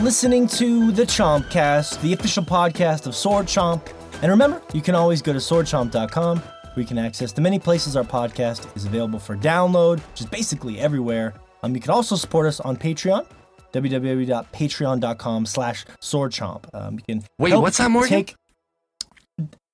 [0.00, 3.88] listening to the Chompcast, the official podcast of Sword Chomp.
[4.22, 7.96] And remember, you can always go to swordchomp.com where you can access the many places
[7.96, 11.34] our podcast is available for download, which is basically everywhere.
[11.62, 13.26] Um, you can also support us on Patreon,
[13.72, 16.64] www.patreon.com slash swordchomp.
[16.72, 18.10] Um, you can Wait, what's that, Morgan?
[18.10, 18.36] Take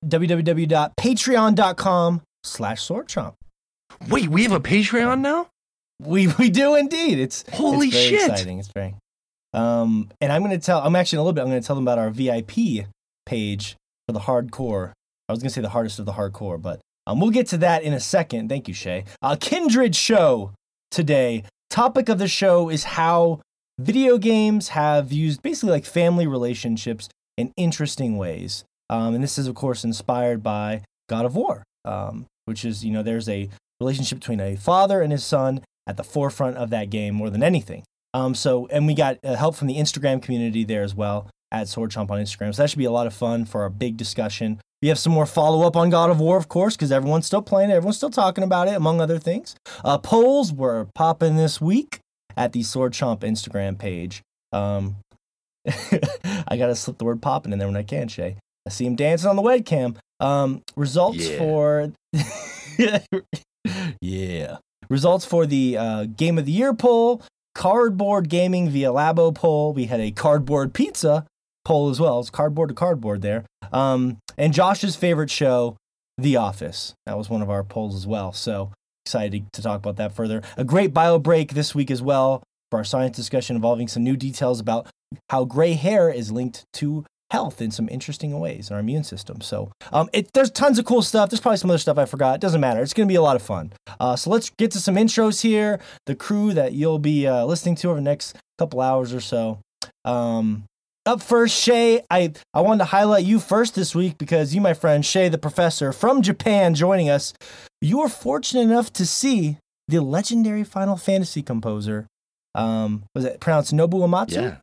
[0.05, 3.33] www.patreon.com slash swordchomp.
[4.09, 5.47] Wait, we have a Patreon now?
[6.01, 7.19] We we do indeed.
[7.19, 8.29] It's Holy it's very shit.
[8.29, 8.59] Exciting.
[8.59, 8.95] It's very.
[9.55, 10.81] Um, and I'm gonna tell.
[10.81, 11.41] I'm actually in a little bit.
[11.41, 12.85] I'm gonna tell them about our VIP
[13.25, 14.91] page for the hardcore.
[15.29, 17.83] I was gonna say the hardest of the hardcore, but um, we'll get to that
[17.83, 18.49] in a second.
[18.49, 19.05] Thank you, Shay.
[19.21, 20.51] Uh, Kindred show
[20.91, 21.43] today.
[21.69, 23.41] Topic of the show is how
[23.79, 28.65] video games have used basically like family relationships in interesting ways.
[28.89, 32.91] Um, and this is of course inspired by God of War, um, which is you
[32.91, 36.89] know there's a relationship between a father and his son at the forefront of that
[36.89, 37.83] game more than anything.
[38.15, 41.67] Um, so, and we got uh, help from the Instagram community there as well at
[41.67, 42.55] Sword Chomp on Instagram.
[42.55, 44.59] So that should be a lot of fun for our big discussion.
[44.81, 47.41] We have some more follow up on God of War, of course, because everyone's still
[47.41, 47.73] playing it.
[47.73, 49.55] Everyone's still talking about it, among other things.
[49.83, 51.99] Uh, polls were popping this week
[52.37, 54.21] at the Sword Chomp Instagram page.
[54.53, 54.95] Um,
[55.67, 58.37] I gotta slip the word popping in there when I can, Shay.
[58.65, 59.97] I see him dancing on the webcam.
[60.19, 61.37] Um, results Yeah.
[61.37, 61.91] for
[64.01, 64.57] yeah.
[64.89, 67.21] Results for the uh, Game of the Year poll,
[67.55, 69.73] Cardboard Gaming via Labo poll.
[69.73, 71.25] We had a Cardboard Pizza
[71.63, 72.19] poll as well.
[72.19, 73.45] It's cardboard to cardboard there.
[73.71, 75.77] Um, and Josh's favorite show,
[76.17, 76.93] The Office.
[77.05, 78.33] That was one of our polls as well.
[78.33, 78.71] So
[79.05, 80.41] excited to talk about that further.
[80.57, 84.17] A great bio break this week as well for our science discussion involving some new
[84.17, 84.87] details about
[85.29, 89.41] how gray hair is linked to health in some interesting ways in our immune system.
[89.41, 91.29] So um, it, there's tons of cool stuff.
[91.29, 92.35] There's probably some other stuff I forgot.
[92.35, 92.81] It doesn't matter.
[92.81, 93.73] It's going to be a lot of fun.
[93.99, 95.79] Uh, so let's get to some intros here.
[96.05, 99.59] The crew that you'll be uh, listening to over the next couple hours or so.
[100.03, 100.65] Um,
[101.05, 102.01] up first, Shay.
[102.09, 105.37] I, I wanted to highlight you first this week because you, my friend Shay, the
[105.37, 107.33] professor from Japan, joining us.
[107.81, 109.57] You were fortunate enough to see
[109.87, 112.07] the legendary Final Fantasy composer.
[112.55, 114.31] Um, was it pronounced Nobu Uematsu?
[114.31, 114.55] Yeah.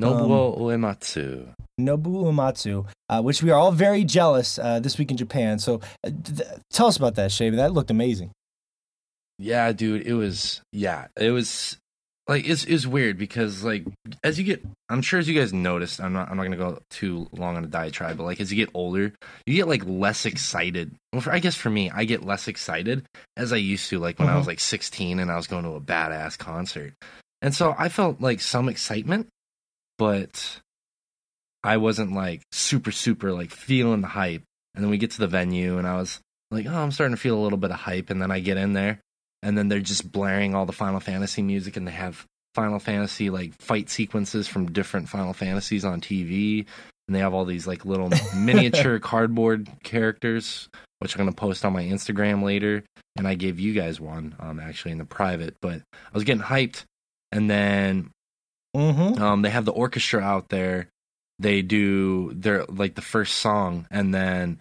[0.00, 1.54] Nobuo Uematsu.
[1.80, 5.58] Nobu Uematsu, uh, which we are all very jealous uh, this week in Japan.
[5.58, 7.50] So uh, th- tell us about that, Shay.
[7.50, 8.30] That looked amazing.
[9.38, 11.78] Yeah, dude, it was yeah, it was
[12.28, 13.84] like it's it's weird because like
[14.22, 16.78] as you get I'm sure as you guys noticed, I'm not I'm not gonna go
[16.90, 19.12] too long on a diatribe, but like as you get older,
[19.46, 20.94] you get like less excited.
[21.12, 23.06] Well, for, I guess for me, I get less excited
[23.36, 25.70] as I used to, like when I was like 16 and I was going to
[25.70, 26.92] a badass concert.
[27.42, 29.28] And so I felt like some excitement,
[30.00, 30.62] but
[31.62, 34.42] I wasn't like super, super like feeling the hype.
[34.74, 37.20] And then we get to the venue and I was like, oh, I'm starting to
[37.20, 38.08] feel a little bit of hype.
[38.08, 39.00] And then I get in there
[39.42, 42.24] and then they're just blaring all the Final Fantasy music and they have
[42.54, 46.64] Final Fantasy like fight sequences from different Final Fantasies on TV.
[47.06, 51.62] And they have all these like little miniature cardboard characters, which I'm going to post
[51.66, 52.84] on my Instagram later.
[53.18, 56.42] And I gave you guys one um, actually in the private, but I was getting
[56.42, 56.84] hyped.
[57.32, 58.10] And then
[58.76, 59.20] Mm-hmm.
[59.22, 60.88] um, they have the orchestra out there.
[61.38, 64.60] They do their like the first song, and then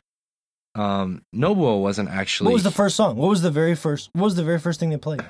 [0.75, 2.47] um, Nobuo wasn't actually.
[2.47, 3.17] What was the first song?
[3.17, 4.09] What was the very first?
[4.13, 5.21] What was the very first thing they played?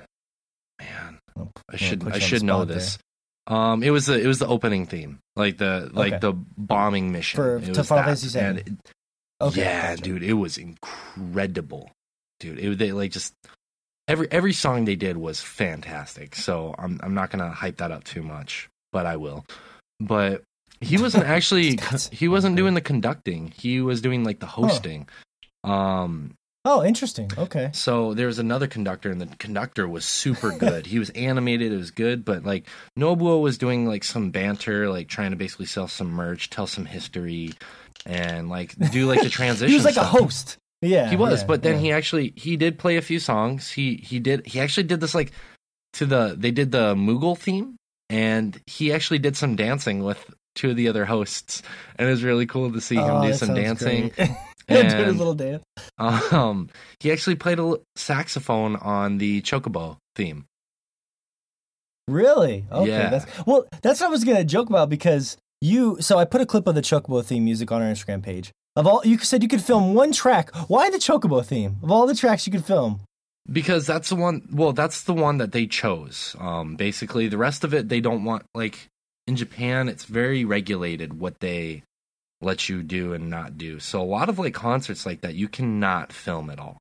[0.79, 1.19] man?
[1.37, 2.97] Oh, I should I put you on should know this.
[3.47, 6.19] Um, it was the it was the opening theme, like the like Okay.
[6.19, 8.03] the bombing mission For- It to Final.
[8.05, 8.59] Fantasy VII.
[8.71, 8.77] It-
[9.41, 10.01] Okay, yeah, gotcha.
[10.03, 11.89] dude, it was incredible,
[12.41, 12.59] dude.
[12.59, 13.33] It they like just
[14.09, 16.35] every every song they did was fantastic.
[16.35, 19.45] So I'm I'm not gonna hype that up too much, but I will.
[20.01, 20.43] But
[20.81, 21.79] he wasn't actually
[22.11, 23.53] he wasn't doing the conducting.
[23.55, 25.07] He was doing like the hosting.
[25.63, 26.33] Um,
[26.65, 27.31] Oh, interesting.
[27.37, 27.69] Okay.
[27.73, 30.85] so there was another conductor, and the conductor was super good.
[30.85, 32.25] he was animated; it was good.
[32.25, 32.65] But like
[32.97, 36.83] Nobuo was doing like some banter, like trying to basically sell some merch, tell some
[36.85, 37.53] history,
[38.05, 39.69] and like do like the transition.
[39.71, 40.13] He was like stuff.
[40.13, 40.57] a host.
[40.81, 41.79] Yeah, He was, yeah, but then yeah.
[41.81, 43.69] he actually he did play a few songs.
[43.69, 45.31] He he did he actually did this like
[45.93, 47.75] to the they did the Moogle theme,
[48.09, 50.23] and he actually did some dancing with
[50.55, 51.61] two of the other hosts,
[51.97, 54.09] and it was really cool to see him Oh, do some dancing.
[54.15, 54.29] great.
[54.69, 55.63] Doing his little dance.
[55.97, 60.45] Um, he actually played a saxophone on the Chocobo theme.
[62.07, 62.65] Really?
[62.71, 62.89] Okay.
[62.89, 63.09] Yeah.
[63.09, 65.97] That's, well, that's what I was gonna joke about because you.
[66.01, 68.51] So I put a clip of the Chocobo theme music on our Instagram page.
[68.79, 70.55] Of all, you said you could film one track.
[70.69, 71.75] Why the Chocobo theme?
[71.83, 73.01] Of all the tracks you could film.
[73.51, 74.47] Because that's the one.
[74.53, 76.33] Well, that's the one that they chose.
[76.39, 78.43] Um, basically, the rest of it they don't want.
[78.55, 78.87] Like
[79.27, 81.83] in Japan, it's very regulated what they
[82.39, 83.81] let you do and not do.
[83.81, 86.77] So a lot of like concerts like that, you cannot film at all.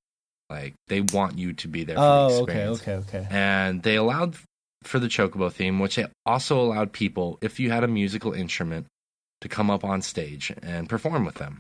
[0.49, 1.97] Like they want you to be there.
[1.97, 2.81] For Oh, okay, experience.
[2.83, 3.27] okay, okay.
[3.29, 4.37] And they allowed
[4.85, 8.87] for the Chocobo theme, which also allowed people, if you had a musical instrument,
[9.41, 11.59] to come up on stage and perform with them.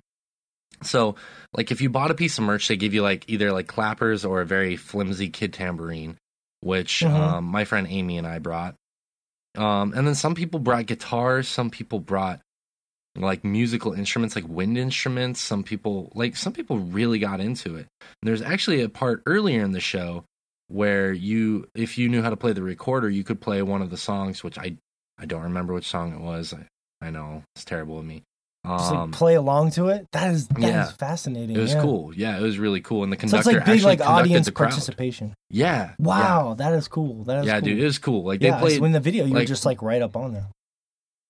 [0.83, 1.17] So,
[1.53, 4.25] like, if you bought a piece of merch, they give you like either like clappers
[4.25, 6.17] or a very flimsy kid tambourine,
[6.61, 7.11] which Mhm.
[7.11, 8.75] um, my friend Amy and I brought.
[9.57, 12.41] Um, and then some people brought guitars, some people brought
[13.17, 15.41] like musical instruments, like wind instruments.
[15.41, 17.89] Some people, like, some people really got into it.
[18.01, 20.25] And there's actually a part earlier in the show
[20.69, 23.91] where you, if you knew how to play the recorder, you could play one of
[23.91, 24.77] the songs, which I,
[25.19, 26.55] I don't remember which song it was.
[26.55, 26.69] I,
[27.05, 28.23] I know it's terrible of me.
[28.69, 30.07] Just Um, like play along to it.
[30.13, 30.85] That is that is yeah.
[30.93, 31.57] fascinating.
[31.57, 31.81] it was yeah.
[31.83, 32.13] cool.
[32.15, 33.03] Yeah, it was really cool.
[33.03, 35.35] And the conductor So it's like big actually like audience participation.
[35.51, 35.95] Yeah.
[35.99, 37.25] Wow, that is cool.
[37.25, 37.69] That is Yeah, cool.
[37.69, 38.25] dude, it was cool.
[38.25, 38.79] Like they yeah, played.
[38.79, 40.47] so in the video you were just like right up on there.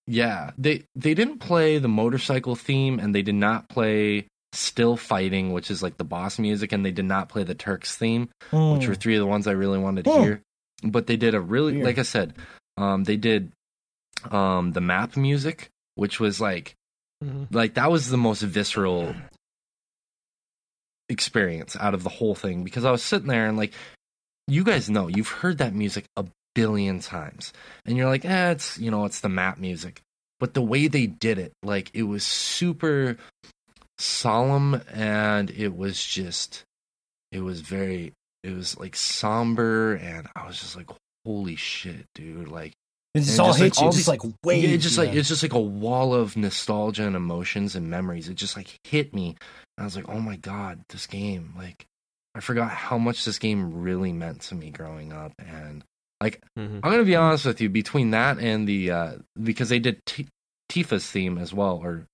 [0.06, 5.52] Yeah, they they didn't play the motorcycle theme, and they did not play "Still Fighting,"
[5.52, 8.82] which is like the boss music, and they did not play the Turks theme, which
[8.82, 8.88] Mm.
[8.88, 10.23] were three of the ones I really wanted to Hmm.
[10.23, 10.43] hear.
[10.82, 11.85] But they did a really, Weird.
[11.85, 12.35] like I said,
[12.79, 13.52] um, they did
[14.31, 16.75] um the map music, which was like
[17.23, 17.53] Mhm.
[17.53, 19.15] like that was the most visceral
[21.09, 23.73] experience out of the whole thing because I was sitting there and like
[24.47, 27.53] you guys know you've heard that music a billion times
[27.87, 30.00] and you're like eh it's you know it's the map music
[30.38, 33.17] but the way they did it like it was super
[33.99, 36.64] solemn and it was just
[37.32, 38.12] it was very
[38.44, 40.91] it was like somber and I was just like
[41.25, 42.75] holy shit dude like
[43.25, 44.65] It just and all just, like, hits you, all just these- like waves.
[44.65, 45.20] yeah, it's just like yeah.
[45.20, 48.29] it's just like a wall of nostalgia and emotions and memories.
[48.29, 49.29] It just like hit me.
[49.76, 51.55] And I was like, oh my god, this game!
[51.56, 51.87] Like,
[52.35, 55.32] I forgot how much this game really meant to me growing up.
[55.38, 55.85] And
[56.20, 56.81] like, Mhm.
[56.82, 57.69] I'm gonna be honest with you.
[57.69, 60.26] Between that and the uh because they did T-
[60.71, 62.06] Tifa's theme as well, or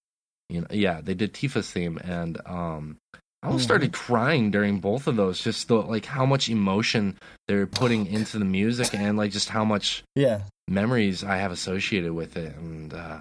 [0.50, 2.98] you know, yeah, they did Tifa's theme, and um,
[3.42, 3.64] I almost Mhm.
[3.64, 5.40] started crying during both of those.
[5.40, 7.18] Just the like how much emotion
[7.48, 10.42] they're putting into the music, and like just how much yeah.
[10.69, 13.20] Memories I have associated with it, and uh,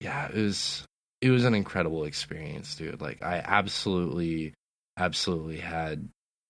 [0.00, 0.84] yeah, it was
[1.20, 3.00] it was an incredible experience, dude.
[3.00, 4.54] Like I absolutely,
[4.98, 6.08] absolutely had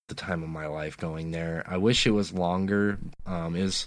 [0.08, 1.64] the time of my life going there.
[1.66, 2.98] I wish it was longer.
[3.26, 3.86] Um, it was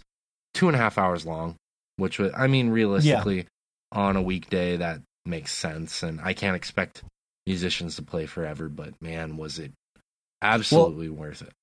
[0.53, 1.55] two and a half hours long,
[1.97, 3.45] which was, I mean, realistically,
[3.91, 7.03] on a weekday that makes sense, and I can't expect
[7.45, 8.69] musicians to play forever.
[8.69, 9.73] But man, was it
[10.41, 11.53] absolutely worth it.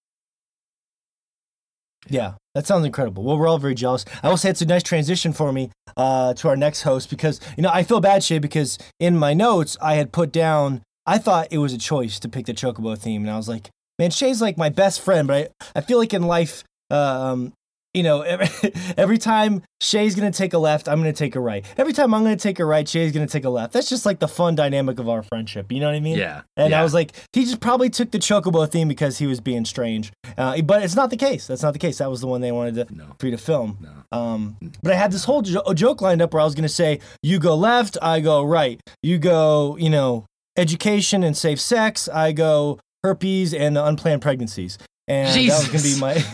[2.09, 3.25] Yeah, that sounds incredible.
[3.25, 4.05] Well, we're all very jealous.
[4.23, 7.41] I will say it's a nice transition for me uh, to our next host because
[7.57, 11.19] you know I feel bad, Shay, because in my notes I had put down I
[11.19, 13.69] thought it was a choice to pick the Chocobo theme, and I was like,
[13.99, 17.53] man, Shay's like my best friend, but I, I feel like in life, um,
[17.95, 18.49] you know, every,
[18.97, 21.65] every time Shay's gonna take a left, I'm gonna take a right.
[21.79, 23.73] Every time I'm gonna take a right, Shay's gonna take a left.
[23.73, 25.71] That's just like the fun dynamic of our friendship.
[25.71, 26.19] You know what I mean?
[26.19, 26.81] Yeah, And yeah.
[26.81, 30.13] I was like, he just probably took the Chocobo theme because he was being strange.
[30.37, 31.47] Uh, but it's not the case.
[31.47, 31.99] That's not the case.
[31.99, 33.79] That was the one they wanted to, no, for you to film.
[33.81, 34.19] no.
[34.19, 36.69] Um, but I had this whole jo- joke lined up where I was going to
[36.69, 38.81] say, you go left, I go right.
[39.03, 40.27] You go, you know,
[40.57, 42.09] education and safe sex.
[42.09, 44.79] I go herpes and unplanned pregnancies.
[45.07, 46.25] And that was going to be my.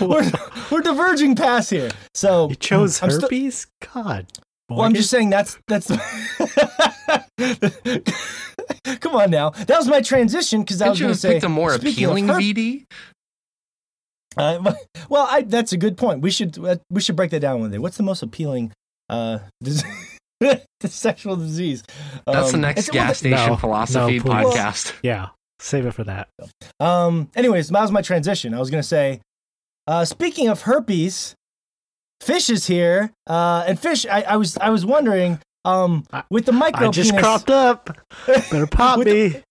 [0.06, 0.30] we're,
[0.70, 1.90] we're diverging past here.
[2.14, 3.66] So You chose I'm sti- herpes?
[3.94, 4.26] God.
[4.68, 5.86] well, I'm just saying that's that's.
[9.00, 11.32] Come on now, that was my transition because I was you going to have say
[11.34, 12.84] picked a more speaking of appealing herp- VD?
[14.36, 14.74] Uh,
[15.08, 16.20] well, I, that's a good point.
[16.22, 17.78] We should uh, we should break that down one day.
[17.78, 18.72] What's the most appealing
[19.08, 19.84] uh, dis-
[20.40, 21.82] the sexual disease?
[22.26, 24.32] That's the Um, next it's- well, gas station No, philosophy no, please.
[24.32, 24.92] podcast.
[25.02, 25.28] Yeah,
[25.62, 26.28] save it for that.
[26.80, 27.30] Um.
[27.34, 28.52] Anyways, that was my transition.
[28.54, 29.20] I was gonna say,
[29.86, 31.34] uh, speaking of herpes,
[32.20, 33.10] Fish is here.
[33.26, 37.10] Uh, and Fish, I, I was I was wondering, um, with the micro I just
[37.10, 37.96] penis, cropped up.
[38.26, 39.42] Better pop With the- me.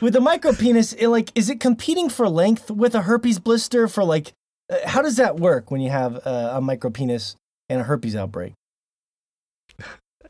[0.00, 3.86] with the micro penis, it, like, is it competing for length with a herpes blister?
[3.88, 4.32] For like,
[4.72, 7.36] uh, how does that work when you have uh, a micro penis
[7.68, 8.52] and a herpes outbreak?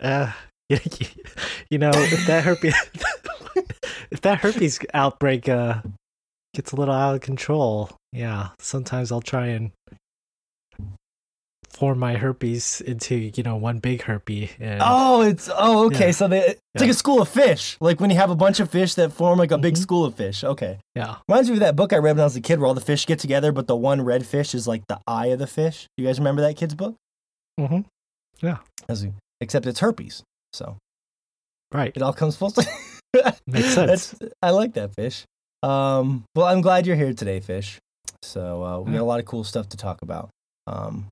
[0.00, 0.32] Uh,
[0.68, 2.74] you know, if that herpes,
[4.10, 5.82] if that herpes outbreak uh
[6.54, 9.70] gets a little out of control, yeah, sometimes I'll try and
[11.70, 14.50] form my herpes into you know one big herpes.
[14.58, 16.06] And Oh, it's oh okay.
[16.06, 16.10] Yeah.
[16.12, 16.80] So they, it's Yeah.
[16.82, 17.76] like a school of fish.
[17.80, 19.78] Like when you have a bunch of fish that form like a big Mhm.
[19.82, 20.42] school of fish.
[20.42, 22.66] Okay, yeah, reminds me of that book I read when I was a kid, where
[22.68, 25.38] all the fish get together, but the one red fish is like the eye of
[25.38, 25.86] the fish.
[25.98, 26.94] You guys remember that kid's book?
[27.60, 27.80] Mm-hmm.
[28.88, 29.06] As
[29.40, 30.22] except it's herpes.
[30.54, 30.76] So
[31.72, 31.92] right.
[31.94, 32.50] it all comes full.
[32.50, 32.72] circle.
[33.46, 34.10] Makes sense.
[34.10, 35.24] That's, I like that fish.
[35.62, 37.78] Um, well, I'm glad you're here today, fish.
[38.22, 40.30] So uh, we got a lot of cool stuff to talk about.
[40.66, 41.06] Um,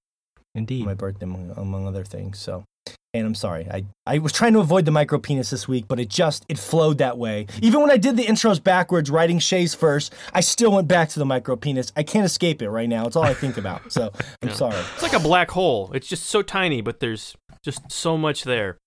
[0.55, 0.85] Indeed.
[0.85, 2.39] my birthday, among, among other things.
[2.39, 2.65] So
[3.13, 3.67] And I'm sorry.
[3.71, 6.59] I, I was trying to avoid the micro penis this week, but it just it
[6.59, 7.47] flowed that way.
[7.63, 11.19] Even when I did the intros backwards, writing Shay's first, I still went back to
[11.19, 11.93] the micro penis.
[11.97, 13.07] I can't escape it right now.
[13.07, 13.93] It's all I think about.
[13.93, 14.77] So I'm sorry.
[14.95, 15.91] It's like a black hole.
[15.95, 17.35] It's just so tiny, but there's
[17.65, 18.79] just so much there.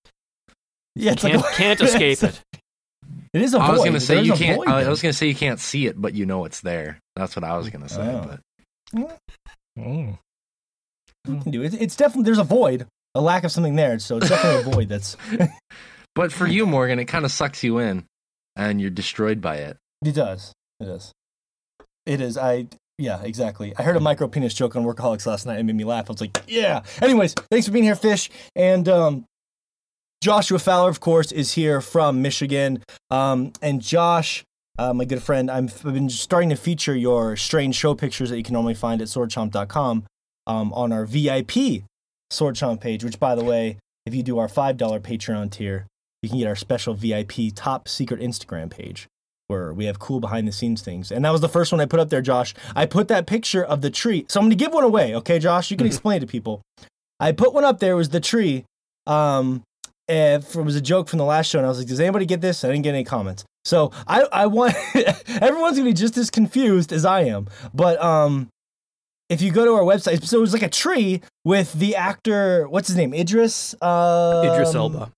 [0.94, 2.40] Yeah, it's Can't like, can't escape it.
[3.32, 3.86] It is a I was void.
[3.86, 4.56] gonna say There's you can't.
[4.58, 6.98] void I was gonna say you can't see it, but you know it's there.
[7.16, 8.00] That's what I was gonna say.
[8.02, 8.36] Oh.
[8.94, 9.18] But
[9.78, 10.18] Mm.
[11.26, 11.74] You can do it.
[11.74, 13.98] It's definitely there's a void, a lack of something there.
[13.98, 14.88] So it's definitely a void.
[14.88, 15.16] That's
[16.14, 18.04] but for you, Morgan, it kind of sucks you in,
[18.56, 19.76] and you're destroyed by it.
[20.04, 20.52] it does.
[20.80, 21.12] It is.
[22.06, 22.36] It is.
[22.38, 22.66] I
[22.98, 23.72] yeah, exactly.
[23.76, 25.58] I heard a micro penis joke on Workaholics last night.
[25.58, 26.06] And it made me laugh.
[26.08, 26.82] I was like, yeah.
[27.00, 28.30] Anyways, thanks for being here, Fish.
[28.56, 29.24] And um,
[30.20, 32.82] Joshua Fowler, of course, is here from Michigan.
[33.10, 34.42] Um, and Josh,
[34.76, 38.36] uh, my good friend, I'm, I've been starting to feature your strange show pictures that
[38.36, 40.04] you can normally find at swordchomp.com
[40.48, 41.84] um, on our VIP
[42.30, 45.86] Sword Chomp page, which, by the way, if you do our $5 Patreon tier,
[46.22, 49.06] you can get our special VIP top secret Instagram page
[49.46, 51.10] where we have cool behind the scenes things.
[51.10, 52.54] And that was the first one I put up there, Josh.
[52.76, 54.26] I put that picture of the tree.
[54.28, 55.70] So I'm going to give one away, okay, Josh?
[55.70, 56.60] You can explain it to people.
[57.18, 58.64] I put one up there, it was the tree.
[59.06, 59.62] Um,
[60.08, 62.26] and it was a joke from the last show, and I was like, "Does anybody
[62.26, 66.16] get this?" I didn't get any comments, so I, I want everyone's gonna be just
[66.16, 67.48] as confused as I am.
[67.74, 68.48] But um,
[69.28, 72.68] if you go to our website, so it was like a tree with the actor,
[72.68, 75.12] what's his name, Idris, um, Idris Elba.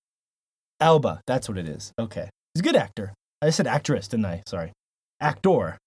[0.81, 1.93] Elba, that's what it is.
[1.99, 3.13] Okay, he's a good actor.
[3.43, 4.43] I said actress, didn't I?
[4.47, 4.73] Sorry,
[5.21, 5.79] actor.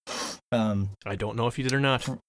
[0.51, 2.03] Um, I don't know if you did or not.
[2.03, 2.19] from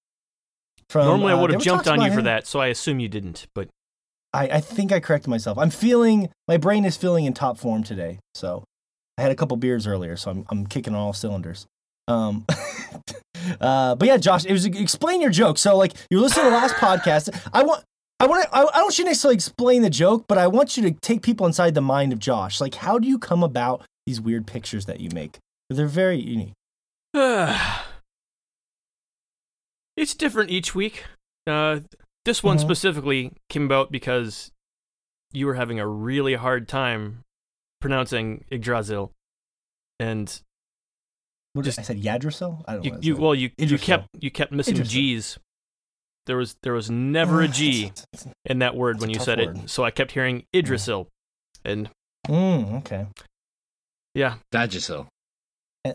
[1.07, 2.25] Normally, I uh, would have jumped on you about for him.
[2.25, 3.47] that, so I assume you didn't.
[3.54, 3.69] But
[4.35, 5.57] I, I think I corrected myself.
[5.57, 8.19] I'm feeling my brain is feeling in top form today.
[8.35, 8.64] So
[9.17, 11.67] I had a couple beers earlier, so I'm I'm kicking on all cylinders.
[12.09, 12.45] Um,
[13.61, 15.57] uh, but yeah, Josh, it was explain your joke.
[15.57, 17.31] So like you're listening to the last podcast.
[17.53, 17.85] I want.
[18.21, 20.76] I want I, I don't want you to necessarily explain the joke, but I want
[20.76, 22.61] you to take people inside the mind of Josh.
[22.61, 25.38] Like, how do you come about these weird pictures that you make?
[25.69, 26.53] They're very unique.
[29.97, 31.05] it's different each week.
[31.45, 31.81] Uh,
[32.25, 32.61] this one Mhm.
[32.61, 34.50] specifically came about because
[35.33, 37.23] you were having a really hard time
[37.81, 39.12] pronouncing Yggdrasil,
[40.00, 40.40] and
[41.54, 42.64] What Just- I said Yggdrasil?
[42.66, 42.99] I don't you, know.
[43.00, 44.90] you well you, you kept you kept missing Yggdrasil.
[44.93, 45.38] G's.
[46.26, 49.38] There was there was never a G It's- in that word It's when you said
[49.38, 49.59] word.
[49.59, 51.09] it, so I kept hearing Yggdrasil,
[51.64, 51.90] and
[52.26, 53.07] Mm, okay.
[54.14, 55.07] yeah, Vagisil.
[55.85, 55.93] Uh,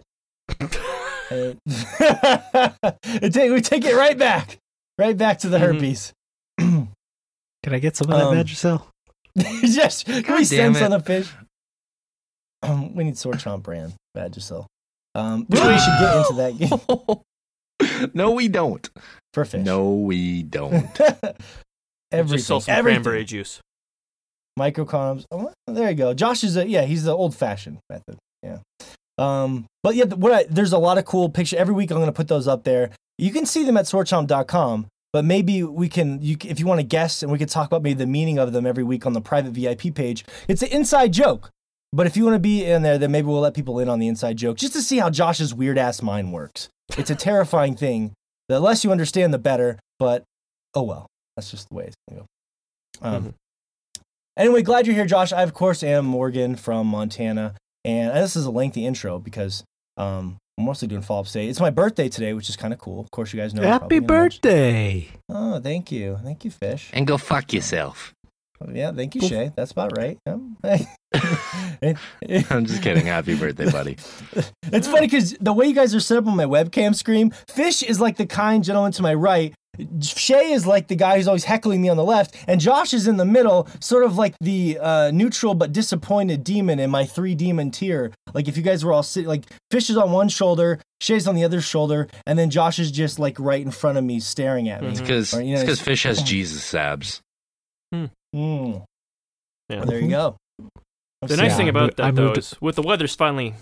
[1.65, 4.57] it take, we take it right back,
[4.97, 5.61] right back to the Mhm.
[5.75, 6.13] herpes.
[7.69, 8.83] Can I get some of that Um, Vagisil?
[9.63, 10.03] yes.
[10.03, 10.79] can God we damn send it.
[10.79, 11.31] some of the fish?
[12.63, 14.65] Um, we need Sword Chomp brand Vagisil.
[15.15, 18.89] Um, really, we should get into that game no, we don't.
[19.33, 19.63] for fish.
[19.65, 20.73] No, we don't.
[22.11, 23.03] everything, just sell some everything.
[23.03, 23.59] cranberry juice.
[24.57, 25.25] microcoms.
[25.31, 26.13] Oh, there you go.
[26.13, 28.17] Josh is a yeah, he's the old fashioned method.
[28.43, 28.57] Yeah.
[29.17, 31.59] Um, but yeah, what I, there's a lot of cool pictures.
[31.59, 32.89] Every week I'm going to put those up there.
[33.17, 36.85] You can see them at swordchomp.com, but maybe we can, you, if you want to
[36.85, 39.21] guess, and we could talk about maybe the meaning of them every week on the
[39.21, 40.23] private VIP page.
[40.47, 41.49] It's an inside joke.
[41.91, 43.97] But if you want to be in there, then maybe we'll let people in on
[43.97, 46.69] the inside joke just to see how Josh's weird ass mind works.
[46.97, 48.13] It's a terrifying thing.
[48.47, 49.79] The less you understand, the better.
[49.97, 50.23] But
[50.75, 52.27] oh well, that's just the way it's going to
[53.01, 53.07] go.
[53.07, 53.33] Um, Mhm.
[54.37, 55.33] Anyway, glad you're here, Josh.
[55.33, 57.55] I, of course, am Morgan from Montana.
[57.83, 59.63] And this is a lengthy intro because
[59.97, 61.47] um, I'm mostly doing follow up today.
[61.47, 62.99] It's my birthday today, which is kind of cool.
[62.99, 63.61] Of course, you guys know.
[63.61, 65.07] Happy probably gonna birthday!
[65.29, 66.19] Oh, thank you.
[66.21, 66.89] Thank you, Fish.
[66.91, 68.13] and go fuck yourself.
[68.69, 69.53] Yeah, thank you, Shay.
[69.55, 70.17] That's about right.
[70.27, 73.05] Um, I'm just kidding.
[73.05, 73.95] Happy birthday, buddy.
[74.63, 77.81] It's funny because the way you guys are set up on my webcam screen, Fish
[77.81, 79.53] is like the kind gentleman to my right.
[80.01, 83.07] Shay is like the guy who's always heckling me on the left, and Josh is
[83.07, 87.35] in the middle, sort of like the uh, neutral but disappointed demon in my three
[87.35, 88.11] demon tier.
[88.33, 91.35] Like if you guys were all sitting, like Fish is on one shoulder, Shay's on
[91.35, 94.69] the other shoulder, and then Josh is just like right in front of me, staring
[94.69, 94.91] at me.
[94.91, 97.21] Because Or, you know, it's- fish has Jesus abs.
[97.93, 98.09] Mm.
[98.33, 99.77] Yeah.
[99.77, 100.35] Well, there you go.
[101.21, 103.55] The nice Yeah, thing about that though is with the weather's finally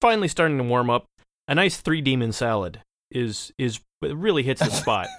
[0.00, 1.06] finally starting to warm up,
[1.48, 5.08] a nice three demon salad is is it really hits the spot.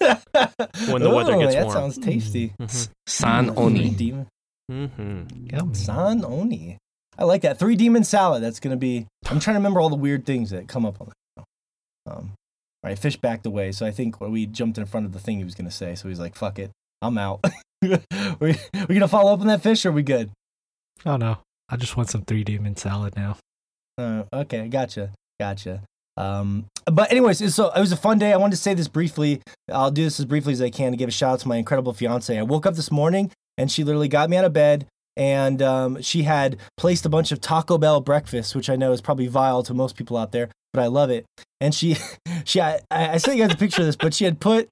[0.90, 1.74] When the weather gets that warm.
[1.74, 2.54] That sounds tasty.
[2.58, 2.66] hmm
[3.06, 3.90] San Oni.
[3.90, 4.26] demon-
[4.70, 5.22] hmm
[5.52, 5.74] Yum.
[5.74, 6.78] San Oni.
[7.18, 7.58] I like that.
[7.58, 8.42] Three demon salad.
[8.42, 9.06] That's gonna be.
[9.30, 11.44] I'm trying to remember all the weird things that come up on that.
[12.06, 12.32] Um,
[12.82, 15.38] all right, fish backed away, so I think we jumped in front of the thing
[15.38, 15.94] he was gonna say.
[15.94, 16.70] So he's like, "Fuck it,
[17.02, 17.44] I'm out."
[17.82, 17.98] we
[18.40, 18.56] we
[18.94, 20.30] gonna follow up on that fish, or are we good?
[21.04, 23.36] Oh no, I just want some three demon salad now.
[23.98, 25.82] Uh, okay, gotcha, gotcha.
[26.16, 28.32] Um, but anyways, so it was a fun day.
[28.32, 29.40] I wanted to say this briefly.
[29.70, 31.56] I'll do this as briefly as I can to give a shout out to my
[31.56, 32.36] incredible fiance.
[32.36, 36.00] I woke up this morning and she literally got me out of bed, and um,
[36.00, 39.62] she had placed a bunch of Taco Bell breakfast, which I know is probably vile
[39.64, 41.26] to most people out there, but I love it.
[41.60, 41.96] And she,
[42.44, 44.68] she, I, I sent you guys a picture of this, but she had put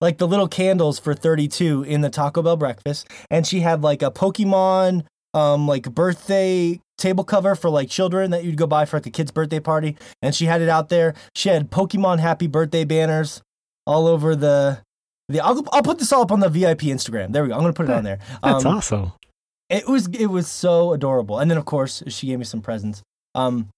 [0.00, 4.02] like the little candles for 32 in the Taco Bell breakfast, and she had like
[4.02, 8.96] a Pokemon um like birthday table cover for like children that you'd go buy for
[8.96, 9.96] like a kid's birthday party.
[10.20, 11.14] And she had it out there.
[11.34, 13.40] She had pokemon happy birthday banners
[13.86, 14.82] all over the
[15.30, 17.32] the i'll, I'll put this all up on the vip instagram.
[17.32, 17.54] There we go.
[17.54, 18.18] I'm gonna put it on there.
[18.42, 19.12] That's um, awesome.
[19.70, 21.38] it was it was so adorable.
[21.38, 23.02] And then of course she gave me some presents.
[23.34, 23.68] Um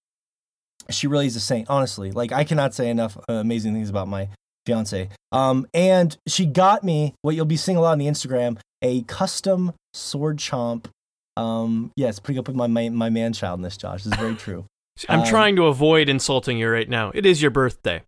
[0.89, 2.11] she really is a saint honestly.
[2.11, 4.29] Like i cannot say enough uh, amazing things about my
[4.67, 5.09] fiance.
[5.33, 9.03] Um and she got me what you'll be seeing a lot on the instagram a
[9.03, 10.87] custom sword chomp
[11.41, 14.19] um yes putting up with my my, my man child in this josh this is
[14.19, 14.65] very true
[15.09, 17.11] I'm Um, trying to avoid insulting you right now.
[17.15, 18.03] It is your birthday.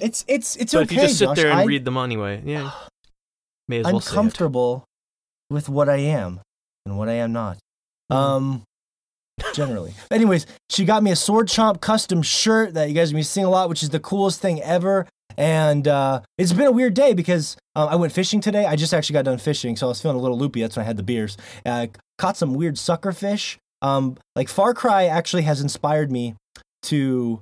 [0.00, 1.36] it's it's it's So okay if you just sit Josh.
[1.36, 2.70] there and I, read them anyway, yeah.
[3.68, 4.84] May as i'm well comfortable
[5.50, 6.40] with what i am
[6.86, 7.58] and what i am not
[8.12, 8.22] Mm-hmm.
[8.22, 8.62] um
[9.52, 9.92] generally.
[10.10, 13.24] Anyways, she got me a Sword Chomp custom shirt that you guys are gonna be
[13.24, 15.06] seeing a lot, which is the coolest thing ever.
[15.36, 18.66] And uh, it's been a weird day because um, I went fishing today.
[18.66, 20.62] I just actually got done fishing, so I was feeling a little loopy.
[20.62, 21.36] That's when I had the beers.
[21.64, 21.88] Uh,
[22.18, 23.58] caught some weird sucker fish.
[23.82, 26.34] Um, like Far Cry actually has inspired me
[26.84, 27.40] to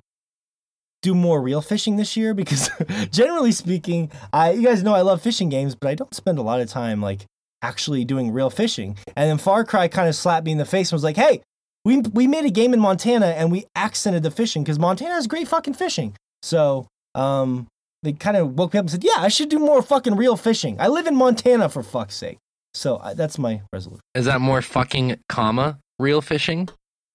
[1.03, 2.71] do more real fishing this year because
[3.11, 6.43] generally speaking, I you guys know I love fishing games, but I don't spend a
[6.43, 7.27] lot of time like
[7.63, 8.97] actually doing real fishing.
[9.17, 11.43] And then Far Cry kind of slapped me in the face and was like, "Hey,
[11.85, 15.27] we we made a game in Montana and we accented the fishing because Montana has
[15.27, 17.69] great fucking fishing." So, um,
[18.05, 20.37] they kind of woke me up and said, "Yeah, I should do more fucking real
[20.37, 20.77] fishing.
[20.81, 22.39] I live in Montana for fuck's sake."
[22.75, 24.01] So I, that's my resolution.
[24.15, 26.69] Is that more fucking comma real fishing,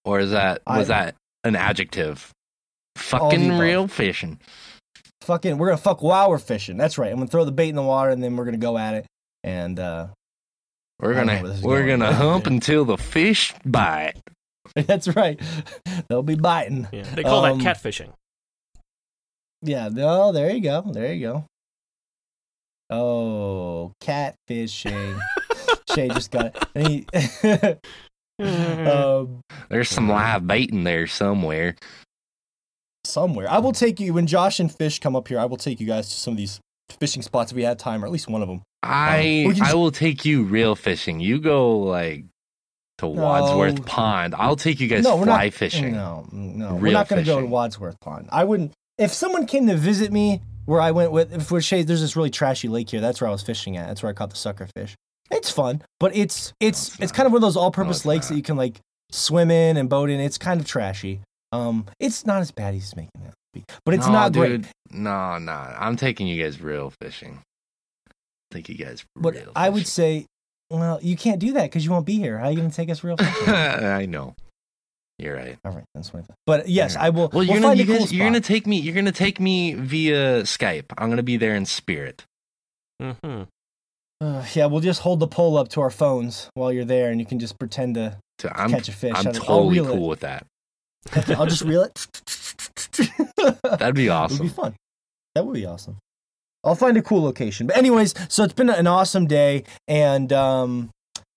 [0.05, 2.31] or is that was I- that an adjective?
[2.95, 4.39] Fucking real fishing.
[5.21, 6.75] Fucking, we're gonna fuck while we're fishing.
[6.75, 7.11] That's right.
[7.11, 9.05] I'm gonna throw the bait in the water and then we're gonna go at it.
[9.43, 10.07] And uh,
[10.99, 11.99] We're I don't know gonna where this is we're going.
[11.99, 14.15] gonna hump until the fish bite.
[14.75, 15.39] that's right.
[16.09, 16.87] They'll be biting.
[16.91, 18.11] Yeah, they call Um, that catfishing.
[19.61, 19.89] Yeah.
[19.89, 20.81] No, there you go.
[20.81, 21.45] There you go.
[22.89, 25.19] Oh, catfishing.
[25.93, 27.07] Shay just got it.
[28.37, 31.75] He, um, There's some live bait in there somewhere.
[33.05, 33.49] somewhere.
[33.49, 35.39] I will take you when Josh and Fish come up here.
[35.39, 36.59] I will take you guys to some of these
[36.99, 38.61] fishing spots if we had time, or at least one of them.
[38.81, 41.19] I we can I will take you real fishing.
[41.19, 42.25] You go like
[42.99, 43.83] to Wadsworth No.
[43.83, 44.33] Pond.
[44.35, 45.91] I'll take you guys no, we're fly not fishing.
[45.93, 47.45] No, no, we're not going to go to.
[47.45, 48.29] Wadsworth Pond.
[48.31, 48.73] I wouldn't.
[48.99, 52.29] If someone came to visit me where I went with, if we're there's this really
[52.29, 53.01] trashy lake here.
[53.01, 53.87] That's where I was fishing at.
[53.87, 54.95] That's where I caught the sucker fish.
[55.31, 58.27] It's fun, but it's it's it's it's, kind of one of those all-purpose it's lakes
[58.29, 58.79] that you can like
[59.11, 60.19] swim in and boat in.
[60.19, 61.21] It's kind of trashy.
[61.51, 64.61] Um, it's not as bad as he's making it be, but it's No, not dude.
[64.63, 64.73] great.
[64.91, 65.51] No, no.
[65.53, 67.39] I'm taking you guys real fishing.
[68.51, 70.25] Take you guys But I would say,
[70.69, 72.37] well, you can't do that because you won't be here.
[72.37, 73.53] How are you going to take us real fishing?
[73.53, 74.35] I know.
[75.19, 75.57] You're right.
[75.65, 76.35] All right, that's what I thought.
[76.45, 77.03] But yes, Yeah.
[77.03, 77.23] I will.
[77.23, 78.79] Well, we'll you're gonna find you a cool you're gonna take me.
[78.79, 80.85] You're gonna take me via Skype.
[80.97, 82.23] I'm gonna be there in spirit.
[83.01, 83.43] hmm
[84.21, 87.19] Uh, yeah, we'll just hold the pole up to our phones while you're there, and
[87.19, 89.13] you can just pretend to So I'm catch a fish.
[89.15, 89.93] I'm I'll- I'll totally reel it.
[89.97, 90.45] cool with that.
[91.37, 92.07] I'll just reel it.
[93.63, 94.37] That'd be awesome.
[94.37, 94.75] It would be fun.
[95.35, 95.97] That would be awesome.
[96.63, 97.67] I'll find a cool location.
[97.67, 100.89] But anyways, so it's been an awesome day, and um,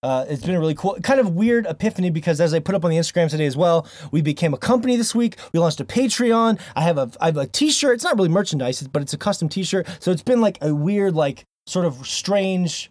[0.02, 2.84] uh, it's been a really cool, kind of weird epiphany because as I put up
[2.84, 5.36] on the Instagram today as well, we became a company this week.
[5.52, 6.60] We launched a Patreon.
[6.74, 7.94] I have a I have a T-shirt.
[7.94, 9.86] It's not really merchandise, but it's a custom T-shirt.
[10.00, 12.90] So it's been like a weird, like sort of strange.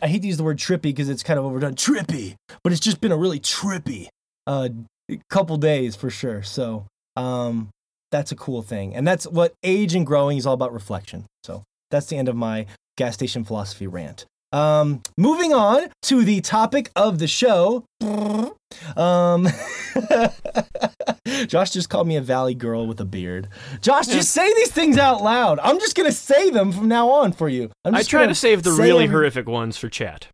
[0.00, 1.74] I hate to use the word trippy because it's kind of overdone.
[1.74, 4.08] Trippy, but it's just been a really trippy
[4.46, 4.68] uh,
[5.28, 6.42] couple days for sure.
[6.42, 7.70] So um,
[8.10, 8.94] that's a cool thing.
[8.94, 11.26] And that's what age and growing is all about reflection.
[11.44, 14.26] So that's the end of my gas station philosophy rant.
[14.52, 17.84] Um, moving on to the topic of the show.
[18.96, 19.48] Um,
[21.46, 23.48] Josh just called me a valley girl with a beard.
[23.80, 25.58] Josh, just say these things out loud.
[25.60, 27.70] I'm just gonna say them from now on for you.
[27.84, 30.28] I'm I try gonna save the really every- horrific ones for chat.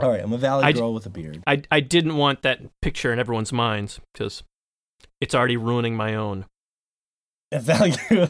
[0.00, 1.42] All right, I'm a valley I- girl with a beard.
[1.46, 4.42] I I didn't want that picture in everyone's minds because
[5.20, 6.46] it's already ruining my own.
[7.52, 7.94] A valley.
[8.10, 8.26] eh,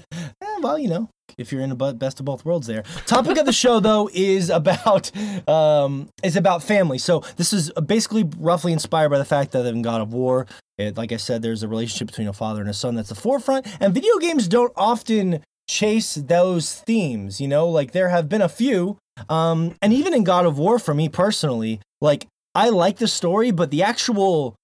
[0.60, 2.82] well, you know, if you're in the best of both worlds, there.
[3.06, 5.10] Topic of the show though is about
[5.48, 6.98] um is about family.
[6.98, 10.46] So this is basically roughly inspired by the fact that in God of War,
[10.78, 13.14] it, like I said, there's a relationship between a father and a son that's the
[13.14, 17.40] forefront, and video games don't often chase those themes.
[17.40, 20.78] You know, like there have been a few, um, and even in God of War,
[20.78, 24.56] for me personally, like I like the story, but the actual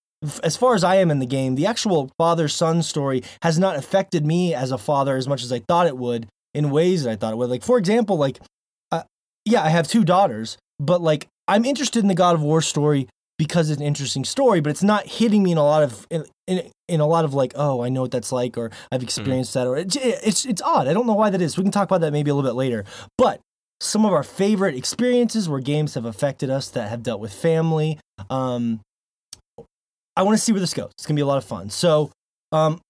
[0.42, 3.76] as far as I am in the game, the actual father son story has not
[3.76, 6.26] affected me as a father as much as I thought it would
[6.56, 7.50] in ways that I thought it would.
[7.50, 8.40] Like, for example, like,
[8.90, 9.02] uh,
[9.44, 13.08] yeah, I have two daughters, but like, I'm interested in the God of War story
[13.38, 16.24] because it's an interesting story, but it's not hitting me in a lot of in
[16.46, 19.54] in, in a lot of like, oh, I know what that's like, or I've experienced
[19.54, 20.88] that, or it's, it's it's odd.
[20.88, 21.56] I don't know why that is.
[21.56, 22.84] We can talk about that maybe a little bit later.
[23.18, 23.40] But
[23.80, 27.98] some of our favorite experiences where games have affected us that have dealt with family.
[28.30, 28.80] Um,
[30.16, 30.90] I want to see where this goes.
[30.92, 31.68] It's gonna be a lot of fun.
[31.68, 32.10] So,
[32.52, 32.80] um,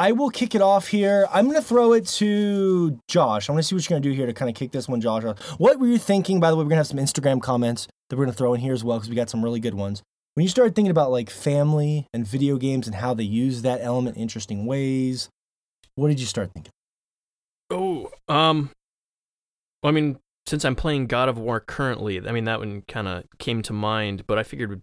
[0.00, 1.28] I will kick it off here.
[1.30, 3.50] I'm gonna throw it to Josh.
[3.50, 4.98] I want to see what you're gonna do here to kind of kick this one,
[5.02, 5.24] Josh.
[5.58, 6.40] What were you thinking?
[6.40, 8.72] By the way, we're gonna have some Instagram comments that we're gonna throw in here
[8.72, 10.02] as well because we got some really good ones.
[10.32, 13.80] When you started thinking about like family and video games and how they use that
[13.82, 15.28] element in interesting ways,
[15.96, 16.72] what did you start thinking?
[17.68, 18.70] Oh, um,
[19.82, 23.06] well, I mean, since I'm playing God of War currently, I mean that one kind
[23.06, 24.82] of came to mind, but I figured we'd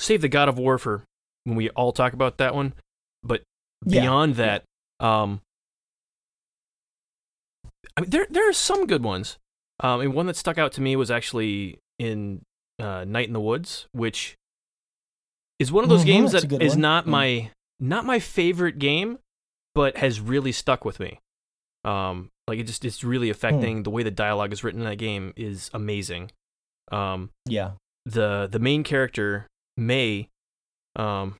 [0.00, 1.04] save the God of War for
[1.44, 2.74] when we all talk about that one.
[3.22, 3.42] But
[3.86, 4.02] Yeah.
[4.02, 4.64] beyond that,
[5.00, 5.40] um,
[7.96, 9.38] I mean, there there are some good ones.
[9.82, 12.42] Um, and one that stuck out to me was actually in
[12.78, 14.36] uh, Night in the Woods, which
[15.58, 16.80] is one of those Mhm, games that is one.
[16.80, 17.08] not Mm.
[17.08, 19.18] my not my favorite game,
[19.74, 21.18] but has really stuck with me.
[21.84, 24.96] Um, like it just it's really affecting the way the dialogue is written in that
[24.96, 26.30] game is amazing.
[26.92, 27.72] Um, Yeah.
[28.04, 29.46] the the main character
[29.78, 30.28] May,
[30.96, 31.36] um,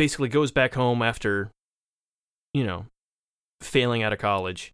[0.00, 1.50] basically goes back home after,
[2.54, 2.86] you know,
[3.60, 4.72] failing out of college,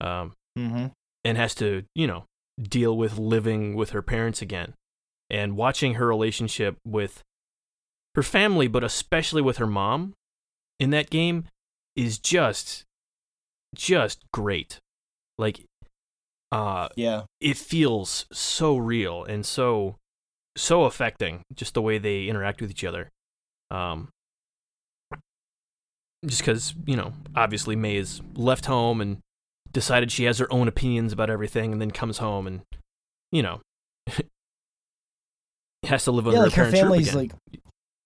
[0.00, 0.86] um, Mm-hmm.
[1.24, 2.24] and has to you know
[2.60, 4.74] deal with living with her parents again,
[5.30, 7.22] and watching her relationship with
[8.16, 10.14] her family, but especially with her mom,
[10.80, 11.44] in that game,
[11.94, 12.82] is just
[13.74, 14.80] just great.
[15.38, 15.60] Like,
[16.50, 17.24] uh, Yeah.
[17.40, 19.96] it feels so real and so
[20.56, 23.10] so affecting just the way they interact with each other
[23.70, 24.08] um
[26.26, 29.18] just because you know obviously may is left home and
[29.72, 32.62] decided she has her own opinions about everything and then comes home and
[33.32, 33.60] you know
[35.84, 37.18] has to live under Yeah, her like her parents' family's again.
[37.20, 37.32] like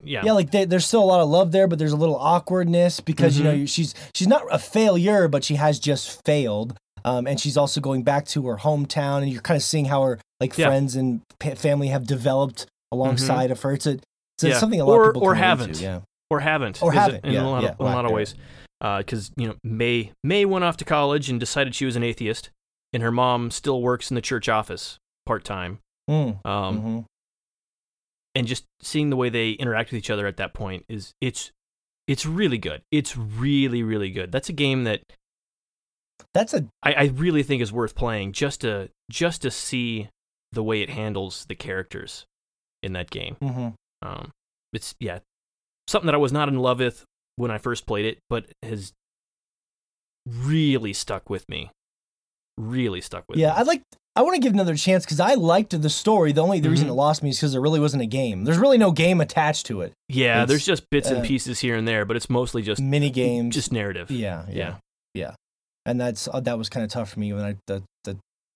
[0.02, 2.16] yeah yeah, like they, there's still a lot of love there, but there's a little
[2.16, 3.58] awkwardness because you know Mhm.
[3.60, 6.76] you- she's she's not a failure, but she has just failed.
[7.04, 10.02] Um, and she's also going back to her hometown, and you're kind of seeing how
[10.02, 10.66] her like Yeah.
[10.68, 11.20] friends and
[11.56, 13.72] family have developed alongside of her.
[13.72, 14.02] It's a it's
[14.42, 14.58] Yeah.
[14.58, 15.78] something a lot Or- of people or haven't.
[15.80, 16.00] Yeah,
[16.30, 16.82] or haven't.
[16.82, 18.34] Or haven't, in yeah, a lot yeah, of, a lot of ways.
[18.80, 22.50] Because you know may may went off to college and decided she was an atheist
[22.92, 25.78] and her mom still works in the church office part-time.
[26.08, 27.04] Mm, um, mhm.
[28.34, 31.52] and just seeing the way they interact with each other at that point is it's
[32.08, 32.82] it's really good.
[32.90, 34.32] It's really really good.
[34.32, 35.02] That's a game that
[36.34, 40.08] that's a I, I really think is worth playing just to just to see
[40.52, 42.24] the way it handles the characters
[42.82, 43.36] in that game.
[43.40, 43.74] Mhm.
[44.02, 44.30] um,
[44.72, 45.20] it's yeah,
[45.90, 47.04] something that I was not in love with
[47.36, 48.92] when I first played it, but has
[50.26, 51.70] really stuck with me.
[52.58, 53.48] Really stuck with yeah.
[53.48, 53.52] me.
[53.54, 53.82] Yeah, I'd like
[54.16, 56.32] I want to give another chance because I liked the story.
[56.32, 56.90] The only the reason Mhm.
[56.90, 58.44] it lost me is because there really wasn't a game.
[58.44, 59.92] There's really no game attached to it.
[60.08, 62.80] yeah, it's, there's just bits uh, and pieces here and there, but it's mostly just
[62.82, 64.10] Mini games, just narrative.
[64.10, 64.74] Yeah, yeah, Yeah.
[65.14, 65.34] yeah.
[65.86, 67.82] And that's uh, that was kind of tough for me when I the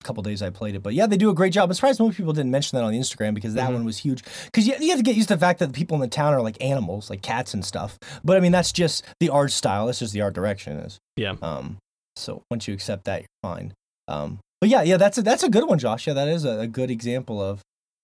[0.05, 0.83] couple days I played it.
[0.83, 1.69] But yeah, they do a great job.
[1.69, 3.75] I'm surprised most people didn't mention that on the Instagram because that Mhm.
[3.75, 4.23] one was huge.
[4.47, 6.09] Because you, you have to get used to the fact that the people in the
[6.09, 7.99] town are like animals, like cats and stuff.
[8.23, 9.87] But I mean, that's just the art style.
[9.87, 10.99] That's just the art direction is.
[11.17, 11.35] Yeah.
[11.43, 11.79] Um.
[12.17, 13.73] So once you accept that, you're fine.
[14.07, 14.38] Um.
[14.61, 16.07] But yeah, yeah, that's a that's a good one, Josh.
[16.07, 17.61] Yeah, that is a, a good example of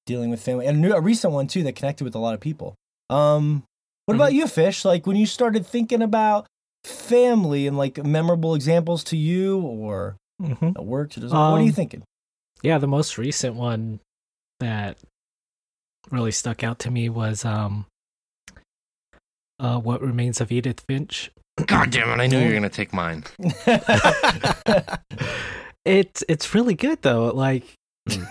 [0.06, 2.34] dealing with family and a, new, a recent one too that connected with a lot
[2.34, 2.74] of people.
[3.08, 3.62] Um.
[4.06, 4.84] What about you, Fish?
[4.84, 6.46] Like when you started thinking about
[6.84, 11.16] family and like memorable examples to you or hmm that worked?
[11.16, 12.02] Or doesn't, what are you Um, thinking?
[12.62, 14.00] Yeah, the most recent one
[14.60, 14.98] that
[16.10, 17.86] really stuck out to me was um
[19.58, 21.30] uh what remains of Edith Finch.
[21.66, 22.22] God damn it!
[22.22, 23.24] I knew you were gonna take mine.
[25.84, 27.28] It's it's really good though.
[27.28, 27.64] Like
[28.08, 28.26] Mm.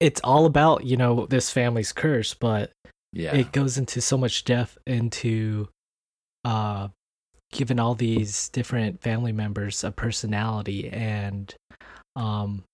[0.00, 2.72] it's all about, you know, this family's curse, but
[3.12, 3.34] Yeah.
[3.34, 5.68] it goes into so much depth into
[6.44, 6.88] uh
[7.52, 11.54] giving all these different family members a personality and
[12.16, 12.64] um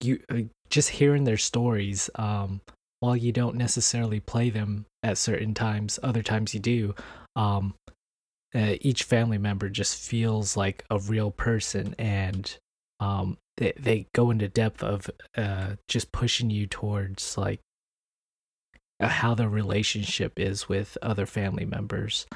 [0.00, 2.60] you uh, just hearing their stories um
[3.00, 6.94] while you don't necessarily play them at certain times other times you do
[7.36, 7.74] um
[8.54, 12.58] uh, each family member just feels like a real person and
[13.00, 17.60] um they, they go into depth of uh just pushing you towards like
[19.00, 22.26] how the relationship is with other family members.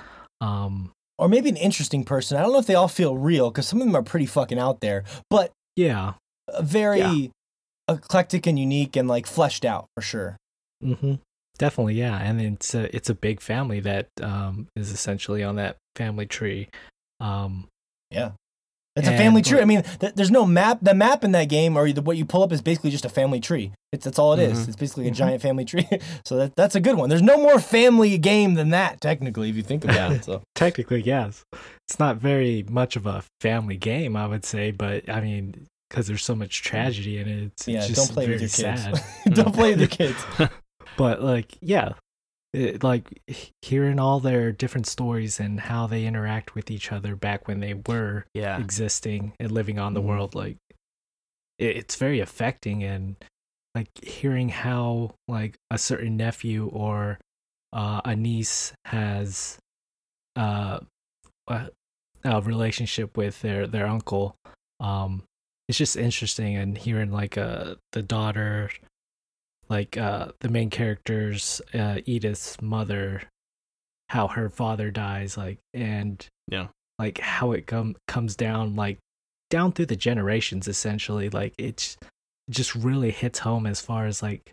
[0.41, 2.37] Um or maybe an interesting person.
[2.37, 4.59] I don't know if they all feel real because some of them are pretty fucking
[4.59, 6.15] out there, but yeah
[6.61, 7.27] very Yeah.
[7.89, 10.37] eclectic and unique and like fleshed out for sure.
[10.83, 11.15] hmm
[11.59, 15.79] Definitely, yeah, and it's a it's a big family that um, is essentially on that
[15.95, 16.69] family tree.
[17.19, 17.69] Um,
[18.11, 18.33] Yeah.
[18.97, 19.61] It's a family tree.
[19.61, 20.79] I mean, th- there's no map.
[20.81, 23.09] The map in that game, or the, what you pull up, is basically just a
[23.11, 23.73] family tree.
[23.93, 24.59] It's that's all it is.
[24.61, 24.69] Mhm.
[24.69, 25.15] It's basically a Mhm.
[25.15, 25.87] giant family tree.
[26.25, 27.09] so that that's a good one.
[27.11, 30.25] There's no more family game than that, technically, if you think about it.
[30.25, 31.45] So Technically, yes.
[31.89, 36.07] It's not very much of a family game, I would say, but I mean, because
[36.09, 38.73] there's so much tragedy in it, it's, yeah, it's don't just play very with your
[38.73, 38.83] kids.
[38.83, 39.03] sad.
[39.35, 40.25] don't play with your kids.
[40.97, 41.93] but like, yeah,
[42.57, 43.23] it, like
[43.63, 47.75] hearing all their different stories and how they interact with each other back when they
[47.75, 48.59] were Yeah.
[48.59, 50.07] existing and living on the Mhm.
[50.07, 50.57] world, like
[51.59, 53.17] it, it's very affecting and
[53.75, 57.19] like hearing how like a certain nephew or
[57.73, 59.59] uh, a niece has
[60.35, 60.81] uh,
[61.49, 61.71] a,
[62.25, 64.35] a relationship with their their uncle
[64.81, 65.23] um
[65.69, 68.71] it's just interesting and hearing like uh the daughter
[69.69, 73.23] like uh the main character's uh edith's mother
[74.09, 76.69] how her father dies like and Yeah.
[76.99, 78.99] like how it come comes down like
[79.51, 81.97] down through the generations essentially like it's
[82.49, 84.53] it just really hits home as far as like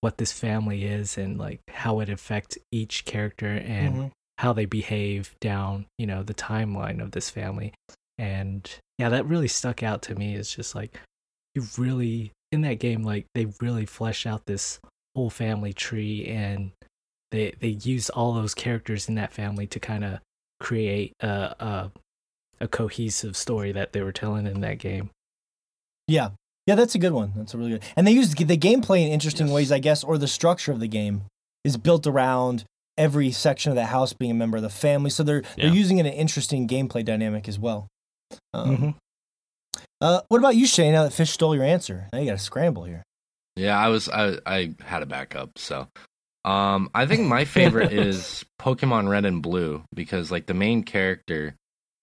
[0.00, 4.10] what this family is and like how it affects each character and Mhm.
[4.38, 7.72] how they behave down, you know, the timeline of this family.
[8.18, 10.34] And yeah, that really stuck out to me.
[10.34, 10.98] It's just like
[11.54, 14.80] you really in that game, like they really flesh out this
[15.14, 16.72] whole family tree and
[17.30, 20.20] they they use all those characters in that family to kind of
[20.60, 21.92] create a, a
[22.60, 25.10] a cohesive story that they were telling in that game.
[26.08, 26.30] Yeah.
[26.66, 27.32] Yeah, that's a good one.
[27.36, 27.82] That's a really good.
[27.94, 29.54] And they use the gameplay in interesting Yes.
[29.54, 31.24] ways, I guess, or the structure of the game
[31.62, 32.64] is built around
[32.96, 35.10] every section of the house being a member of the family.
[35.10, 35.66] So they're Yeah.
[35.66, 37.88] they're using it in an interesting gameplay dynamic as well.
[38.54, 38.94] Um, Mhm.
[40.00, 40.92] Uh, what about you, Shane?
[40.92, 43.02] Now that Fish stole your answer, now you got to scramble here.
[43.56, 45.86] Yeah, I was I I had a backup, so
[46.44, 51.54] um I think my favorite is Pokemon Red and Blue because like the main character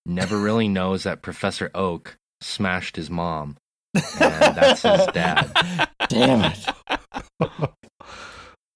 [0.05, 3.57] never really knows that Professor Oak smashed his mom.
[3.93, 5.51] And that's his dad.
[6.07, 6.65] Damn it!
[7.41, 7.67] Oh,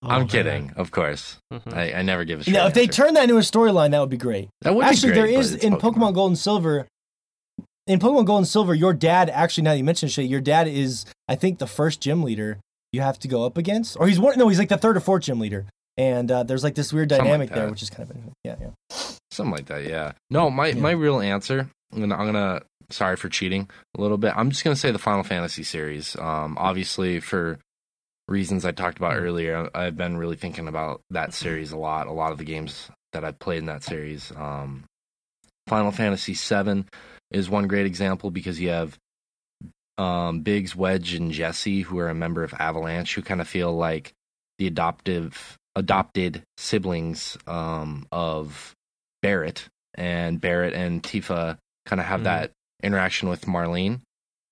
[0.04, 0.28] I'm man.
[0.28, 1.38] kidding, of course.
[1.54, 1.74] Mhm.
[1.74, 2.54] I, I never give a shit.
[2.54, 4.50] Now, if they turn that into a storyline, that would be great.
[4.62, 6.14] that would actually, be great, there but is it's in Pokemon.
[6.14, 6.86] Gold and Silver.
[7.88, 10.68] In Pokemon Gold and Silver, your dad actually now that you mentioned Shay, your dad
[10.68, 12.58] is I think the first gym leader
[12.92, 14.38] you have to go up against, or he's one.
[14.40, 15.66] No, he's like the third or fourth gym leader,
[15.98, 18.56] and uh, there's like this weird Something like dynamic there, which is kind of yeah,
[18.60, 18.70] yeah.
[19.32, 20.14] Something like that, yeah.
[20.30, 20.82] No, my Yeah.
[20.82, 21.70] my real answer.
[21.94, 22.62] I'm gonna, I'm gonna.
[22.92, 23.68] Sorry for cheating
[23.98, 24.34] a little bit.
[24.36, 26.16] I'm just gonna say the Final Fantasy series.
[26.18, 27.60] Um, obviously for
[28.28, 32.08] reasons I talked about earlier, I've been really thinking about that series a lot.
[32.08, 34.32] A lot of the games that I've played in that series.
[34.36, 34.86] Um,
[35.68, 36.86] Final Fantasy VII
[37.32, 38.98] is one great example because you have
[39.98, 43.74] um, Biggs, Wedge, and Jessie, who are a member of Avalanche, who kind of feel
[43.76, 44.14] like
[44.60, 48.74] the adoptive adopted siblings um, of
[49.22, 52.26] Barret, and Barret and Tifa kind of have Mhm.
[52.26, 52.52] that
[52.84, 54.02] interaction with Marlene,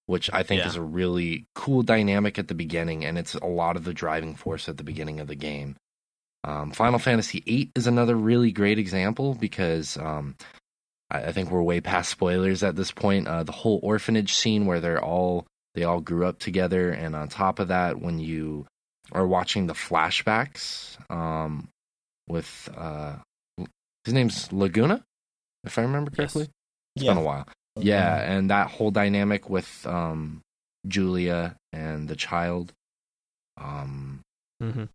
[0.05, 0.67] which I think Yeah.
[0.67, 4.35] is a really cool dynamic at the beginning, and it's a lot of the driving
[4.35, 5.75] force at the beginning of the game.
[6.45, 10.35] Um, Final Fantasy VIII is another really great example because um,
[11.13, 13.27] I, I think we're way past spoilers at this point.
[13.27, 15.45] Uh, the whole orphanage scene where they're all
[15.75, 18.65] they all grew up together, and on top of that, when you
[19.11, 21.67] are watching the flashbacks um,
[22.27, 23.15] with uh,
[24.05, 25.03] his name's Laguna,
[25.63, 26.49] if I remember correctly.
[26.95, 27.11] It's yeah.
[27.11, 27.47] been a while.
[27.75, 30.41] Yeah, and that whole dynamic with um,
[30.87, 32.71] Julia and the child.
[33.57, 34.21] Um,
[34.61, 34.89] Mhm.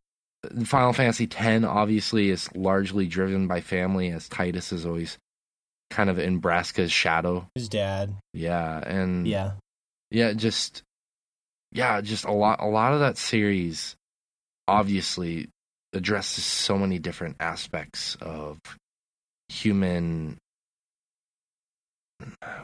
[0.65, 5.19] Final Fantasy X obviously is largely driven by family, as Tidus is always
[5.91, 7.49] kind of in Braska's shadow.
[7.55, 8.15] his dad.
[8.35, 9.53] Yeah, and Yeah,
[10.11, 10.83] yeah, just
[11.73, 12.61] yeah, just a lot.
[12.61, 13.95] A lot of that series
[14.67, 15.49] obviously
[15.93, 18.59] addresses so many different aspects of
[19.49, 20.39] human.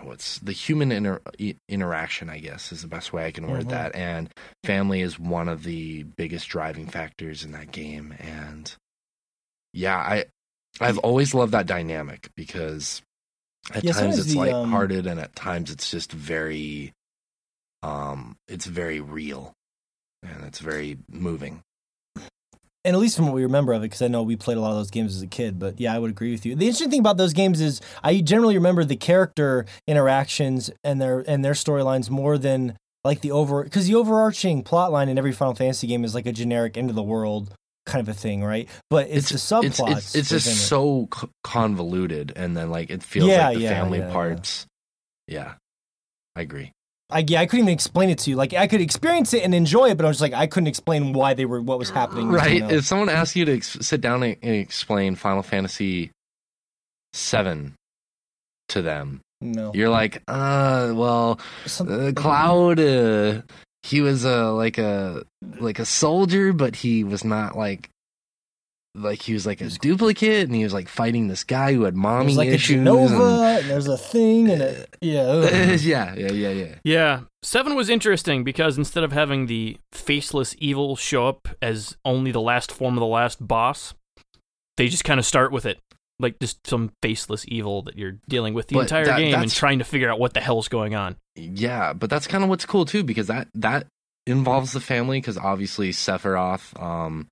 [0.03, 1.23] What's the human inter-
[1.69, 2.29] interaction?
[2.29, 3.71] I guess is the best way I can word Mhm.
[3.71, 3.95] that.
[3.95, 4.29] And
[4.65, 8.13] family is one of the biggest driving factors in that game.
[8.19, 8.75] And
[9.73, 10.25] yeah, I
[10.81, 13.01] I've always loved that dynamic because
[13.73, 16.93] at Yeah, times it's the, lighthearted um, and at times it's just very
[17.83, 19.53] um it's very real
[20.23, 21.63] and it's very moving
[22.85, 24.61] and at least from what we remember of it, because I know we played a
[24.61, 25.59] lot of those games as a kid.
[25.59, 26.55] But yeah, I would agree with you.
[26.55, 31.25] The interesting thing about those games is I generally remember the character interactions and their
[31.27, 35.33] and their storylines more than like the over because the overarching plot line in every
[35.33, 37.55] Final Fantasy game is like a generic end of the world
[37.87, 38.69] kind of a thing, right?
[38.91, 39.97] But it's, the it's subplots.
[39.99, 43.63] it's, it's within just so c- convoluted and then like it feels Yeah, like the
[43.65, 44.67] yeah, family yeah, parts
[45.29, 45.55] yeah.
[46.37, 46.73] i agree
[47.11, 48.35] I, yeah, I couldn't even explain it to you.
[48.37, 50.67] Like I could experience it and enjoy it, but I was just like I couldn't
[50.69, 52.29] explain why they were what was happening.
[52.29, 56.11] right if someone asked you to ex- sit down and, and explain final fantasy
[57.13, 57.75] 7
[58.71, 59.73] to them No.
[59.75, 63.43] You're like, uh, well, Some- uh, Cloud, uh,
[63.85, 65.25] he was uh, like a
[65.61, 67.91] like a soldier, but he was not like
[68.95, 71.95] like he was like a duplicate, and he was like fighting this guy who had
[71.95, 72.79] mommy There's like a issues.
[72.79, 75.43] Jenova, and there's a thing, and a, yeah.
[75.75, 76.75] yeah, yeah, yeah, yeah.
[76.83, 82.33] Yeah, seven was interesting because instead of having the faceless evil show up as only
[82.33, 83.93] the last form of the last boss,
[84.79, 85.79] they just kind of start with it,
[86.21, 89.51] like just some faceless evil that you're dealing with the But entire that- game and
[89.51, 91.17] trying to figure out what the hell's going on.
[91.37, 93.87] Yeah, but that's kind of what's cool too because that that
[94.27, 97.27] involves the family because obviously Sephiroth um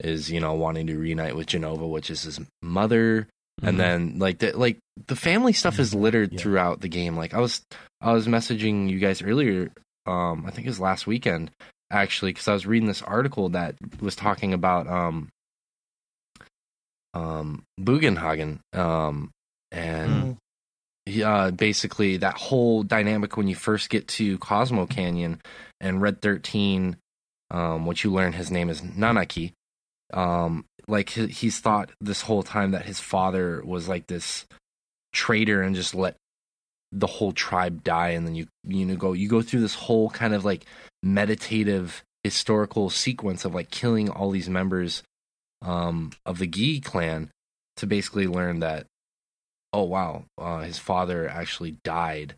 [0.00, 3.28] is you know wanting to reunite with Jenova, which is his mother,
[3.62, 3.78] and Mhm.
[3.78, 6.38] then like the like the family stuff is littered Yeah.
[6.40, 7.16] throughout the game.
[7.16, 7.62] Like I was
[8.00, 9.70] I was messaging you guys earlier,
[10.06, 11.50] um I think it was last weekend
[11.90, 15.28] actually because I was reading this article that was talking about um
[17.14, 19.30] um Bugenhagen um
[19.72, 20.36] and Mhm.
[21.06, 25.40] he, uh, basically that whole dynamic when you first get to Cosmo Canyon
[25.80, 26.96] and Red 13,
[27.50, 29.52] um, what you learn his name is Nanaki.
[30.12, 34.46] Um, like he, he's thought this whole time that his father was like this
[35.12, 36.16] traitor and just let
[36.92, 40.08] the whole tribe die, and then you you know go you go through this whole
[40.10, 40.64] kind of like
[41.02, 45.02] meditative historical sequence of like killing all these members
[45.64, 47.30] um, of the Gi clan
[47.76, 48.86] to basically learn that
[49.74, 52.36] oh wow, uh, his father actually died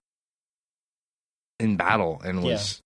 [1.60, 2.80] in battle and was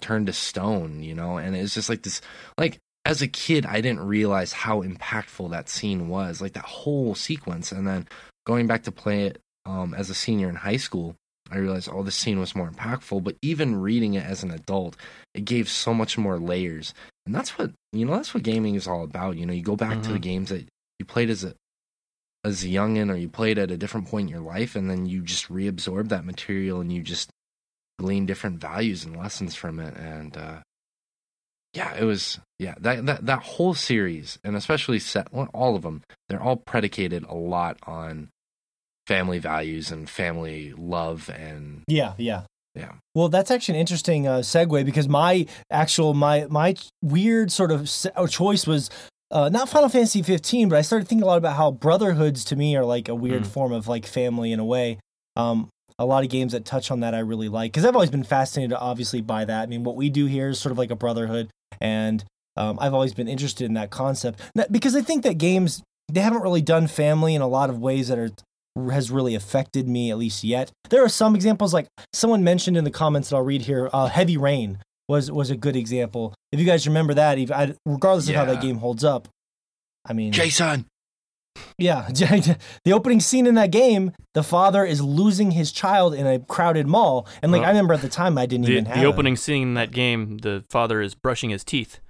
[0.00, 2.22] turned to stone, you know, and it's just like this,
[2.58, 7.14] like as a kid, I didn't realize how impactful that scene was, like that whole
[7.14, 8.08] sequence, and then
[8.46, 11.14] going back to play it um, as a senior in high school.
[11.52, 13.22] I realized, oh, this scene was more impactful.
[13.22, 14.96] But even reading it as an adult,
[15.34, 16.94] it gave so much more layers,
[17.26, 18.14] and that's what you know.
[18.16, 19.36] That's what gaming is all about.
[19.36, 20.22] You know, you go back to the Mhm.
[20.22, 20.66] games that
[20.98, 21.54] you played as a
[22.44, 25.06] as a youngin or you played at a different point in your life and then
[25.06, 27.30] you just reabsorb that material and you just
[28.00, 30.58] glean different values and lessons from it and uh
[31.72, 35.82] yeah it was yeah that that, that whole series and especially set well, all of
[35.82, 38.28] them they're all predicated a lot on
[39.12, 42.42] family values and family love and Yeah, yeah.
[42.74, 42.92] Yeah.
[43.14, 47.90] Well, that's actually an interesting uh, segue because my actual my my weird sort of
[47.90, 48.88] se- uh, choice was
[49.30, 52.56] uh, not Final Fantasy 15, but I started thinking a lot about how brotherhoods to
[52.56, 53.46] me are like a weird Mm.
[53.46, 54.98] form of like family in a way.
[55.36, 58.10] Um, a lot of games that touch on that I really like because I've always
[58.10, 59.62] been fascinated, obviously, by that.
[59.64, 62.24] I mean, what we do here is sort of like a brotherhood, and
[62.56, 66.20] um, I've always been interested in that concept Now- because I think that games they
[66.22, 68.30] haven't really done family in a lot of ways that are
[68.90, 70.70] has really affected me at least yet.
[70.90, 73.88] There are some examples like someone mentioned in the comments that I'll read here.
[73.92, 76.34] Uh, Heavy Rain was was a good example.
[76.52, 79.28] If you guys remember that, if I, regardless of how that game holds up,
[80.06, 80.86] I mean, jason
[81.78, 82.08] yeah,
[82.84, 86.86] the opening scene in that game, the father is losing his child in a crowded
[86.86, 89.04] mall, and like Well, I remember at the time I didn't The, even have the
[89.04, 92.00] a- opening scene in that game, the father is brushing his teeth.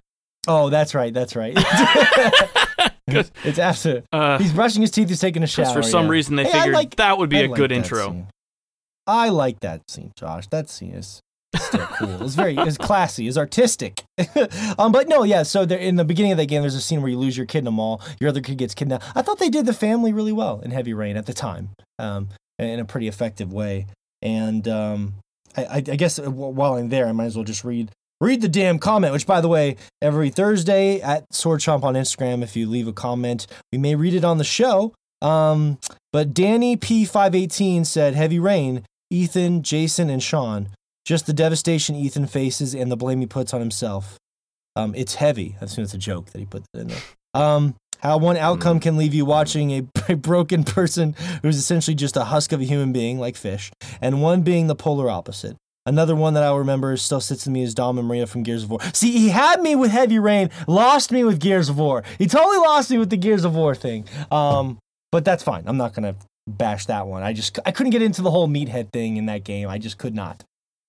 [0.49, 1.55] Oh, that's right, that's right.
[3.45, 4.05] it's absolute.
[4.13, 5.09] uh, He's brushing his teeth.
[5.09, 5.73] He's taking a shower.
[5.73, 6.11] for some yeah.
[6.11, 8.07] reason, they Hey, figured like- that would be I a like good intro.
[8.07, 8.27] scene.
[9.07, 10.47] I like that scene, Josh.
[10.49, 11.21] That scene is
[11.59, 12.23] still cool.
[12.23, 14.05] It's very, it's classy, it's artistic.
[14.79, 15.43] um, but no, yeah.
[15.43, 17.47] So there, in the beginning of that game, there's a scene where you lose your
[17.47, 18.01] kid in a mall.
[18.21, 19.05] Your other kid gets kidnapped.
[19.17, 22.29] I thought they did the family really well in Heavy Rain at the time, um,
[22.61, 23.87] in a pretty effective way.
[24.23, 25.15] And um,
[25.57, 27.91] I, I, I guess uh, while I'm there, I might as well just read
[28.23, 29.13] read the damn comment.
[29.13, 32.93] Which, by the way, every Thursday at Sword Chomp on Instagram, if you leave a
[32.93, 34.95] comment, we may read it on the show.
[35.21, 35.79] Um,
[36.13, 40.69] but Danny P518 said, Heavy Rain, Ethan, Jason, and Shaun.
[41.05, 44.19] Just the devastation Ethan faces and the blame he puts on himself.
[44.77, 45.57] Um, it's heavy.
[45.61, 47.03] I assume it's a joke that he put that in there.
[47.35, 52.17] Um, how one outcome can leave you watching a, a broken person who's essentially just
[52.17, 55.57] a husk of a human being, like Fish, and one being the polar opposite.
[55.85, 58.63] Another one that I'll remember still sits in me is Dom and Maria from Gears
[58.65, 58.79] of War.
[58.93, 62.05] See, he had me with Heavy Rain, lost me with Gears of War.
[62.19, 64.05] He totally lost me with the Gears of War thing.
[64.31, 64.79] Um,
[65.11, 65.65] but that's fine.
[65.67, 66.15] I'm not gonna
[66.47, 67.23] bash that one.
[67.25, 69.69] I just I couldn't get into the whole meathead thing in that game.
[69.69, 70.45] I just could not.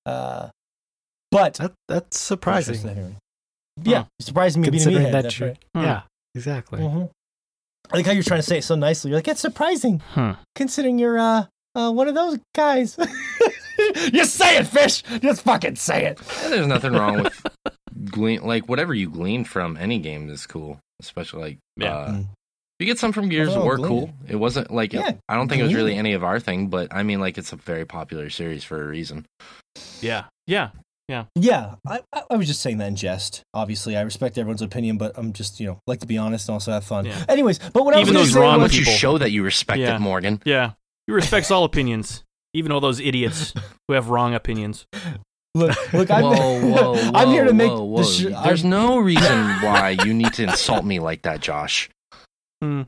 [0.06, 0.50] Uh,
[1.32, 3.16] but That, that's surprising.
[3.82, 5.12] Yeah, surprising me being a meathead.
[5.24, 5.58] that you, right.
[5.76, 5.82] Hmm.
[5.82, 6.02] yeah,
[6.36, 6.80] exactly.
[6.80, 7.10] Mhm.
[7.92, 9.10] I like how you're trying to say it so nicely.
[9.10, 10.32] You're like, it's surprising Hmm.
[10.56, 12.96] considering you're uh, uh one of those guys.
[14.14, 15.02] Just say it, fish.
[15.22, 16.20] Just fucking say it.
[16.42, 17.46] Yeah, there's nothing wrong with
[18.12, 21.96] glean like whatever you glean from any game is cool especially like Yeah.
[21.96, 22.28] uh, Mm.
[22.80, 25.48] you get some from gears Nothing of war cool it wasn't like Yeah, i don't
[25.48, 27.86] think it was really any of our thing but i mean like it's a very
[27.86, 29.26] popular series for a reason
[30.02, 30.70] Yeah, yeah.
[31.36, 33.44] Yeah, I, I I was just saying that in jest.
[33.54, 36.54] Obviously, I respect everyone's opinion, but I'm just you know like to be honest and
[36.54, 37.06] also have fun.
[37.06, 37.24] Yeah.
[37.30, 39.30] Anyways, but what I was Even gonna those say wrong why was- you show that
[39.30, 39.96] you respect Yeah.
[39.98, 40.72] it morgan Yeah.
[41.06, 42.24] He respects all opinions.
[42.54, 43.54] Even all those idiots
[43.88, 44.86] who have wrong opinions.
[45.56, 46.62] Look, look, I'm, whoa,
[46.94, 48.04] whoa, I'm here to make whoa, the whoa.
[48.04, 51.90] sh- There's I'm- no reason why you need to insult me like that, Josh.
[52.62, 52.84] Hmm.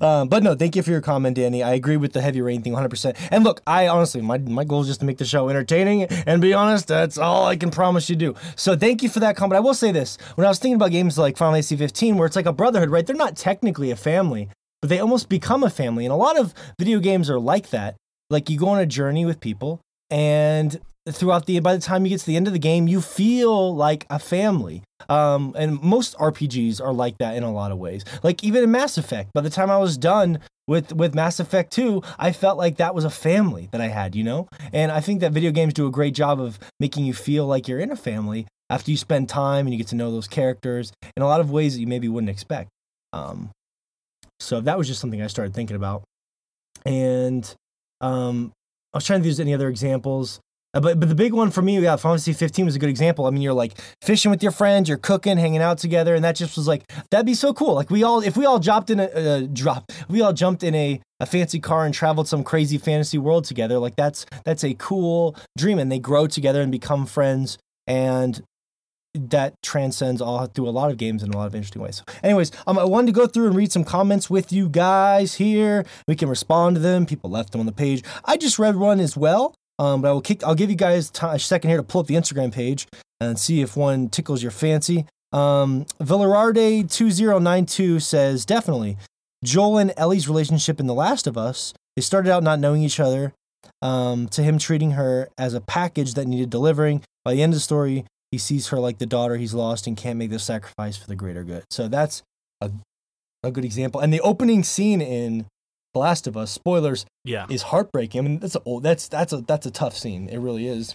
[0.00, 1.62] um, but no, thank you for your comment, Danny.
[1.62, 3.16] I agree with the heavy rain thing 100%.
[3.32, 6.40] And look, I honestly, my, my goal is just to make the show entertaining and
[6.40, 8.34] be honest, that's all I can promise you do.
[8.54, 9.56] So thank you for that comment.
[9.56, 12.26] I will say this when I was thinking about games like Final Fantasy 15, where
[12.26, 13.04] it's like a brotherhood, right?
[13.06, 14.50] They're not technically a family,
[14.82, 16.04] but they almost become a family.
[16.04, 17.96] And a lot of video games are like that.
[18.30, 20.78] Like you go on a journey with people, and
[21.10, 23.74] throughout the by the time you get to the end of the game you feel
[23.74, 24.82] like a family.
[25.08, 28.04] Um, and most rpgs are like that in a lot of ways.
[28.22, 31.72] Like even in mass effect by the time i was done with with mass effect
[31.72, 34.48] 2 i felt like that was a family that i had you know?
[34.72, 37.68] And i think that video games do a great job of making you feel like
[37.68, 40.92] you're in a family after you spend time and you get to know those characters
[41.16, 42.68] in a lot of ways that you maybe wouldn't expect.
[43.14, 43.50] Um,
[44.40, 46.02] so that was just something i started thinking about.
[46.84, 47.54] And
[48.00, 48.52] um,
[48.92, 50.40] I was trying to there's any other examples.
[50.74, 53.26] Uh, but but the big one for me, yeah, Fantasy 15 was a good example.
[53.26, 53.72] I mean, you're like
[54.02, 57.24] fishing with your friends, you're cooking, hanging out together, and that just was like that'd
[57.24, 57.74] be so cool.
[57.74, 60.74] Like we all, if we all dropped in a uh, drop, we all jumped in
[60.74, 63.78] a, a fancy car and traveled some crazy fantasy world together.
[63.78, 68.42] Like that's that's a cool dream, and they grow together and become friends, and
[69.14, 71.96] that transcends all through a lot of games in a lot of interesting ways.
[71.96, 75.34] So anyways, um, I wanted to go through and read some comments with you guys
[75.34, 75.84] here.
[76.06, 77.06] We can respond to them.
[77.06, 78.04] People left them on the page.
[78.24, 79.54] I just read one as well.
[79.78, 80.44] Um, but I will kick.
[80.44, 82.86] I'll give you guys ti a second here to pull up the Instagram page
[83.20, 85.06] and see if one tickles your fancy.
[85.32, 88.96] Um, Villararde two zero nine two says definitely
[89.44, 91.74] Joel and Ellie's relationship in The Last of Us.
[91.96, 93.32] They started out not knowing each other.
[93.80, 97.02] Um, to him treating her as a package that needed delivering.
[97.24, 99.96] By the end of the story, he sees her like the daughter he's lost and
[99.96, 101.64] can't make the sacrifice for the greater good.
[101.70, 102.22] So that's
[102.60, 102.70] a
[103.42, 104.00] a good example.
[104.00, 105.46] And the opening scene in
[105.94, 107.46] The Last of Us, spoilers, Yeah.
[107.48, 108.18] is heartbreaking.
[108.18, 110.28] I mean, that's a old, that's that's a that's a tough scene.
[110.28, 110.94] It really is.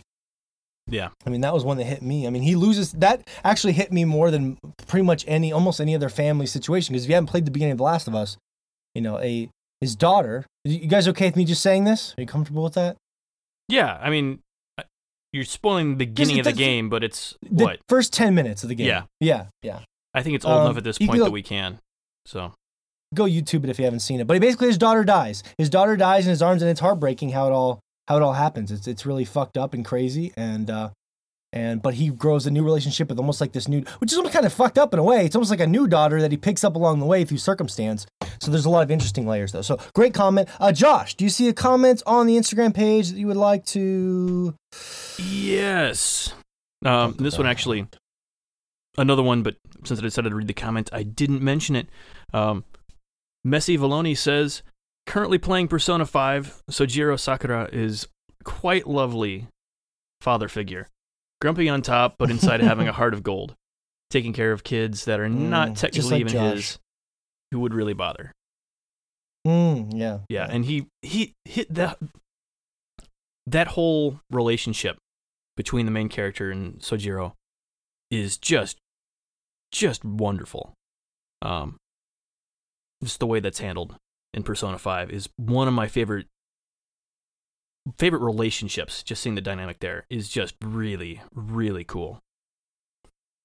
[0.88, 1.09] Yeah.
[1.25, 2.27] I mean, that was one that hit me.
[2.27, 4.57] I mean, he loses that actually hit me more than
[4.88, 6.91] pretty much any almost any other family situation.
[6.93, 8.36] Because if you haven't played the beginning of The Last of Us,
[8.93, 10.45] you know, a his daughter.
[10.65, 12.13] You guys okay with me just saying this?
[12.17, 12.97] Are you comfortable with that?
[13.69, 13.97] Yeah.
[14.01, 14.39] I mean,
[15.34, 17.79] you're spoiling the beginning of the game, but it's The what?
[17.89, 18.88] first ten minutes of the game.
[18.88, 19.03] Yeah.
[19.19, 19.79] yeah, yeah.
[20.13, 21.79] I think it's old um, enough at this point can that we can.
[22.25, 22.53] So,
[23.13, 24.27] Go YouTube it if you haven't seen it.
[24.27, 25.43] But basically, his daughter dies.
[25.57, 28.34] His daughter dies in his arms, and it's heartbreaking how it all how it all
[28.34, 28.71] happens.
[28.71, 30.89] It's it's really fucked up and crazy, and uh,
[31.51, 34.34] and but he grows a new relationship with almost like this new, which is almost
[34.34, 35.25] kind of fucked up in a way.
[35.25, 38.05] It's almost like a new daughter that he picks up along the way through circumstance.
[38.44, 39.62] So there's a lot of interesting layers though.
[39.62, 41.16] So great comment, uh, Josh.
[41.16, 44.54] Do you see a comment on the Instagram page that you would like to?
[45.18, 46.34] yes.
[46.86, 47.88] Um, this one actually,
[48.98, 51.88] another one, but since I decided to read the comment, I didn't mention it.
[52.34, 52.66] Um,
[53.48, 54.64] Messi Valoni says,
[55.08, 58.08] currently playing Persona 5, Sojiro Sakura is
[58.44, 59.48] quite lovely
[60.20, 60.89] father figure.
[61.41, 63.56] Grumpy on top, but inside having a heart of gold.
[64.10, 66.54] Taking care of kids that are Mm, not just technically like even Josh.
[66.56, 66.80] his,
[67.54, 68.34] who would really bother.
[69.45, 71.99] Mm, yeah, Yeah, and he he hit that
[73.45, 74.97] that whole relationship
[75.56, 77.34] between the main character and Sojiro
[78.10, 78.78] is just
[79.72, 80.74] just wonderful.
[81.41, 81.78] Um
[83.04, 83.97] just the way that's handled
[84.34, 86.28] in Persona 5 is one of my favorite
[87.97, 89.04] favorite relationships.
[89.04, 92.20] Just seeing the dynamic there is just really really cool.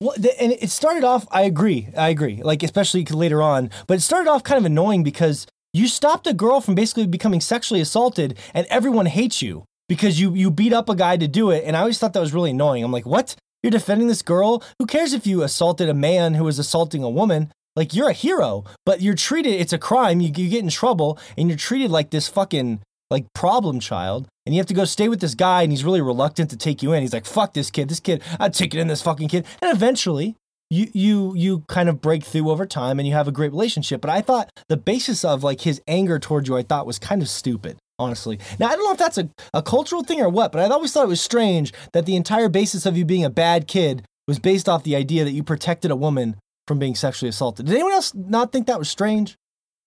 [0.01, 1.27] Well, the, and it started off.
[1.31, 1.89] I agree.
[1.97, 2.41] I agree.
[2.43, 6.33] Like especially later on, but it started off kind of annoying because you stopped a
[6.33, 10.89] girl from basically becoming sexually assaulted, and everyone hates you because you you beat up
[10.89, 11.65] a guy to do it.
[11.65, 12.85] And I always thought that was really annoying.
[12.85, 13.35] I'm like, what?
[13.63, 14.63] You're defending this girl?
[14.79, 17.53] Who cares if you assaulted a man who was assaulting a woman?
[17.75, 19.55] Like you're a hero, but you're treated.
[19.55, 20.21] It's a crime.
[20.21, 22.81] You, you get in trouble, and you're treated like this fucking
[23.11, 26.01] like problem child and you have to go stay with this guy and he's really
[26.01, 27.03] reluctant to take you in.
[27.03, 27.89] He's like fuck this kid.
[27.89, 29.47] This kid i'm taking in this fucking kid.
[29.63, 30.37] And eventually
[30.71, 34.01] you you you kind of break through over time and you have a great relationship.
[34.01, 37.23] But i thought the basis of like his anger towards you i thought was kind
[37.23, 38.39] of stupid honestly.
[38.59, 40.93] Now i don't know if that's a, a cultural thing or what but i always
[40.93, 44.39] thought it was strange that the entire basis of you being a bad kid was
[44.39, 46.37] based off the idea that you protected a woman
[46.69, 47.67] from being sexually assaulted.
[47.67, 49.37] Did anyone else not think that was strange?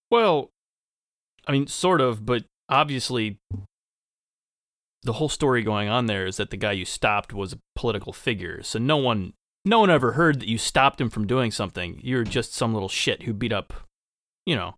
[0.10, 0.50] Well,
[1.48, 3.38] I mean, sort of, but obviously,
[5.04, 8.14] the whole story going on there is that the guy you stopped was a political
[8.14, 8.64] figure.
[8.64, 9.34] So no one,
[9.66, 12.00] no one ever heard that you stopped him from doing something.
[12.04, 13.74] You're just some little shit who beat up,
[14.46, 14.76] you know,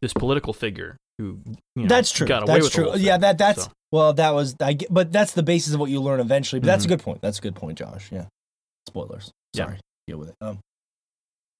[0.00, 1.38] this political figure who
[1.74, 2.26] you know, that's true.
[2.26, 2.94] Got away that's true.
[2.96, 5.88] Yeah, that that's So, well, that was I get, but that's the basis of what
[5.90, 6.60] you learn eventually.
[6.60, 6.90] But that's a Mhm.
[6.90, 7.22] good point.
[7.22, 8.12] That's a good point, Josh.
[8.12, 8.26] Yeah.
[8.86, 9.30] Spoilers.
[9.54, 9.64] Yeah.
[9.64, 9.78] Sorry.
[10.06, 10.34] Deal with it.
[10.42, 10.58] Um.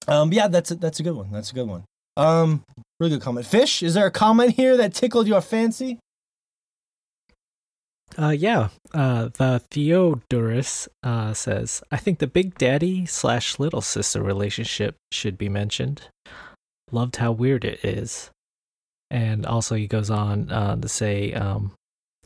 [0.07, 0.31] Um.
[0.31, 1.31] Yeah, that's a, that's a good one.
[1.31, 1.83] That's a good one.
[2.17, 2.63] Um,
[2.99, 3.45] really good comment.
[3.45, 5.99] Fish, is there a comment here that tickled your fancy?
[8.17, 8.69] Uh, yeah.
[8.93, 15.37] Uh, the Theodorus uh, says, I think the big daddy slash little sister relationship should
[15.37, 16.03] be mentioned.
[16.91, 18.31] Loved how weird it is.
[19.11, 21.73] And also, he goes on uh, to say, um,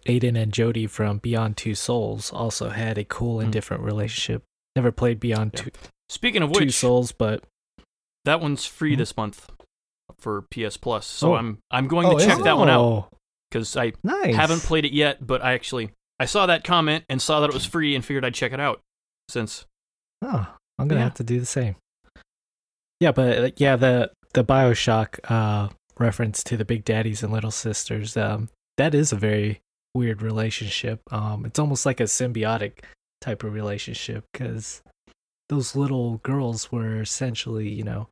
[0.07, 3.51] Aiden and Jodie from Beyond Two Souls also had a cool and Hmm.
[3.51, 4.43] different relationship.
[4.75, 5.63] Never played Beyond Yeah.
[5.63, 5.71] Two,
[6.09, 7.43] Speaking of which, Two Souls, but
[8.25, 8.97] that one's free Mhm.
[8.99, 9.49] this month
[10.19, 11.05] for PS Plus.
[11.05, 11.35] So Oh.
[11.35, 13.07] I'm I'm going Oh, to check that one out Oh,
[13.49, 14.35] because I Nice.
[14.35, 15.25] haven't played it yet.
[15.25, 18.23] But I actually I saw that comment and saw that it was free and figured
[18.25, 18.81] I'd check it out.
[19.29, 19.65] Since
[20.21, 20.47] Oh,
[20.77, 21.05] I'm gonna Yeah.
[21.05, 21.75] have to do the same.
[22.99, 28.15] Yeah, but yeah, the the Bioshock uh, reference to the big daddies and little sisters,
[28.15, 29.61] um, that is a very
[29.93, 31.01] weird relationship.
[31.11, 32.79] Um, it's almost like a symbiotic
[33.19, 34.81] type of relationship because
[35.49, 38.07] those little girls were essentially, you know,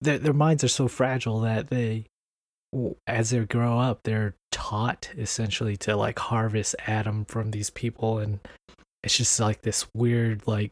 [0.00, 2.06] their their minds are so fragile that they,
[3.06, 8.38] as they grow up, they're taught essentially to like harvest ADAM from these people and
[9.02, 10.70] it's just like this weird like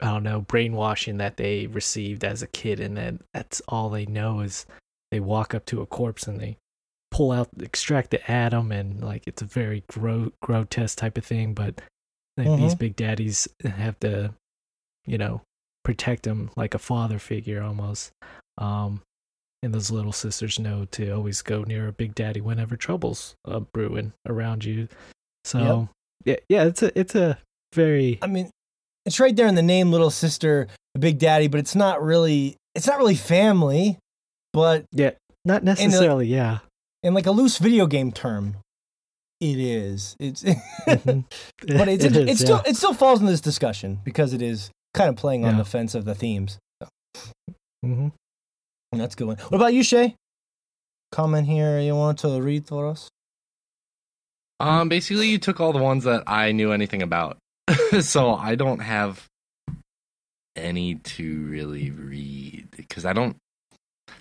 [0.00, 4.06] i don't know brainwashing that they received as a kid and then that's all they
[4.06, 4.64] know is
[5.10, 6.56] they walk up to a corpse and they
[7.10, 11.52] pull out extract the ADAM and like it's a very gro- grotesque type of thing
[11.52, 11.80] but
[12.36, 12.78] like, these Mhm.
[12.78, 14.34] big daddies have to
[15.06, 15.42] you know
[15.84, 18.12] protect them like a father figure almost
[18.58, 19.02] um
[19.62, 23.60] and those little sisters know to always go near a big daddy whenever troubles uh,
[23.60, 24.88] brewing around you
[25.44, 25.88] so
[26.24, 27.38] yeah yeah it's a it's a
[27.74, 28.50] very I mean,
[29.04, 30.68] it's right there in the name, little sister,
[30.98, 32.56] big daddy, but it's not really.
[32.74, 33.98] It's not really family,
[34.52, 35.10] but yeah
[35.44, 36.60] not necessarily yeah
[37.02, 38.56] in like a loose video game term,
[39.40, 40.16] it is.
[40.18, 40.42] It's.
[40.42, 41.24] Mhm.
[41.66, 42.70] but it's It it, is, still yeah.
[42.70, 45.94] it still falls in this discussion because it is kind of playing on the fence
[45.94, 46.58] of the themes.
[47.84, 48.12] Mhm.
[48.92, 49.36] And that's a good one.
[49.36, 50.14] What about you, Shay?
[51.12, 53.10] Comment here you want to read for us?
[54.60, 57.36] Um, basically, you took all the ones that I knew anything about,
[58.00, 59.26] so I don't have
[60.56, 63.36] any to really read because I don't.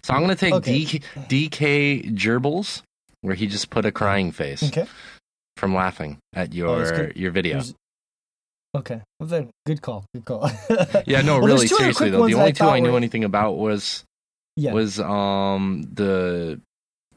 [0.03, 0.83] So I'm gonna take Okay.
[0.83, 2.81] DK, DK Gerbils,
[3.21, 4.87] where he just put a crying face Okay.
[5.55, 7.15] from laughing at Oh, your that's good.
[7.15, 7.53] your video.
[7.53, 7.73] There's-
[8.75, 9.01] Okay.
[9.19, 10.05] Well, then, good call.
[10.13, 10.49] Good call.
[11.05, 12.97] Yeah, no, Well, really, two seriously though, the that only two I thought knew were-
[12.97, 14.03] anything about was
[14.55, 14.73] Yeah.
[14.73, 16.59] was um the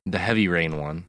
[0.04, 1.04] the Heavy Rain one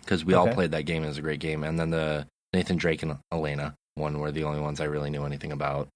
[0.00, 1.04] because we all played that game.
[1.04, 4.44] It was a great game, and then the Nathan Drake and Elena one were the
[4.44, 5.88] only ones I really knew anything about.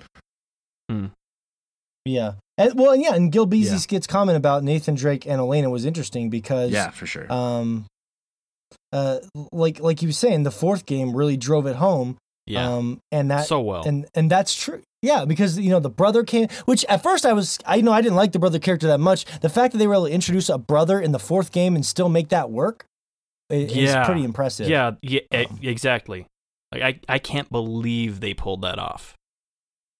[2.04, 2.32] Yeah.
[2.58, 3.78] And, well, yeah, and Gil Beezy Yeah.
[3.78, 7.30] Skid's comment about Nathan Drake and Elena was interesting because Yeah, for sure.
[7.32, 7.86] um
[8.92, 9.18] uh
[9.52, 12.16] like like you were saying, the fourth game really drove it home.
[12.46, 13.82] Yeah, Um and that so well.
[13.86, 14.82] and and that's true.
[15.02, 18.00] Yeah, because you know the brother came, which at first I was, I know I
[18.02, 19.24] didn't like the brother character that much.
[19.40, 21.84] The fact that they were able to introduce a brother in the fourth game and
[21.84, 22.86] still make that work,
[23.50, 24.04] is Yeah.
[24.04, 24.68] pretty impressive.
[24.68, 26.26] yeah, yeah, Um, exactly.
[26.72, 29.14] Like I I can't believe they pulled that off.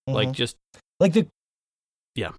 [0.07, 0.33] Like Mhm.
[0.33, 0.57] just
[1.01, 1.27] like the
[2.15, 2.31] Yeah.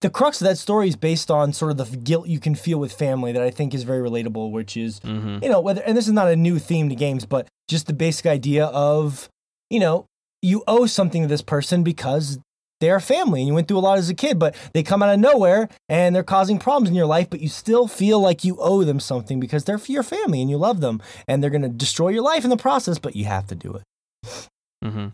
[0.00, 2.78] The crux of that story is based on sort of the guilt you can feel
[2.78, 5.42] with family that I think is very relatable, which is mhm.
[5.42, 7.92] you know whether and this is not a new theme to games, but just the
[7.92, 9.28] basic idea of
[9.70, 10.06] you know
[10.42, 12.38] you owe something to this person because
[12.82, 15.14] they're family and you went through a lot as a kid, but they come out
[15.14, 18.56] of nowhere and they're causing problems in your life, but you still feel like you
[18.58, 21.68] owe them something because they're your family and you love them and they're going to
[21.68, 24.48] destroy your life in the process, but you have to do it.
[24.84, 25.08] Mm-hmm.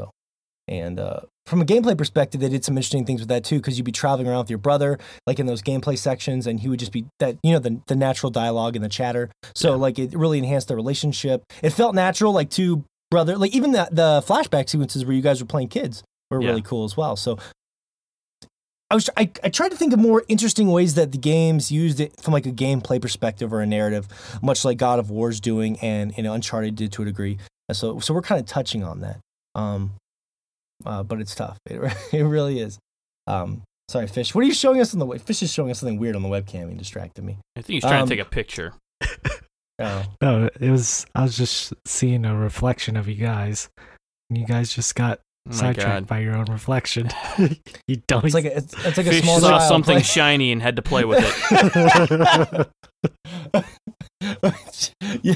[0.00, 0.10] So,
[0.66, 3.76] and uh, from a gameplay perspective, they did some interesting things with that too, because
[3.78, 6.78] you'd be traveling around with your brother, like in those gameplay sections, and he would
[6.78, 9.30] just be that, you know, the, the natural dialogue and the chatter.
[9.54, 9.76] So, Yeah.
[9.76, 11.42] like, it really enhanced the relationship.
[11.62, 15.40] It felt natural, like two brother, like even the, the flashback sequences where you guys
[15.40, 16.48] were playing kids were Yeah.
[16.48, 17.14] really cool as well.
[17.16, 17.38] So,
[18.90, 22.00] I was I, I tried to think of more interesting ways that the games used
[22.00, 24.06] it from like a gameplay perspective or a narrative,
[24.42, 27.38] much like God of War's doing and you know Uncharted did to a degree.
[27.68, 29.20] And so so we're kind of touching on that.
[29.54, 29.94] Um,
[30.84, 31.58] uh, but it's tough.
[31.66, 31.80] It,
[32.12, 32.78] it really is.
[33.26, 34.34] Um, sorry, Fish.
[34.34, 36.28] What are you showing us on the Fish is showing us something weird on the
[36.28, 36.68] webcam.
[36.70, 37.38] He distracted me.
[37.56, 38.74] I think he's trying Um, to take a picture.
[39.80, 43.68] Oh, no it was i was just seeing a reflection of you guys
[44.30, 45.18] and you guys just got
[45.48, 46.06] Oh sidetracked god.
[46.06, 47.10] by your own reflection
[47.88, 50.52] you don't it's like a, it's, it's like a Fish small saw something play- shiny
[50.52, 52.68] and had to play with it.
[55.22, 55.34] yeah.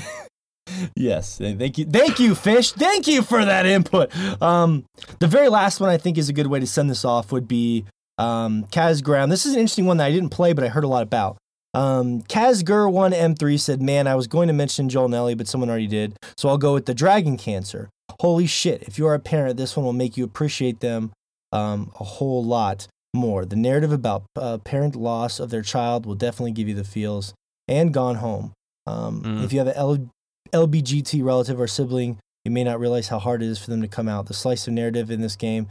[0.97, 2.73] Yes, thank you, thank you, Fish.
[2.73, 4.11] Thank you for that input.
[4.43, 4.85] Um,
[5.19, 7.47] the very last one I think is a good way to send this off would
[7.49, 7.85] be
[8.19, 9.31] um, Kaz Ground.
[9.33, 11.39] This is an interesting one that I didn't play, but I heard a lot about.
[11.75, 15.69] Um, Kazgur one M3 said, "Man, I was going to mention Joel Nelly, but someone
[15.69, 17.91] already did, so I'll go with the Dragon Cancer.
[18.21, 18.83] Holy shit!
[18.83, 21.13] If you are a parent, this one will make you appreciate them
[21.53, 22.89] um, a whole lot.
[23.15, 23.45] more.
[23.45, 27.35] The narrative about uh, parent loss of their child will definitely give you the feels.
[27.67, 28.53] And Gone Home.
[28.87, 29.45] Um, Mm.
[29.45, 30.09] If you have an L-
[30.53, 33.89] LBGT relative or sibling, you may not realize how hard it is for them to
[33.89, 34.27] come out.
[34.27, 35.69] The slice of narrative in this game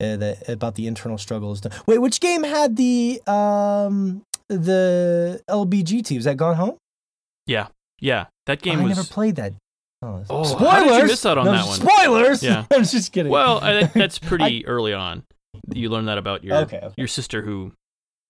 [0.00, 1.60] uh, that about the internal struggles.
[1.86, 6.16] Wait, which game had the um the LBGT?
[6.16, 6.76] Was that Gone Home?
[7.46, 7.68] Yeah,
[8.00, 8.96] yeah, that game I was.
[8.96, 9.54] never played that.
[10.02, 10.70] Oh, Oh, spoilers!
[10.72, 11.80] how did you miss out on No, that one?
[11.80, 12.42] Spoilers!
[12.42, 12.64] Yeah.
[12.72, 13.30] I'm just kidding.
[13.30, 15.24] well, I, that's pretty early on.
[15.74, 16.94] You learn that about your okay, okay.
[16.96, 17.72] your sister who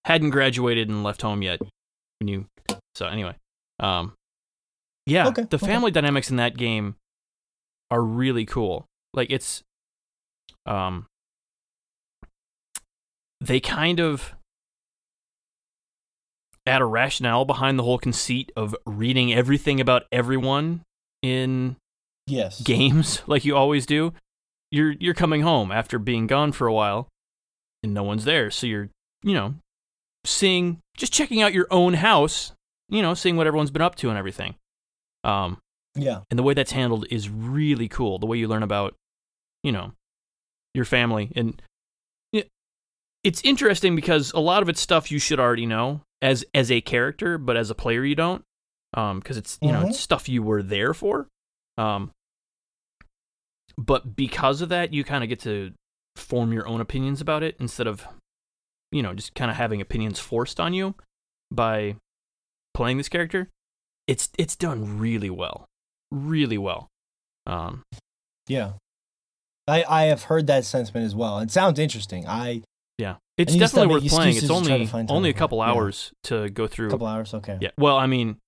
[0.05, 1.61] hadn't graduated and left home yet
[2.19, 2.47] when you.
[2.97, 3.37] So anyway,
[3.79, 4.15] um,
[5.11, 5.67] yeah, Okay, the okay.
[5.67, 6.97] family dynamics in that game
[7.91, 8.87] are really cool.
[9.13, 9.63] Like it's,
[10.67, 11.07] um,
[13.41, 14.35] they kind of
[16.67, 20.83] add a rationale behind the whole conceit of reading everything about everyone
[21.23, 21.77] in
[22.27, 22.61] Yes.
[22.63, 24.13] games like you always do.
[24.71, 27.09] You're you're coming home after being gone for a while
[27.83, 28.51] and no one's there.
[28.53, 28.91] So you're,
[29.25, 29.55] you know,
[30.25, 32.53] seeing just checking out your own house,
[32.89, 34.55] you know, seeing what everyone's been up to and everything.
[35.25, 35.59] Um
[35.95, 36.23] Yeah.
[36.31, 38.19] and the way that's handled is really cool.
[38.19, 38.95] The way you learn about,
[39.63, 39.93] you know,
[40.75, 41.61] your family and
[43.23, 46.81] it's interesting because a lot of it's stuff you should already know as as a
[46.81, 48.43] character, but as a player you don't,
[48.95, 49.91] um, because it's you know Mhm.
[49.91, 51.29] it's stuff you were there for,
[51.77, 52.13] um.
[53.77, 55.75] But because of that, you kind of get to
[56.17, 58.07] form your own opinions about it instead of,
[58.91, 60.95] you know, just kind of having opinions forced on you
[61.51, 61.97] by
[62.73, 63.49] playing this character.
[64.11, 65.67] It's it's done really well
[66.13, 66.89] really well.
[67.47, 67.83] Um,
[68.49, 68.73] Yeah.
[69.69, 71.39] I I have heard that sentiment as well.
[71.39, 72.27] It sounds interesting.
[72.27, 72.63] I
[72.99, 74.31] yeah, it's just definitely worth playing.
[74.37, 75.67] It's excuses to try only to find time only a couple Yeah.
[75.71, 76.89] hours to go through.
[76.89, 77.33] a couple hours.
[77.35, 77.57] Okay.
[77.61, 78.39] Yeah, well, I mean,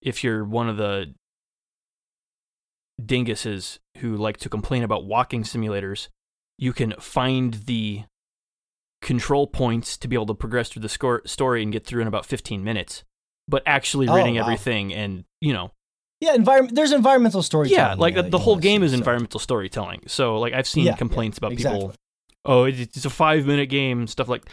[0.00, 1.12] if you're one of the
[3.00, 6.08] dinguses who like to complain about walking simulators,
[6.58, 8.04] you can find the
[9.02, 12.08] control points to be able to progress through the score- story and get through in
[12.08, 13.04] about 15 minutes.
[13.48, 14.42] But actually Oh, reading wow.
[14.42, 15.70] everything and you know
[16.20, 16.34] Yeah.
[16.34, 16.74] Environment.
[16.74, 17.78] There's environmental storytelling.
[17.78, 20.84] yeah like the, the whole game see, is so- environmental storytelling so like i've seen
[20.84, 21.80] Yeah, yeah, complaints about exactly.
[21.80, 21.94] people
[22.44, 24.44] oh it's a five minute game stuff like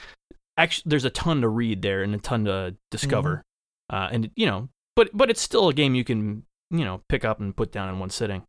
[0.57, 3.43] actually there's a ton to read there and a ton to discover
[3.91, 3.95] Mm-hmm.
[4.03, 7.23] uh, and you know but but it's still a game you can you know pick
[7.25, 8.43] up and put down in one sitting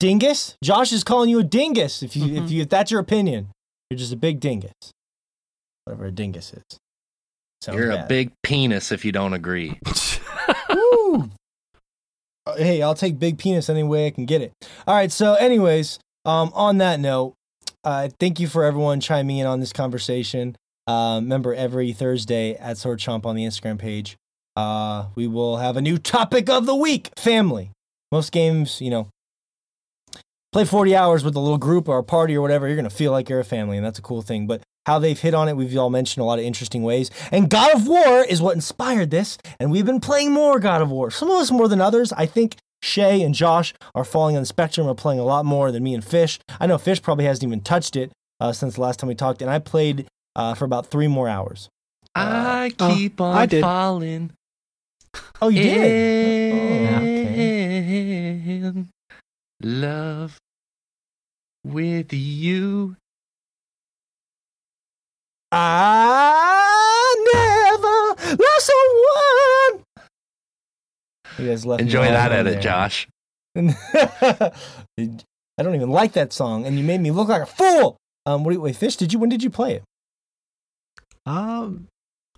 [0.00, 0.56] Dingus.
[0.62, 2.02] Josh is calling you a dingus.
[2.02, 2.50] If you if Mhm.
[2.50, 3.48] you if that's your opinion,
[3.88, 4.72] you're just a big dingus.
[5.84, 6.78] Whatever a dingus is.
[7.64, 9.78] Sounds You're a big penis if you don't agree.
[10.70, 11.30] Woo!
[12.46, 14.52] Uh, Hey, I'll take big penis any way I can get it.
[14.86, 15.10] All right.
[15.10, 17.32] So, anyways, um, on that note,
[17.82, 20.56] uh, thank you for everyone chiming in on this conversation.
[20.86, 24.18] Uh, remember, every Thursday at Sword Chomp on the Instagram page,
[24.56, 27.70] uh, we will have a new topic of the week: family.
[28.12, 29.08] Most games, you know,
[30.52, 33.10] play 40 hours with a little group or a party or whatever, you're gonna feel
[33.10, 34.46] like you're a family, and that's a cool thing.
[34.46, 37.10] But how they've hit on it, we've all mentioned a lot of interesting ways.
[37.32, 40.90] And God of War is what inspired this, and we've been playing more God of
[40.90, 41.10] War.
[41.10, 42.12] Some of us more than others.
[42.12, 45.72] I think Shay and Josh are falling on the spectrum of playing a lot more
[45.72, 46.38] than me and Fish.
[46.60, 49.40] I know Fish probably hasn't even touched it uh, since the last time we talked,
[49.40, 50.06] and I played
[50.36, 51.68] uh, for about three more hours.
[52.14, 54.32] I Oh, keep on I falling
[55.40, 55.76] Oh, you did?
[55.80, 56.96] in Oh,
[58.74, 58.84] okay.
[59.62, 60.38] love
[61.64, 62.96] with you.
[65.56, 69.84] I never lost someone.
[71.38, 72.62] You guys left Enjoy that edit, there.
[72.62, 73.06] Josh.
[73.56, 74.50] I
[75.62, 77.96] don't even like that song, and you made me look like a fool.
[78.26, 78.96] Um, what do you, wait, Fish?
[78.96, 79.18] Did you?
[79.20, 79.84] When did you play it?
[81.26, 81.88] Um,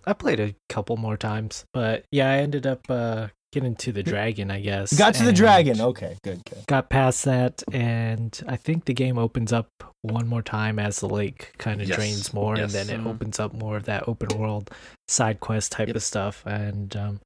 [0.05, 4.03] I played a couple more times, but yeah, I ended up uh getting to the
[4.03, 4.93] dragon, I guess.
[4.97, 5.79] Got to the dragon.
[5.79, 6.65] Okay, good, good.
[6.67, 9.67] Got past that, and I think the game opens up
[10.01, 12.73] one more time as the lake kind of Yes, drains more, yes.
[12.73, 13.09] and then it Mhm.
[13.15, 14.69] opens up more of that open world
[15.07, 15.95] side quest type Yep.
[15.97, 16.43] of stuff.
[16.45, 17.19] And um,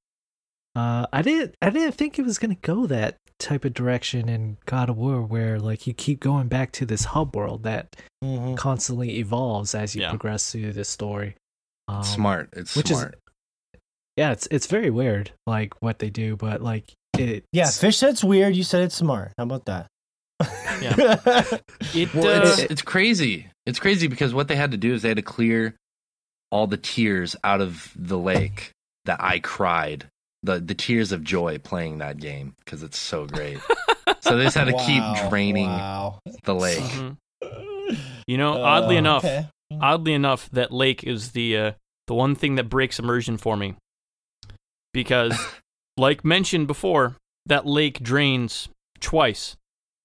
[0.76, 4.57] uh, I didn't, I didn't think it was gonna go that type of direction in
[4.65, 8.55] God of War, where like you keep going back to this hub world that Mhm.
[8.55, 10.09] constantly evolves as you Yeah.
[10.09, 11.36] progress through the story.
[11.88, 12.49] Um, smart.
[12.53, 13.15] It's which smart.
[13.15, 13.19] is
[14.18, 17.43] yeah, it's it's very weird, like what they do, but like it.
[17.51, 18.55] Yeah, Fish said it's weird.
[18.55, 19.32] You said it's smart.
[19.38, 19.88] How about that?
[20.82, 20.95] Yeah.
[21.93, 23.47] it well, uh, it's, it's crazy.
[23.66, 25.76] It's crazy because what they had to do is they had to clear
[26.51, 28.72] all the tears out of the lake
[29.05, 30.05] that I cried.
[30.43, 33.59] The the tears of joy playing that game because it's so great.
[34.22, 36.20] so they just had to Wow, keep draining Wow.
[36.43, 36.80] the lake.
[36.80, 37.18] mhm.
[38.28, 39.47] you know oddly Uh, enough okay.
[39.80, 41.72] oddly enough, that lake is the uh,
[42.07, 43.76] the one thing that breaks immersion for me.
[44.93, 45.37] Because,
[45.97, 47.15] like mentioned before,
[47.45, 48.69] that lake drains
[48.99, 49.55] twice,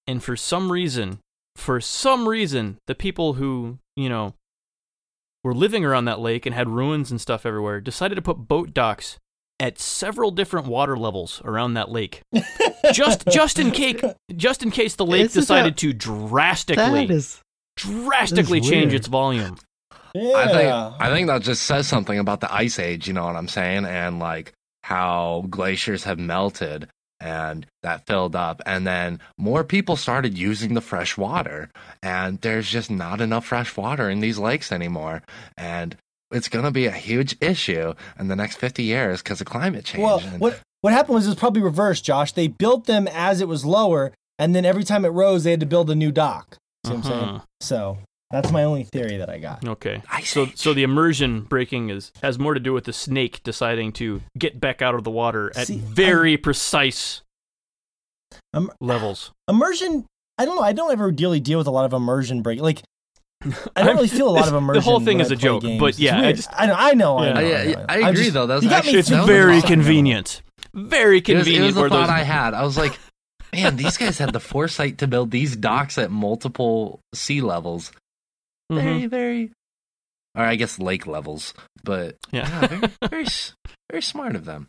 [0.07, 1.19] and for some reason,
[1.55, 4.33] for some reason, the people who you know
[5.43, 8.73] were living around that lake and had ruins and stuff everywhere decided to put boat
[8.73, 9.17] docks
[9.59, 12.21] at several different water levels around that lake.
[12.93, 14.01] just just in case
[14.35, 17.41] just in case the lake Isn't decided that- to drastically That is
[17.75, 19.57] drastically that is change its volume.
[20.13, 20.33] Yeah.
[20.35, 23.35] I think I think that just says something about the ice age, you know what
[23.35, 23.85] I'm saying?
[23.85, 24.53] And like
[24.87, 26.87] how glaciers have melted
[27.19, 31.69] and that filled up and then more people started using the fresh water
[32.01, 35.21] and there's just not enough fresh water in these lakes anymore
[35.57, 35.97] and
[36.31, 39.83] it's going to be a huge issue in the next 50 years because of climate
[39.85, 40.03] change.
[40.03, 42.31] Well, And- what what happened was it was probably reversed, Josh.
[42.33, 45.59] They built them as it was lower, and then every time it rose, they had
[45.61, 46.55] to build a new dock.
[46.85, 47.23] See what I'm saying?
[47.23, 47.39] Uh-huh.
[47.61, 47.97] So
[48.31, 49.65] that's my only theory that I got.
[49.67, 50.01] Okay.
[50.11, 50.57] Ice So Age.
[50.57, 54.59] so the immersion breaking is has more to do with the snake deciding to get
[54.59, 57.21] back out of the water at See, very precise
[58.53, 59.31] Um, levels.
[59.47, 60.05] Immersion.
[60.37, 60.61] I don't know.
[60.61, 62.59] I don't ever really deal with a lot of immersion break.
[62.61, 62.83] Like
[63.75, 64.81] I don't really feel a lot of immersion.
[64.83, 65.79] The whole thing when is I a play joke, games.
[65.79, 66.75] but yeah, I just- I know.
[66.77, 67.17] I know.
[67.17, 67.39] I know.
[67.39, 68.45] I, I, know, I I'm agree just- though.
[68.47, 70.41] That was you got actually It's that was very convenient.
[70.73, 71.63] Very It was, convenient.
[71.63, 72.53] it was a where thought those, I had.
[72.53, 72.99] I was like,
[73.53, 77.91] man, these guys had the foresight to build these docks at multiple sea levels.
[78.71, 78.83] Mhm.
[78.83, 79.51] Very, very,
[80.35, 81.53] or I guess lake levels.
[81.83, 82.47] But Yeah.
[82.49, 83.25] yeah, very, very,
[83.89, 84.67] very smart of them.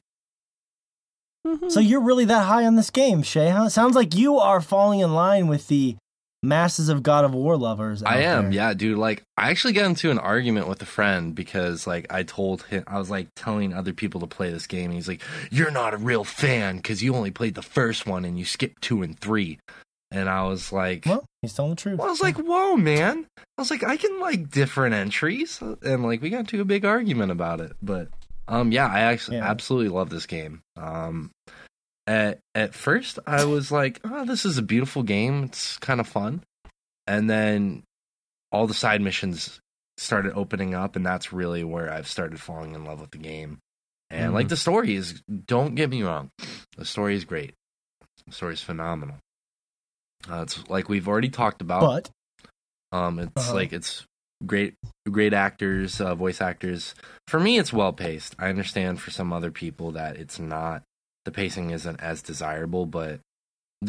[1.68, 3.48] So you're really that high on this game, Shay?
[3.48, 3.68] Huh?
[3.70, 5.96] Sounds like you are falling in line with the
[6.42, 8.02] masses of God of War lovers.
[8.02, 8.52] I am, there.
[8.52, 8.98] yeah, dude.
[8.98, 12.84] Like, I actually got into an argument with a friend because, like, I told him
[12.86, 15.94] I was like telling other people to play this game, and he's like, "You're not
[15.94, 19.18] a real fan because you only played the first one and you skipped two and
[19.18, 19.58] three.
[20.10, 21.98] And I was like, Well, he's telling the truth.
[21.98, 23.26] Well, I was like, whoa, man.
[23.36, 25.60] I was like, I can like different entries.
[25.82, 27.72] And like, we got into a big argument about it.
[27.82, 28.08] But,
[28.46, 29.50] um, yeah, I actually Yeah.
[29.50, 30.62] absolutely love this game.
[30.76, 31.30] Um,
[32.06, 35.44] at, at first, I was like, oh, this is a beautiful game.
[35.44, 36.42] It's kind of fun.
[37.06, 37.82] And then
[38.50, 39.60] all the side missions
[39.98, 40.96] started opening up.
[40.96, 43.58] And that's really where I've started falling in love with the game.
[44.08, 44.50] And like, Mhm.
[44.50, 46.30] the story is, don't get me wrong,
[46.78, 47.52] the story is great.
[48.26, 49.16] The story is phenomenal.
[50.30, 51.82] Uh, it's like we've already talked about.
[51.82, 52.10] but
[52.90, 53.54] Um, it's Uh-huh.
[53.54, 54.06] like it's
[54.46, 54.74] great,
[55.10, 56.94] great actors, uh, voice actors.
[57.26, 58.34] For me, it's well paced.
[58.38, 60.82] I understand for some other people that it's not.
[61.24, 63.20] The pacing isn't as desirable, but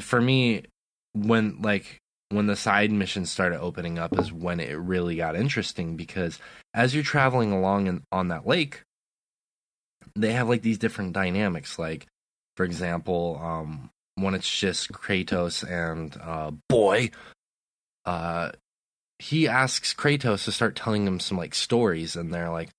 [0.01, 0.63] for me,
[1.13, 1.97] when like
[2.29, 6.37] when the side missions started opening up, is when it really got interesting because
[6.73, 8.81] as you're traveling along in, on that lake,
[10.15, 11.79] they have like these different dynamics.
[11.79, 12.05] Like,
[12.57, 13.89] for example, um,
[14.21, 17.11] when it's just Kratos and uh, boy,
[18.05, 18.51] uh,
[19.19, 22.69] he asks Kratos to start telling him some like stories, and they're like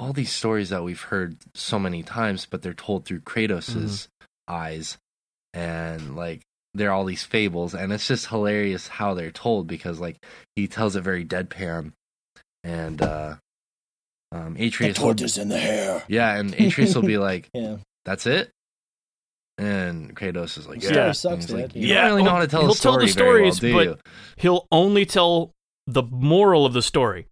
[0.00, 4.08] all these stories that we've heard so many times, but they're told through Kratos's
[4.46, 4.96] eyes,
[5.54, 6.42] and like
[6.74, 10.16] they're all these fables, and it's just hilarious how they're told because like
[10.54, 11.92] he tells it very deadpan,
[12.62, 13.34] and uh,
[14.30, 16.04] um, Atreus, will, in the hair.
[16.08, 17.78] yeah, and Atreus will be like, Yeah.
[18.04, 18.50] "That's it."
[19.58, 22.34] And Kratos is like, Story "Yeah." sucks, he's like, "You Yeah, don't really know oh,
[22.34, 24.66] how to tell he'll a tell story the very well, stories, do but- you?" He'll
[24.70, 25.52] only tell
[25.86, 27.26] the moral of the story.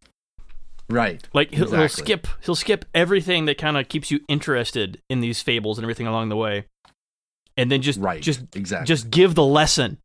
[0.89, 1.27] Right.
[1.33, 5.43] Like he'll, he'll skip he'll skip everything that kind of keeps you interested in these
[5.43, 6.67] fables and everything along the way,
[7.57, 8.23] and then just Right.
[8.23, 8.87] just exactly.
[8.87, 9.99] just give the lesson.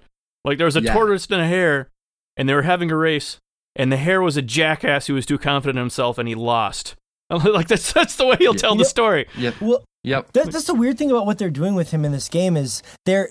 [0.43, 0.93] Like there was a Yeah.
[0.93, 1.89] tortoise and a hare,
[2.36, 3.38] and they were having a race,
[3.76, 6.95] and the hare was a jackass who was too confident in himself, and he lost.
[7.30, 8.59] like that's that's the way he'll Yeah.
[8.61, 9.28] tell the story.
[9.38, 9.61] Yep.
[9.61, 10.34] Well, Yep.
[10.34, 12.82] That, that's the weird thing about what they're doing with him in this game is
[13.06, 13.30] they're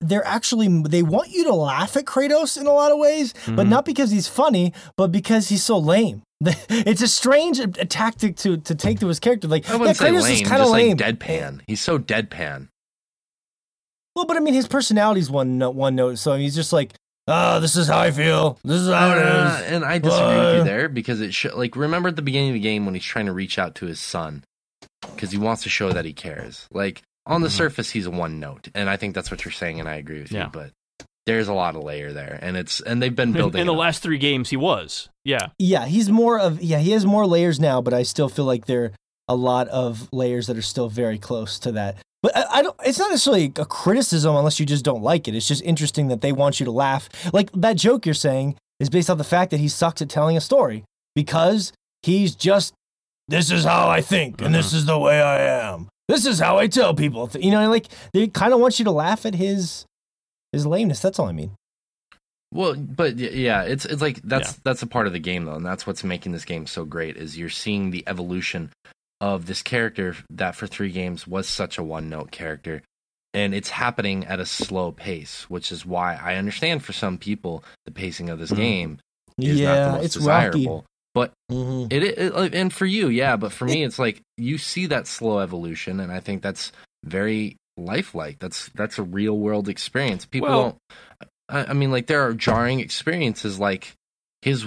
[0.00, 3.66] they're actually they want you to laugh at Kratos in a lot of ways, but
[3.66, 3.68] Mhm.
[3.68, 6.22] not because he's funny, but because he's so lame.
[6.70, 9.46] It's a strange tactic to to take to his character.
[9.46, 10.96] Like, I yeah, wouldn't Kratos lame, is kind of lame.
[10.96, 11.60] like deadpan.
[11.66, 12.68] He's so deadpan.
[14.16, 16.18] Well, but I mean, his personality's one note, one note.
[16.18, 16.94] So he's just like,
[17.28, 18.58] oh, this is how I feel.
[18.64, 19.72] This is how it Uh, is.
[19.72, 20.58] and I disagree with Uh.
[20.58, 23.04] you there because it should like remember at the beginning of the game when he's
[23.04, 24.44] trying to reach out to his son
[25.02, 26.66] because he wants to show that he cares.
[26.72, 27.52] Like on the Mhm.
[27.52, 30.32] surface, he's one note, and I think that's what you're saying, and I agree with
[30.32, 30.44] Yeah.
[30.44, 30.50] you.
[30.52, 30.70] But
[31.26, 33.78] there's a lot of layer there, and it's and they've been building in the up.
[33.78, 35.08] last three games, he was.
[35.24, 35.48] Yeah.
[35.58, 38.66] Yeah, he's more of yeah, he has more layers now, but I still feel like
[38.66, 38.92] there are
[39.28, 41.96] a lot of layers that are still very close to that.
[42.22, 42.76] But I, I don't.
[42.84, 45.34] It's not necessarily a criticism unless you just don't like it.
[45.34, 47.08] It's just interesting that they want you to laugh.
[47.32, 50.36] Like that joke you're saying is based on the fact that he sucks at telling
[50.36, 50.84] a story
[51.14, 51.72] because
[52.02, 52.72] he's just
[53.30, 55.38] this is how I think and this is the way I
[55.72, 55.88] am.
[56.08, 57.28] This is how I tell people.
[57.28, 59.86] th-" You know, like they kind of want you to laugh at his
[60.52, 61.00] his lameness.
[61.00, 61.52] That's all I mean.
[62.52, 65.64] Well, but yeah, it's it's like that's that's a part of the game though, and
[65.64, 68.70] that's what's making this game so great is you're seeing the evolution
[69.20, 72.82] of this character that for three games was such a one note character,
[73.32, 77.62] and it's happening at a slow pace, which is why I understand for some people
[77.84, 78.56] the pacing of this Mhm.
[78.56, 78.98] game
[79.38, 80.68] is not the most it's rocky.
[81.14, 81.92] But Mhm.
[81.92, 85.40] it, it and for you, yeah, but for me, it's like you see that slow
[85.40, 86.70] evolution, and I think that's
[87.04, 88.38] very lifelike.
[88.38, 90.24] That's that's a real world experience.
[90.24, 91.30] People Well- don't.
[91.48, 93.94] I, I mean, like there are jarring experiences, like
[94.42, 94.64] his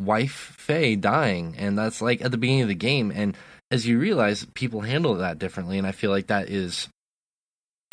[0.00, 3.36] wife Faye dying, and that's like at the beginning of the game, and
[3.70, 6.88] as you realize, people handle that differently, and I feel like that is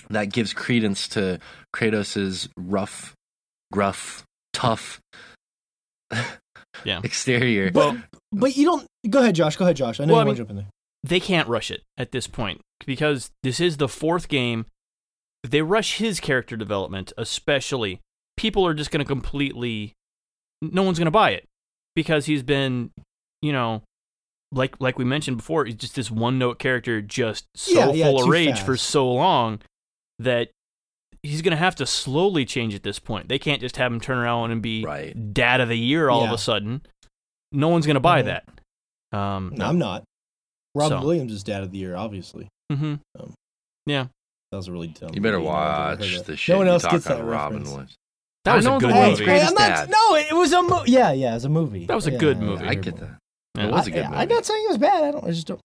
[0.09, 1.39] that gives credence to
[1.75, 3.13] Kratos's rough,
[3.73, 4.23] gruff,
[4.53, 5.01] tough.
[6.85, 7.01] Yeah.
[7.03, 7.71] exterior.
[7.73, 8.01] Well,
[8.31, 8.85] But you don't.
[9.09, 9.55] Go ahead, Josh.
[9.55, 9.99] Go ahead, Josh.
[9.99, 10.67] I know Well, I you want mean- to jump in there.
[11.03, 14.65] they can't rush it at this point because this is the fourth game.
[15.43, 18.01] If they rush his character development, especially,
[18.37, 19.93] people are just going to completely.
[20.61, 21.45] No one's going to buy it
[21.95, 22.91] because he's been,
[23.41, 23.81] you know,
[24.51, 28.05] like like we mentioned before, he's just this one note character, just so Yeah, yeah,
[28.07, 29.59] full of too rage for so long
[30.19, 30.49] that
[31.23, 33.27] he's going to have to slowly change at this point.
[33.29, 35.33] They can't just have him turn around and be Right.
[35.33, 36.81] dad of the year all of a sudden.
[37.51, 38.25] No one's going to buy Mhm.
[38.25, 39.17] that.
[39.17, 40.03] Um, No, I'm not.
[40.75, 42.47] Robin So- Williams is dad of the year, obviously.
[42.71, 43.33] hmm Um,
[43.85, 44.07] yeah.
[44.51, 45.11] That was a really dumb.
[45.13, 45.67] You better movie, no one's
[46.01, 47.69] ever heard watch the shit No one else gets that Robin reference.
[47.69, 47.95] was.
[48.45, 49.25] That I was a good Hey, movie.
[49.25, 50.91] hey, I'm not, no, it was a movie.
[50.91, 51.85] Yeah, yeah, it was a movie.
[51.85, 52.63] That was a Yeah, good yeah, movie.
[52.63, 53.17] yeah, I get that.
[53.57, 53.65] Yeah.
[53.67, 54.17] It was a good I, movie.
[54.21, 55.03] I'm not saying it was bad.
[55.03, 55.23] I don't.
[55.25, 55.59] I just don't.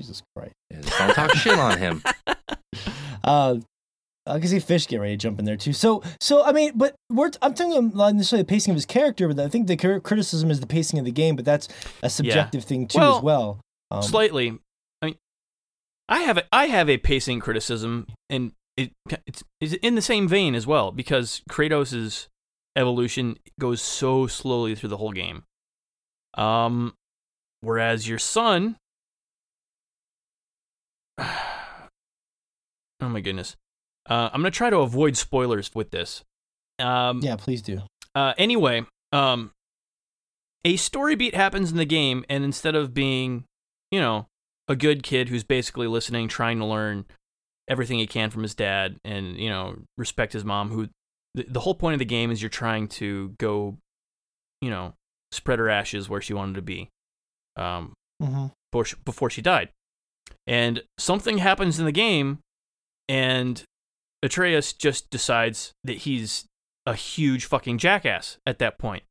[0.00, 0.52] Jesus Christ.
[0.70, 2.02] Yeah, don't talk shit on him.
[3.24, 3.56] Uh,
[4.26, 5.72] I can see Fish get ready to jump in there too.
[5.72, 9.26] So, so I mean, but we're I'm talking not necessarily the pacing of his character,
[9.26, 11.34] but I think the criticism is the pacing of the game.
[11.34, 11.68] But that's
[12.02, 13.60] a subjective thing too Well, as well.
[13.90, 14.58] Um, Slightly.
[15.00, 15.16] I mean,
[16.08, 18.92] I have a, I have a pacing criticism, and it
[19.26, 22.28] it's, it's in the same vein as well because Kratos'
[22.76, 25.42] evolution goes so slowly through the whole game.
[26.34, 26.94] Um,
[27.60, 28.76] whereas your son.
[33.04, 33.56] Oh my goodness.
[34.08, 36.22] Uh, I'm gonna try to avoid spoilers with this.
[36.78, 37.82] Um, yeah, please do.
[38.14, 39.52] Uh, anyway, um,
[40.64, 43.44] a story beat happens in the game, and instead of being,
[43.90, 44.26] you know,
[44.68, 47.04] a good kid who's basically listening, trying to learn
[47.68, 50.88] everything he can from his dad, and you know, respect his mom, who
[51.34, 53.76] the, the whole point of the game is you're trying to go,
[54.60, 54.94] you know,
[55.30, 56.88] spread her ashes where she wanted to be,
[57.56, 57.92] um,
[58.22, 58.46] Mm-hmm.
[58.70, 59.70] before she, before she died,
[60.46, 62.38] and something happens in the game,
[63.08, 63.62] and
[64.22, 66.44] Atreus just decides that he's
[66.86, 69.02] a huge fucking jackass at that point.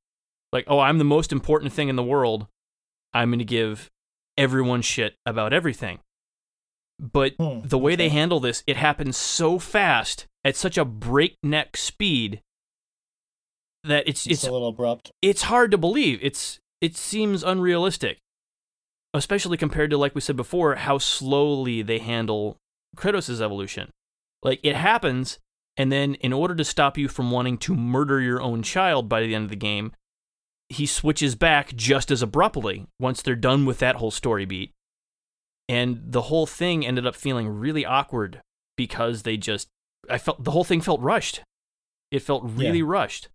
[0.53, 2.47] Like, oh, I'm the most important thing in the world.
[3.14, 3.89] I'm going to give
[4.38, 5.99] everyone shit about everything.
[6.99, 11.76] But Hmm, the way they handle this, it happens so fast at such a breakneck
[11.76, 12.41] speed
[13.84, 15.12] that it's It's, it's a little abrupt.
[15.22, 16.20] it's hard to believe.
[16.22, 18.20] It's it seems unrealistic,
[19.14, 22.57] especially compared to like we said before, how slowly they handle
[22.95, 23.89] Kratos' evolution.
[24.44, 25.39] Like it happens,
[25.78, 29.22] and then in order to stop you from wanting to murder your own child by
[29.22, 29.92] the end of the game,
[30.70, 34.72] he switches back just as abruptly once they're done with that whole story beat.
[35.70, 38.42] And the whole thing ended up feeling really awkward
[38.78, 39.68] because they just
[40.10, 41.42] I felt the whole thing felt rushed.
[42.10, 42.86] It felt really Yeah.
[42.88, 43.30] rushed.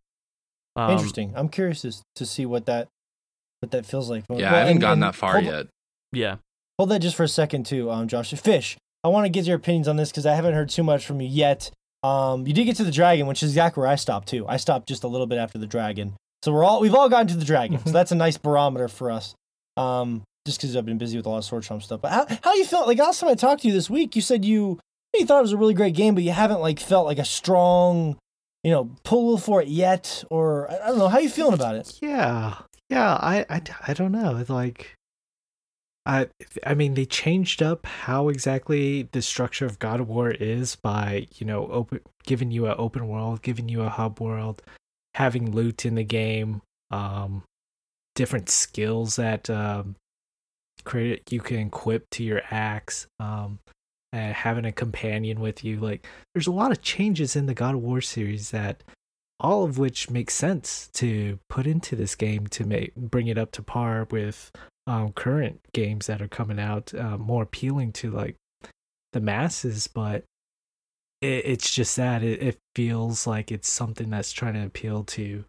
[0.74, 1.32] Um, Interesting.
[1.36, 2.88] I'm curious to, to see what that
[3.60, 4.24] what that feels like.
[4.28, 5.66] Yeah, Well, I haven't and- gotten and that far hold- yet.
[6.12, 6.36] Yeah.
[6.78, 8.32] Hold that just for a second too, um, Josh.
[8.34, 8.76] Fish,
[9.06, 11.20] I want to get your opinions on this because I haven't heard too much from
[11.20, 11.70] you yet.
[12.02, 14.44] Um, you did get to the dragon, which is exactly where I stopped too.
[14.48, 17.28] I stopped just a little bit after the dragon, so we're all we've all gotten
[17.28, 17.78] to the dragon.
[17.86, 19.36] so that's a nice barometer for us.
[19.76, 22.00] Um, just because I've been busy with a lot of Sword Chomp stuff.
[22.00, 22.84] But how how you feel?
[22.84, 24.80] Like last time I talked to you this week, you said you
[25.14, 27.24] you thought it was a really great game, but you haven't like felt like a
[27.24, 28.16] strong,
[28.64, 31.08] you know, pull for it yet, or I I don't know.
[31.08, 31.96] How you feeling about it?
[32.02, 32.56] Yeah,
[32.90, 33.14] yeah.
[33.14, 34.36] I, I, I don't know.
[34.36, 34.95] It's like,
[36.06, 36.28] I,
[36.64, 41.26] I mean, they changed up how exactly the structure of God of War is by
[41.34, 44.62] you know open giving you an open world, giving you a hub world,
[45.14, 47.42] having loot in the game, um,
[48.14, 49.96] different skills that um,
[50.84, 53.58] create you can equip to your axe, um,
[54.12, 55.80] and having a companion with you.
[55.80, 58.84] Like, there's a lot of changes in the God of War series that
[59.40, 63.50] all of which makes sense to put into this game to make bring it up
[63.52, 64.52] to par with
[64.86, 68.36] um, current games that are coming out, uh, more appealing to like
[69.12, 69.88] the masses.
[69.88, 70.24] But
[71.20, 75.44] it, it's just that it, it feels like it's something that's trying to appeal to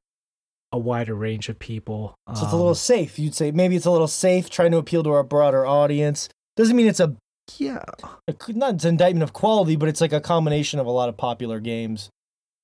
[0.72, 2.14] a wider range of people.
[2.28, 3.18] So it's a little Um, safe.
[3.18, 6.28] You'd say maybe it's a little safe, trying to appeal to a broader audience.
[6.58, 7.16] Doesn't mean it's a,
[7.58, 7.84] yeah,
[8.28, 11.08] a not it's an indictment of quality, but it's like a combination of a lot
[11.08, 12.10] of popular games,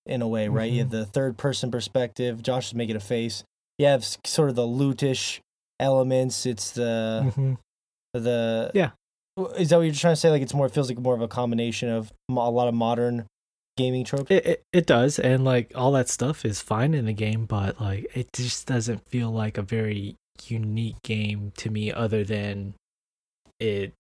[0.06, 0.70] in a way, right?
[0.70, 0.98] You have Mm-hmm.
[0.98, 2.44] the third person perspective.
[2.44, 3.46] Josh is making a face.
[3.78, 5.40] You have sort of the lootish
[5.80, 6.46] elements.
[6.46, 7.58] It's the Mhm.
[8.14, 8.92] the Yeah.
[9.58, 10.30] Is that what you're trying to say?
[10.30, 13.26] Like it's more it feels like more of a combination of a lot of modern
[13.78, 14.30] gaming tropes.
[14.30, 17.82] It, it it does, and like all that stuff is fine in the game, but
[17.82, 20.16] like it just doesn't feel like a very
[20.48, 22.76] unique game to me other than
[23.60, 23.94] it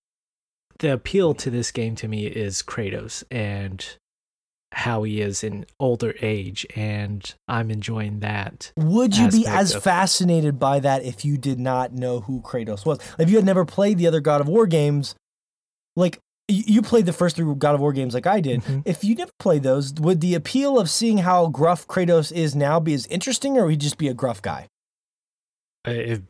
[0.79, 3.97] the appeal to this game to me is Kratos and
[4.73, 8.71] how he is in older age and I'm enjoying that.
[8.77, 12.85] Would you be as of- fascinated by that if you did not know who Kratos
[12.85, 12.99] was?
[13.19, 15.15] If you had never played the other God of War games,
[15.95, 16.19] like
[16.49, 18.61] you played the first three God of War games like I did.
[18.63, 18.81] Mhm.
[18.85, 22.79] If you never played those, would the appeal of seeing how gruff Kratos is now
[22.79, 24.67] be as interesting, or would he just be a gruff guy?
[25.87, 26.21] Uh, if-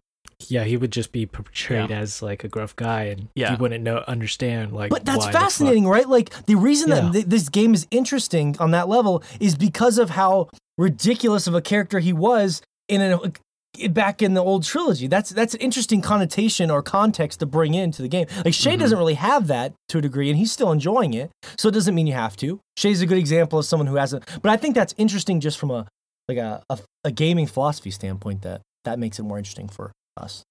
[0.47, 3.51] yeah, he would just be portrayed as like a gruff guy and Yeah.
[3.51, 6.07] you wouldn't know understand like But that's why fascinating, right?
[6.07, 6.99] Like the reason Yeah.
[7.01, 11.53] that th- this game is interesting on that level is because of how ridiculous of
[11.55, 13.33] a character he was in an
[13.89, 15.07] back in the old trilogy.
[15.07, 18.27] That's that's an interesting connotation or context to bring into the game.
[18.45, 18.79] Like Shay Mhm.
[18.79, 21.31] doesn't really have that to a degree, and he's still enjoying it.
[21.57, 22.59] So it doesn't mean you have to.
[22.77, 24.25] Shay's a good example of someone who hasn't.
[24.43, 25.87] But I think that's interesting just from a
[26.29, 28.43] like a, a, a gaming philosophy standpoint.
[28.43, 30.43] That that makes it more interesting for us.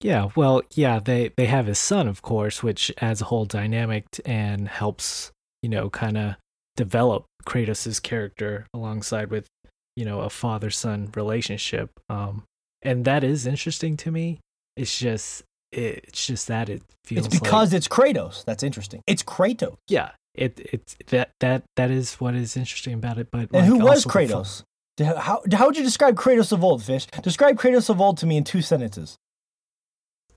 [0.00, 4.10] Yeah, well, yeah, they they have his son, of course, which adds a whole dynamic
[4.10, 5.30] t- and helps,
[5.62, 6.34] you know, kind of
[6.76, 9.46] develop Kratos' character alongside with,
[9.94, 11.90] you know, a father-son relationship.
[12.08, 12.42] Um
[12.82, 14.40] and that is interesting to me.
[14.76, 18.44] It's just it's just that it feels It's because like, it's Kratos.
[18.44, 19.02] That's interesting.
[19.06, 19.76] It's Kratos.
[19.88, 23.78] yeah, it it's that that that is what is interesting about it, but And who
[23.78, 24.62] was also the Kratos?
[24.98, 27.06] How, how would you describe Kratos of old, Fish?
[27.22, 29.16] Describe Kratos of old to me in two sentences.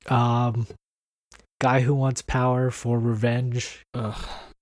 [0.08, 0.68] Um
[1.62, 4.14] guy who wants power for revenge Ugh.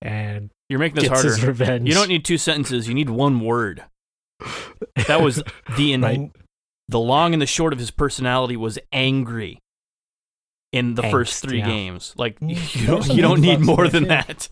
[0.02, 1.36] and You're making this gets harder.
[1.36, 1.88] his revenge.
[1.88, 2.88] You don't need two sentences.
[2.88, 3.84] You need one word.
[5.08, 5.44] That was
[5.78, 6.32] the in, Right?
[6.88, 9.60] the long and the short of his personality was angry
[10.72, 11.66] in the first three yeah.
[11.68, 12.14] games.
[12.16, 14.10] Like Mm, you don't you don't need more than too.
[14.10, 14.48] that.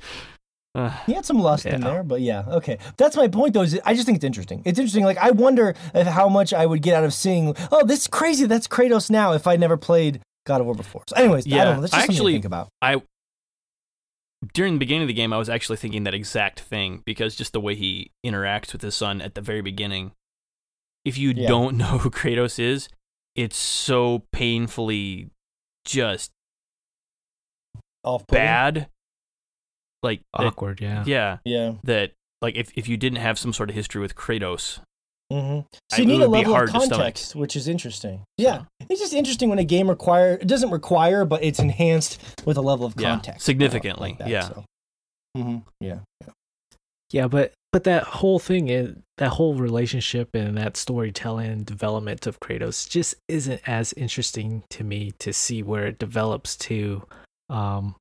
[0.73, 2.77] Uh, He had some lust in there, but yeah, okay.
[2.97, 3.61] That's my point, though.
[3.63, 4.61] Is I just think it's interesting.
[4.65, 5.03] It's interesting.
[5.03, 7.55] Like I wonder if how much I would get out of seeing.
[7.71, 8.45] Oh, this is crazy.
[8.45, 9.33] That's Kratos now.
[9.33, 11.03] If I never played God of War before.
[11.07, 11.81] So, anyways, I Yeah, don't know.
[11.81, 12.69] That's just I something actually- to think about.
[12.81, 13.01] I
[14.53, 17.53] during the beginning of the game, I was actually thinking that exact thing because just
[17.53, 20.13] the way he interacts with his son at the very beginning.
[21.05, 21.47] If you Yeah.
[21.47, 22.87] don't know who Kratos is,
[23.35, 25.29] it's so painfully
[25.85, 26.31] just
[28.03, 28.87] Off bad.
[30.03, 31.03] Like that- awkward, yeah.
[31.05, 31.73] yeah, Yeah.
[31.83, 34.79] that like if if you didn't have some sort of history with Kratos,
[35.31, 35.61] Mm-hmm.
[35.89, 38.25] So you it need a would level of context, which is interesting.
[38.37, 42.57] Yeah, it's just interesting when a game require it doesn't require, but it's enhanced with
[42.57, 43.45] a level of Yeah, context.
[43.45, 44.41] significantly, like that, yeah.
[44.49, 44.65] So.
[45.37, 45.99] hmm Yeah.
[47.11, 52.27] Yeah, but but that whole thing is that whole relationship and that storytelling and development
[52.27, 57.03] of Kratos just isn't as interesting to me to see where it develops to.
[57.49, 57.95] Um,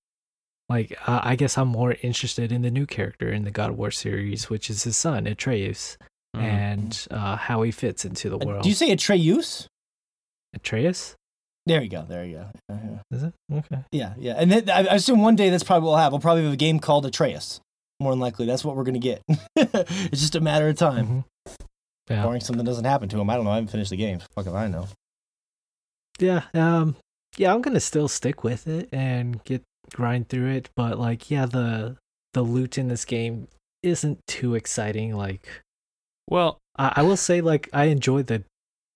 [0.71, 3.77] like uh, I guess I'm more interested in the new character in the God of
[3.77, 5.99] War series, which is his son Atreus,
[6.37, 6.41] Mhm.
[6.43, 8.63] and uh, how he fits into the Uh, world.
[8.63, 9.67] Do you say Atreus?
[10.55, 11.17] Atreus?
[11.67, 12.05] There you go.
[12.09, 12.51] There you go.
[12.71, 12.79] Yeah,
[13.11, 13.17] yeah.
[13.17, 13.85] Is it okay?
[13.93, 14.35] Yeah, yeah.
[14.39, 16.13] And then, I I assume one day that's probably what we'll have.
[16.13, 17.61] We'll probably have a game called Atreus.
[18.01, 19.23] More than likely, that's what we're gonna get.
[19.57, 21.07] it's just a matter of time.
[21.07, 21.25] Mhm.
[22.09, 22.23] Yeah.
[22.25, 23.29] Barring something doesn't happen to him.
[23.31, 23.51] I don't know.
[23.53, 24.21] I haven't finished the game.
[24.35, 24.89] Fuck if I know.
[26.19, 26.97] yeah um
[27.39, 29.63] yeah i'm gonna still stick with it and get
[29.93, 31.97] grind through it but like yeah the
[32.35, 33.49] the loot in this game
[33.83, 35.47] isn't too exciting like
[36.29, 38.45] well, i, I will say like i enjoyed the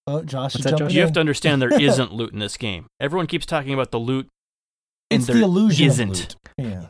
[0.07, 0.93] Oh, Josh is that, Josh?
[0.93, 2.85] you have to understand there isn't loot in this game.
[3.01, 4.29] Everyone keeps talking about the loot.
[5.11, 6.11] and It's the illusion isn't.
[6.11, 6.37] of loot.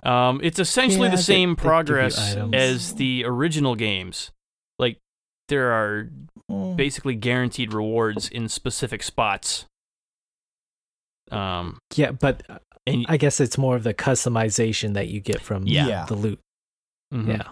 [0.02, 0.28] Yeah.
[0.28, 2.54] Um, it's essentially Yeah, the same they progress items.
[2.56, 4.32] as the original games.
[4.80, 4.98] Like
[5.48, 6.08] there are
[6.50, 6.74] Mm.
[6.76, 9.64] basically guaranteed rewards in specific spots.
[11.30, 15.40] Um, yeah but uh, and i guess it's more of the customization that you get
[15.40, 15.86] from Yeah.
[15.86, 16.04] Yeah.
[16.04, 16.38] the loot
[17.12, 17.28] mhm.
[17.28, 17.48] yeah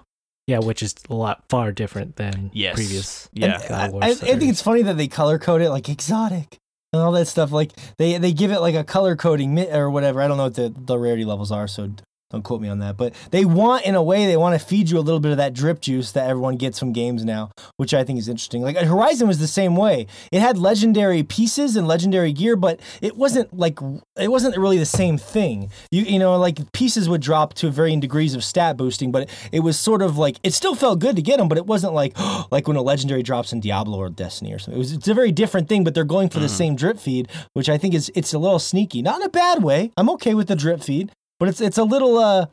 [0.46, 2.74] yeah which is a lot far different than Yes.
[2.74, 5.70] previous yeah, And God I, I, I think it's funny that they color code it
[5.70, 6.58] like exotic
[6.92, 7.50] and all that stuff.
[7.52, 10.20] Like they they give it like a color coding mi- or whatever.
[10.20, 11.90] I don't know what the, the rarity levels are, so
[12.32, 12.96] don't quote me on that.
[12.96, 15.36] But they want, in a way, they want to feed you a little bit of
[15.36, 18.62] that drip juice that everyone gets from games now, which I think is interesting.
[18.62, 20.06] Like Horizon was the same way.
[20.32, 23.78] It had legendary pieces and legendary gear, but it wasn't like
[24.18, 25.70] it wasn't really the same thing.
[25.90, 29.60] You you know, like pieces would drop to varying degrees of stat boosting, but it
[29.60, 32.18] was sort of like it still felt good to get them, but it wasn't like
[32.50, 34.76] like when a legendary drops in Diablo or Destiny or something.
[34.76, 36.56] It was it's a very different thing, but they're going for the mm.
[36.56, 39.02] same drip feed, which I think is it's a little sneaky.
[39.02, 39.90] Not in a bad way.
[39.96, 41.12] I'm okay with the drip feed,
[41.42, 42.46] but it's it's a little uh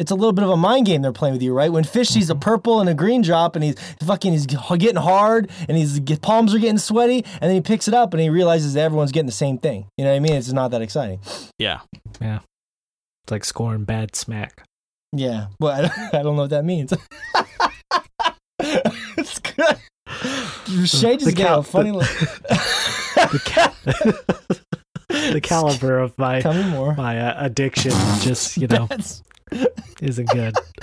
[0.00, 1.70] it's a little bit of a mind game they're playing with you, right?
[1.70, 5.48] When Fish sees a purple and a green drop, and he's fucking, he's getting hard,
[5.68, 8.74] and his palms are getting sweaty, and then he picks it up and he realizes
[8.74, 9.86] that everyone's getting the same thing.
[9.96, 10.32] You know what I mean?
[10.32, 11.20] It's not that exciting.
[11.58, 11.80] yeah.
[12.20, 12.40] Yeah.
[13.24, 14.64] It's like scoring bad smack
[15.12, 16.92] Yeah, well, I don't, I don't know what that means.
[18.58, 19.76] it's good.
[20.88, 21.90] Shay just The got a funny.
[21.92, 22.08] the- look.
[23.30, 23.74] the cat
[25.08, 26.94] the caliber of my Tell me more.
[26.94, 29.22] my uh, addiction just you know That's-
[30.00, 30.54] isn't good.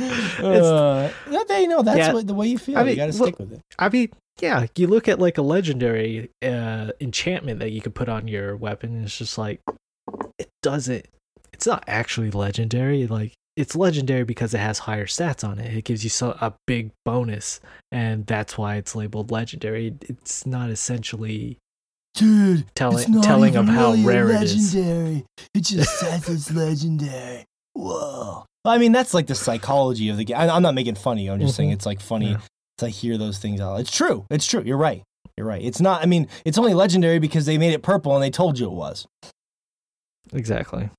[0.00, 1.08] uh,
[1.46, 2.12] that you know, that's Yeah.
[2.12, 2.78] what, the way you feel.
[2.78, 3.60] I mean, you got to stick with it.
[3.78, 4.08] I mean,
[4.40, 8.56] yeah, you look at like a legendary uh, enchantment that you could put on your
[8.56, 9.60] weapon, and it's just like
[10.38, 11.06] it doesn't.
[11.52, 13.06] It's not actually legendary.
[13.06, 15.72] Like it's legendary because it has higher stats on it.
[15.76, 17.60] It gives you so a big bonus,
[17.92, 19.94] and that's why it's labeled legendary.
[20.02, 21.58] It's not essentially
[22.14, 24.74] Dude, telling telling of how rare it is.
[24.74, 25.24] legendary.
[25.52, 27.44] It just says it's legendary.
[27.72, 28.44] Whoa.
[28.64, 30.36] I mean, that's like the psychology of the game.
[30.36, 31.32] I- I'm not making fun of you.
[31.32, 31.74] I'm just saying Mhm.
[31.74, 32.40] it's like funny Yeah.
[32.78, 33.80] to hear those things out.
[33.80, 34.26] It's true.
[34.30, 34.62] It's true.
[34.64, 35.02] You're right.
[35.36, 35.60] You're right.
[35.62, 36.02] It's not.
[36.02, 38.72] I mean, it's only legendary because they made it purple and they told you it
[38.74, 39.06] was.
[40.32, 40.90] Exactly.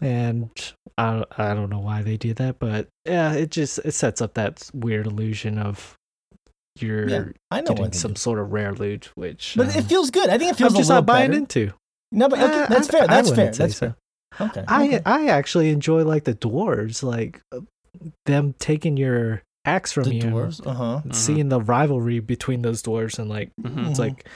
[0.00, 0.50] And
[0.96, 4.34] I I don't know why they did that, but yeah, it just it sets up
[4.34, 5.96] that weird illusion of
[6.82, 7.68] you're Yeah, I know.
[7.68, 8.18] getting what they some do.
[8.18, 10.28] sort of rare loot, which but it um, feels good.
[10.30, 11.38] I think it feels I'm just little not buying better.
[11.40, 11.72] into.
[12.12, 13.06] No, but okay, that's I- fair.
[13.06, 13.36] That's fair.
[13.36, 13.86] wouldn't That's so.
[14.38, 14.48] fair.
[14.48, 14.64] Okay.
[14.68, 15.00] I.
[15.06, 17.60] I actually enjoy like the dwarves, like uh,
[18.26, 20.64] them taking your axe from the you, dwarves.
[20.66, 21.00] Uh huh.
[21.04, 23.90] and seeing the rivalry between those dwarves, and like Mhm.
[23.90, 24.02] it's Mhm.
[24.02, 24.28] like.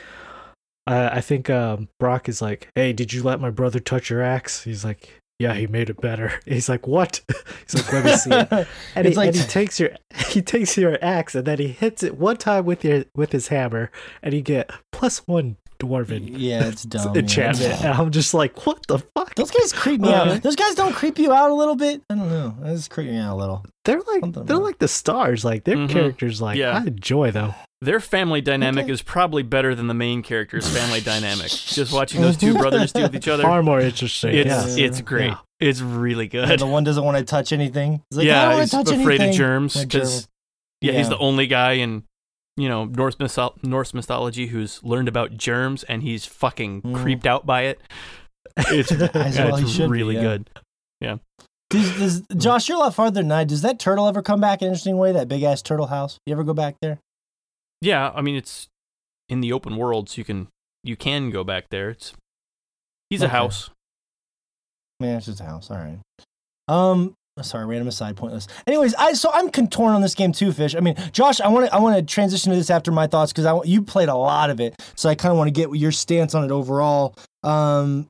[0.86, 4.20] Uh, I think um, Brok is like, "Hey, did you let my brother touch your
[4.20, 7.20] axe?" He's like, "Yeah, he made it better." He's like, "What?"
[7.66, 8.48] He's like, "Let me see it."
[8.96, 9.90] And, It's he, like- and he takes your
[10.28, 13.48] he takes your axe and then he hits it one time with your with his
[13.48, 13.90] hammer
[14.22, 17.12] and you get plus one dwarven yeah, it's dumb.
[17.14, 17.20] yeah.
[17.22, 17.84] enchantment.
[17.84, 19.34] And I'm just like, what the fuck?
[19.34, 20.42] Those guys creep me Uh, out.
[20.42, 22.02] Those guys don't creep you out a little bit.
[22.08, 22.54] I don't know.
[22.60, 23.64] That just creep me out a little.
[23.84, 25.44] They're like Something they're about- like the stars.
[25.44, 25.88] Like their Mhm.
[25.90, 26.78] characters like Yeah.
[26.78, 27.54] I enjoy though.
[27.82, 28.92] Their family dynamic Okay.
[28.92, 31.48] is probably better than the main character's family dynamic.
[31.48, 34.34] Just watching those two brothers deal with each other, Far more interesting.
[34.34, 34.84] it's yeah.
[34.86, 35.28] it's great.
[35.30, 35.38] Yeah.
[35.58, 36.60] It's really Yeah, good.
[36.60, 38.02] the one doesn't want to touch anything.
[38.10, 39.28] He's like, I yeah, don't want he's to touch afraid anything.
[39.30, 40.28] of germs Like because germ-
[40.80, 42.04] yeah, he's the only guy in
[42.56, 46.94] you know Norse mytho- Norse mythology who's learned about germs and he's fucking Mm.
[47.02, 47.80] creeped out by it.
[48.58, 50.22] It's, yeah, well it's should be, really yeah.
[50.22, 50.50] good.
[51.70, 53.44] Does, does, Josh, you're a lot farther than I.
[53.44, 55.10] Does that turtle ever come back in an interesting way?
[55.12, 56.18] That big ass turtle house.
[56.26, 56.98] You ever go back there?
[57.82, 58.68] Yeah, I mean it's
[59.28, 60.48] in the open world, so you can
[60.84, 61.90] you can go back there.
[61.90, 62.14] It's
[63.10, 63.70] he's a house.
[65.00, 65.70] Man, it's just a house.
[65.70, 65.98] All right.
[66.68, 67.14] Um.
[67.40, 68.46] Sorry, random aside, pointless.
[68.66, 70.76] Anyways, I so I'm contorn on this game too, Fish.
[70.76, 73.32] I mean, Josh, I want to I want to transition to this after my thoughts
[73.32, 75.52] because I want- you played a lot of it, so I kind of want to
[75.52, 77.14] get your stance on it overall.
[77.42, 78.06] Um.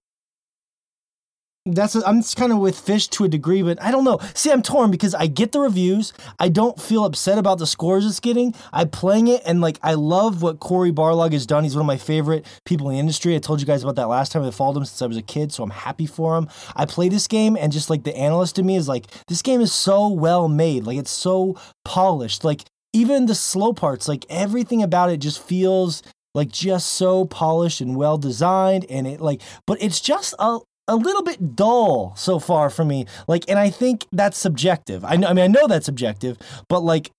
[1.64, 4.18] That's I'm kind of with Fish to a degree, but I don't know.
[4.34, 6.12] See, I'm torn because I get the reviews.
[6.40, 8.52] I don't feel upset about the scores it's getting.
[8.72, 11.62] I'm playing it and like I love what Cory Barlog has done.
[11.62, 13.36] He's one of my favorite people in the industry.
[13.36, 14.42] I told you guys about that last time.
[14.42, 16.48] I followed him since I was a kid, so I'm happy for him.
[16.74, 19.60] I play this game and just like the analyst in me is like, this game
[19.60, 20.84] is so well made.
[20.84, 22.42] Like it's so polished.
[22.42, 26.02] Like even the slow parts, like everything about it just feels
[26.34, 30.58] like just so polished and well designed and it like but it's just a
[30.92, 35.04] a little bit dull so far for me like and i think that's subjective.
[35.04, 36.38] I know i mean i know that's subjective
[36.68, 37.10] but like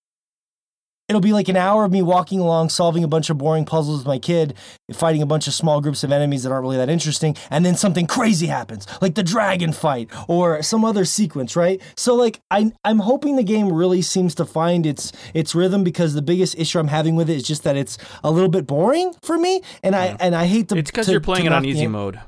[1.09, 3.99] it'll be like an hour of me walking along solving a bunch of boring puzzles
[3.99, 4.53] with my kid
[4.93, 7.75] fighting a bunch of small groups of enemies that aren't really that interesting and then
[7.75, 11.81] something crazy happens like the dragon fight or some other sequence right?
[11.97, 16.13] So like I, i'm hoping the game really seems to find its its rhythm because
[16.13, 19.13] the biggest issue i'm having with it is just that it's a little bit boring
[19.23, 21.87] for me and i and i hate to It's because you're playing it on easy
[21.87, 22.19] mode.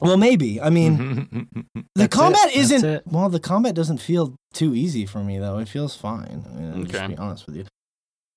[0.00, 0.60] Well maybe.
[0.60, 1.48] I mean
[1.94, 3.02] the combat That's isn't it.
[3.06, 5.58] well the combat doesn't feel too easy for me though.
[5.58, 6.44] It feels fine.
[6.48, 7.06] I mean, I'll just Okay.
[7.08, 7.64] be honest with you.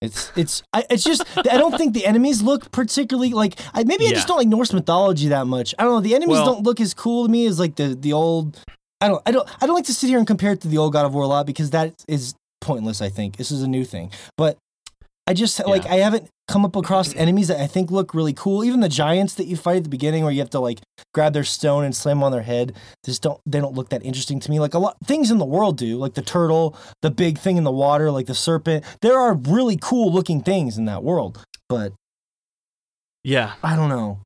[0.01, 4.05] It's it's I, it's just i don't think the enemies look particularly like I, maybe
[4.07, 5.73] i just don't like norse mythology that much.
[5.79, 6.01] I don't know.
[6.01, 8.59] The enemies Well- don't look as cool to me as like the the old
[8.99, 10.77] i don't i don't i don't like to sit here and compare it to the
[10.77, 13.37] old god of war a lot because that is pointless i think.
[13.37, 14.11] This is a new thing.
[14.37, 14.57] But
[15.27, 18.63] i just like i haven't come up across enemies that i think look really cool.
[18.65, 20.79] Even the giants that you fight at the beginning where you have to like
[21.13, 22.73] grab their stone and slam on their head
[23.05, 24.59] just don't they don't look that interesting to me.
[24.59, 27.63] Like a lot things in the world do like the turtle the big thing in
[27.63, 28.83] the water like the serpent.
[29.01, 31.93] There are really cool looking things in that world but
[33.23, 33.53] Yeah.
[33.63, 34.19] i don't know.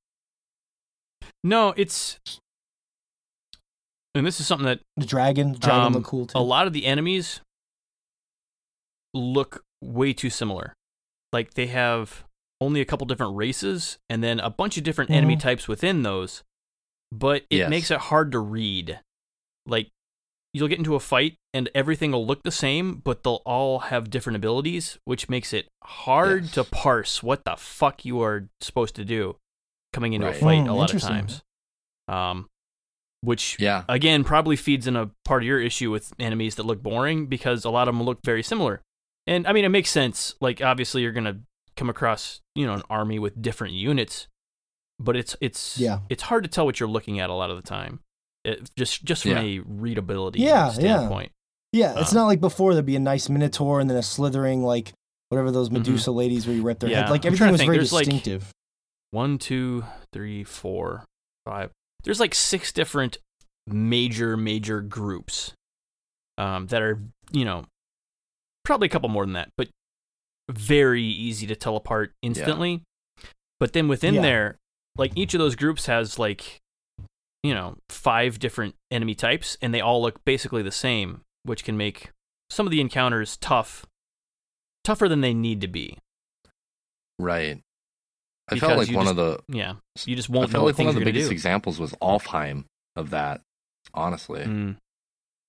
[1.44, 2.18] No, it's
[4.16, 6.38] and this is something that the dragon the dragon Um, look cool too.
[6.38, 7.42] a lot of the enemies
[9.14, 10.74] look way too similar.
[11.34, 12.24] Like they have
[12.62, 15.42] only a couple different races and then a bunch of different enemy Mhm.
[15.42, 16.44] types within those,
[17.12, 17.70] but it Yes.
[17.70, 19.00] makes it hard to read.
[19.66, 19.90] Like
[20.54, 24.10] you'll get into a fight and everything will look the same, but they'll all have
[24.10, 26.54] different abilities, which makes it hard Yes.
[26.54, 29.38] to parse what the fuck you are supposed to do
[29.94, 30.36] coming into Right.
[30.36, 31.44] a fight Hmm, a lot of times.
[32.08, 32.50] Um
[33.22, 33.84] which yeah.
[33.90, 37.66] again probably feeds in a part of your issue with enemies that look boring because
[37.66, 38.82] a lot of them look very similar
[39.28, 41.38] and i mean it makes sense like obviously you're gonna
[41.76, 44.28] come across you know an army with different units,
[45.00, 46.00] but it's it's Yeah.
[46.10, 48.00] it's hard to tell what you're looking at a lot of the time.
[48.44, 49.42] It, just just from Yeah.
[49.42, 50.70] a readability Yeah, yeah.
[50.72, 51.32] standpoint.
[51.74, 52.16] Yeah, it's Uh.
[52.16, 54.94] not like before there'd be a nice minotaur and then a slithering like
[55.30, 56.94] whatever those Medusa ladies where you rip their Mm-hmm.
[56.96, 57.12] Yeah, head.
[57.12, 58.52] Like everything was very There's, like, distinctive.
[59.12, 59.84] One, two,
[60.14, 61.06] three, four,
[61.46, 61.70] five.
[62.06, 63.20] There's like six different
[63.68, 65.54] major major groups
[66.40, 67.00] um, that are
[67.32, 67.66] you know
[68.68, 69.70] probably a couple more than that, but
[70.50, 72.84] very easy to tell apart instantly.
[73.60, 74.22] But then within Yeah.
[74.22, 74.58] there,
[74.98, 76.60] like each of those groups has like
[77.44, 81.76] you know five different enemy types, and they all look basically the same, which can
[81.78, 82.12] make
[82.50, 83.86] some of the encounters tough,
[84.84, 85.98] tougher than they need to be.
[87.20, 87.62] Right.
[88.50, 89.74] I Because felt like one just- of the Yeah,
[90.06, 92.66] you just I won't know felt like one of the biggest examples was Alfheim
[92.96, 93.42] of that.
[93.94, 94.78] Honestly, Mm.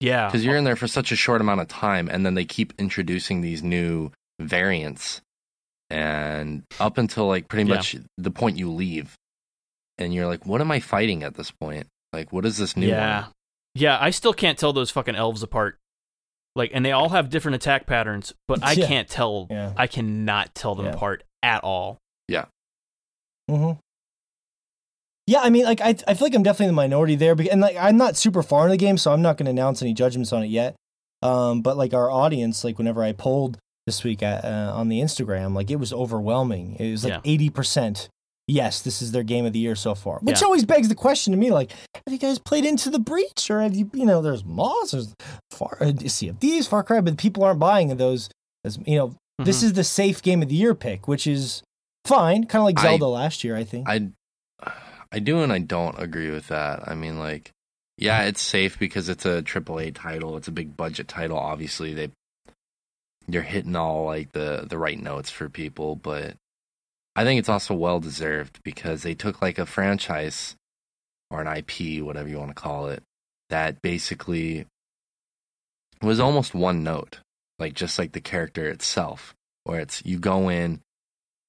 [0.00, 2.44] Yeah, because you're in there for such a short amount of time, and then they
[2.44, 4.10] keep introducing these new
[4.40, 5.20] variants,
[5.90, 7.76] and up until like pretty Yeah.
[7.76, 9.14] much the point you leave,
[9.98, 11.86] and you're like, "What am I fighting at this point?
[12.12, 13.22] Like, what is this new yeah.
[13.22, 13.30] one?"
[13.74, 15.78] Yeah, I still can't tell those fucking elves apart.
[16.56, 18.86] Like, and they all have different attack patterns, but I Yeah.
[18.86, 19.46] can't tell.
[19.50, 19.72] Yeah.
[19.76, 20.92] I cannot tell them Yeah.
[20.92, 21.98] apart at all.
[22.28, 22.46] Yeah.
[23.50, 23.78] Mm hmm
[25.28, 27.60] Yeah, I mean, like I, I feel like I'm definitely in the minority there, and
[27.60, 29.92] like I'm not super far in the game, so I'm not going to announce any
[29.92, 30.74] judgments on it yet.
[31.22, 35.00] Um, but like our audience, like whenever I polled this week at, uh, on the
[35.00, 36.76] Instagram, like it was overwhelming.
[36.78, 38.08] It was like eighty percent.
[38.46, 40.20] Yes, this is their game of the year so far.
[40.20, 40.46] Which Yeah.
[40.46, 43.60] always begs the question to me, like, have you guys played Into the Breach, or
[43.60, 45.12] have you, you know, there's Moss, there's
[45.50, 48.30] Far, uh, of Far Cry, but people aren't buying those.
[48.64, 49.64] As you know, this Mhm.
[49.64, 51.62] is the safe game of the year pick, which is
[52.06, 53.86] fine, kind of like I- Zelda last year, I think.
[53.86, 54.08] I,
[55.10, 56.86] I do and I don't agree with that.
[56.86, 57.50] I mean, like,
[57.96, 60.36] yeah, it's safe because it's a AAA title.
[60.36, 61.38] It's a big budget title.
[61.38, 62.10] Obviously, they
[63.26, 66.36] you're hitting all like the the right notes for people, but
[67.16, 70.56] I think it's also well deserved because they took like a franchise
[71.30, 73.02] or an IP, whatever you want to call it,
[73.50, 74.66] that basically
[76.00, 77.18] was almost one note,
[77.58, 80.80] like just like the character itself, where it's you go in,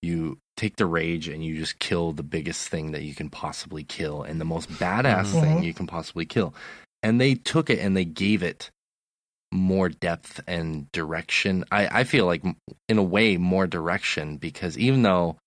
[0.02, 3.84] you take the rage and you just kill the biggest thing that you can possibly
[3.84, 5.42] kill and the most badass Mhm.
[5.42, 6.54] thing you can possibly kill.
[7.02, 8.70] And they took it and they gave it
[9.52, 11.64] more depth and direction.
[11.72, 12.44] I, I feel like,
[12.88, 15.38] in a way, more direction because even though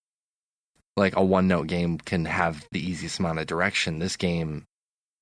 [0.97, 4.65] like a one note game can have the easiest amount of direction, this game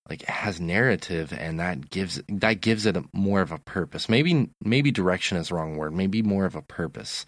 [0.09, 4.09] like has narrative and that gives that gives it a, more of a purpose.
[4.09, 5.93] Maybe maybe direction is the wrong word.
[5.95, 7.27] Maybe more of a purpose.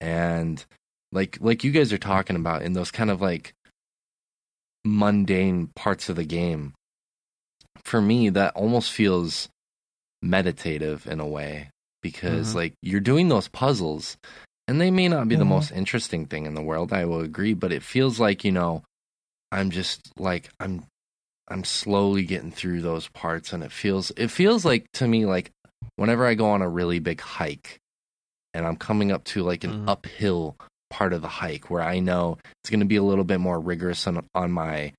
[0.00, 0.64] And
[1.16, 3.52] like like you guys are talking about in those kind of like
[4.84, 6.72] mundane parts of the game
[7.84, 9.48] for me that almost feels
[10.22, 11.70] meditative in a way
[12.02, 12.54] because Mhm.
[12.54, 14.16] like you're doing those puzzles
[14.68, 15.48] and they may not be the Mhm.
[15.48, 18.82] most interesting thing in the world i will agree but it feels like you know
[19.50, 20.84] i'm just like i'm
[21.48, 25.50] i'm slowly getting through those parts and it feels it feels like to me like
[25.96, 27.78] whenever i go on a really big hike
[28.54, 29.88] and i'm coming up to like an Mhm.
[29.88, 30.56] uphill
[30.90, 33.58] part of the hike where i know it's going to be a little bit more
[33.58, 34.92] rigorous on, on my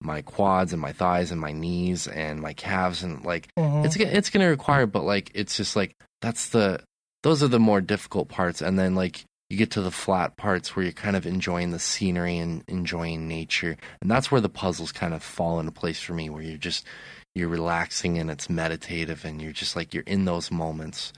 [0.00, 3.84] my quads and my thighs and my knees and my calves and like Mhm.
[3.84, 6.80] it's it's going to require but like it's just like that's the
[7.22, 8.62] those are the more difficult parts.
[8.62, 11.78] And then like you get to the flat parts where you're kind of enjoying the
[11.80, 13.76] scenery and enjoying nature.
[14.00, 16.86] And that's where the puzzles kind of fall into place for me where you're just
[17.34, 21.12] you're relaxing and it's meditative and you're just like you're in those moments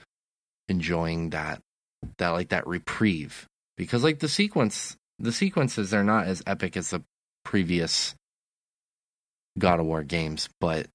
[0.67, 1.59] enjoying that
[2.17, 3.45] that like that reprieve
[3.79, 7.01] because like the sequence the sequences are not as epic as the
[7.43, 8.13] previous
[9.57, 10.87] God of War games, but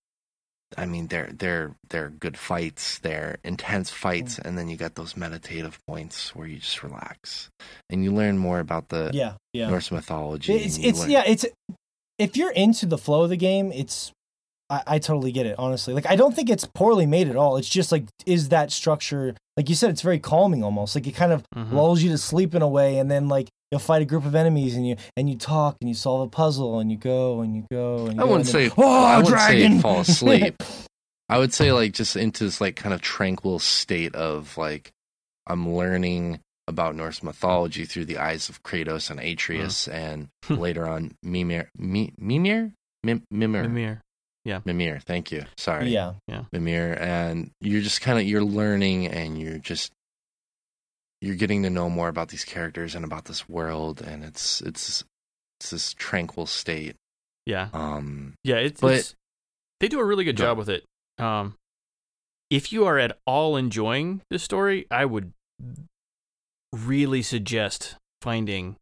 [0.77, 5.17] I mean they're they're they're good fights, they're intense fights, and then you got those
[5.17, 7.49] meditative points where you just relax
[7.89, 9.71] and you learn more about the yeah, yeah.
[9.71, 10.53] Norse mythology.
[10.53, 11.47] It's it's learn- yeah, it's
[12.19, 14.13] if you're into the flow of the game, it's
[14.71, 15.93] I, I totally get it, honestly.
[15.95, 17.57] Like I don't think it's poorly made at all.
[17.57, 20.95] It's just like is that structure like you said, it's very calming almost.
[20.97, 21.73] Like it kind of Mhm.
[21.73, 24.35] lulls you to sleep in a way and then like you'll fight a group of
[24.35, 27.55] enemies and you and you talk and you solve a puzzle and you go and
[27.55, 29.81] you go and you I go wouldn't and then, say oh I wouldn't dragon say
[29.83, 30.63] fall asleep.
[31.29, 34.91] I would say like just into this like kind of tranquil state of like
[35.47, 41.13] I'm learning about Norse mythology through the eyes of Kratos and Atreus, and later on
[41.23, 42.73] Mimir, Mi- Mimir,
[43.03, 44.01] Mim- Mimir, Mimir.
[44.65, 45.01] Mimir.
[45.01, 45.45] Thank you.
[45.57, 46.15] Sorry, yeah.
[46.29, 46.45] Yeah.
[46.53, 49.93] Mimir, and you're just kind of you're learning, and you're just
[51.21, 55.05] you're getting to know more about these characters and about this world, and it's it's
[55.61, 56.97] it's this tranquil state.
[57.47, 57.69] Yeah.
[57.73, 59.15] Um, Yeah, it's, But- it's
[59.81, 60.45] they do a really good Go.
[60.45, 60.85] job with it.
[61.19, 61.55] Um,
[62.51, 65.33] if you are at all enjoying this story, I would
[66.73, 68.77] really suggest finding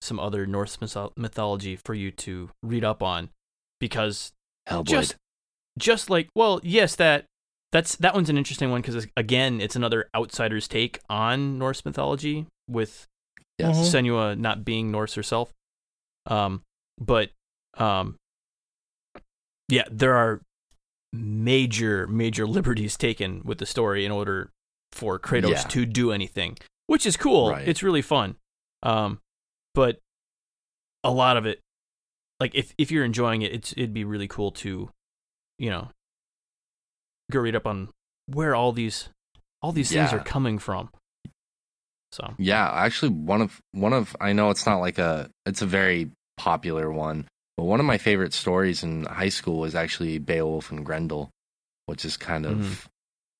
[0.00, 3.30] some other Norse mytho- mythology for you to read up on
[3.78, 4.32] because
[4.70, 4.86] Hellblade.
[4.86, 5.16] just
[5.78, 7.24] just like well yes that
[7.72, 12.46] that's that one's an interesting one because again it's another outsider's take on Norse mythology
[12.68, 13.06] with
[13.58, 13.76] yes.
[13.76, 14.04] Mhm.
[14.04, 15.52] Senua not being Norse herself.
[16.26, 16.62] Um,
[16.98, 17.30] but
[17.78, 18.16] um,
[19.68, 20.40] yeah, there are
[21.12, 24.50] major major liberties taken with the story in order
[24.92, 25.62] for Kratos Yeah.
[25.62, 26.56] to do anything,
[26.88, 27.50] which is cool.
[27.52, 27.66] Right.
[27.68, 28.36] It's really fun.
[28.82, 29.20] Um,
[29.74, 29.98] but
[31.04, 31.60] a lot of it,
[32.40, 34.90] like if if you're enjoying it, it's it'd be really cool to,
[35.58, 35.88] you know,
[37.30, 37.88] go read up on
[38.26, 39.08] where all these
[39.62, 40.16] all these things Yeah.
[40.18, 40.90] are coming from.
[42.12, 45.66] So Yeah, actually, one of one of I know it's not like a it's a
[45.66, 50.70] very popular one, but one of my favorite stories in high school was actually Beowulf
[50.72, 51.30] and Grendel,
[51.86, 52.86] which is kind of Mhm.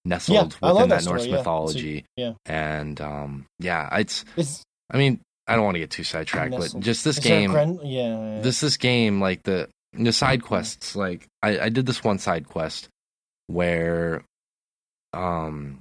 [0.05, 1.37] nestled I love within that that, Norse story, yeah.
[1.39, 2.05] mythology.
[2.17, 2.33] yeah.
[2.47, 5.21] and um, yeah, it's It's, I mean
[5.51, 8.41] I don't want to get too sidetracked, but just this is game, Gren- yeah, yeah.
[8.41, 12.49] this this game like the the side quests like I, I did this one side
[12.49, 12.89] quest
[13.49, 14.23] where
[15.13, 15.81] um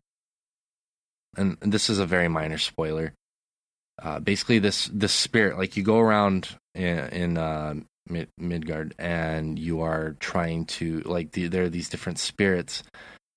[1.38, 3.14] and, and this is a very minor spoiler.
[4.02, 7.76] Uh basically this this spirit like you go around in, in uh
[8.12, 12.82] Mid- midgard and you are trying to like the, there are these different spirits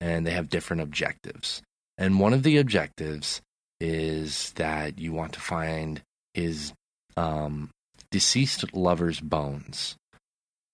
[0.01, 1.61] and they have different objectives.
[1.99, 3.43] And one of the objectives
[3.81, 6.01] is that you want to find
[6.35, 6.73] his
[7.17, 7.71] um
[8.11, 9.97] deceased lover's bones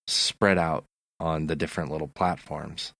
[0.06, 0.84] spread out
[1.20, 2.92] on the different little platforms.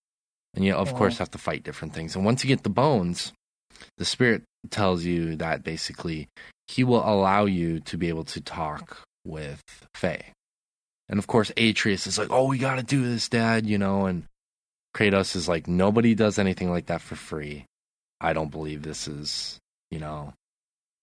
[0.55, 0.97] And you, of Oh.
[0.97, 2.15] course, have to fight different things.
[2.15, 3.33] And once you get the bones,
[3.97, 6.27] the spirit tells you that basically
[6.67, 9.61] he will allow you to be able to talk with
[9.93, 10.33] Faye.
[11.07, 14.05] And of course, Atreus is like, oh, we got to do this, Dad, you know,
[14.05, 14.25] and
[14.95, 17.65] Kratos is like, nobody does anything like that for free.
[18.21, 19.57] I don't believe this is,
[19.91, 20.33] you know,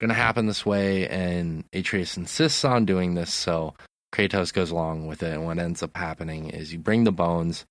[0.00, 1.08] going to happen this way.
[1.08, 3.32] And Atreus insists on doing this.
[3.32, 3.74] So
[4.12, 5.32] Kratos goes along with it.
[5.32, 7.64] And what ends up happening is you bring the bones,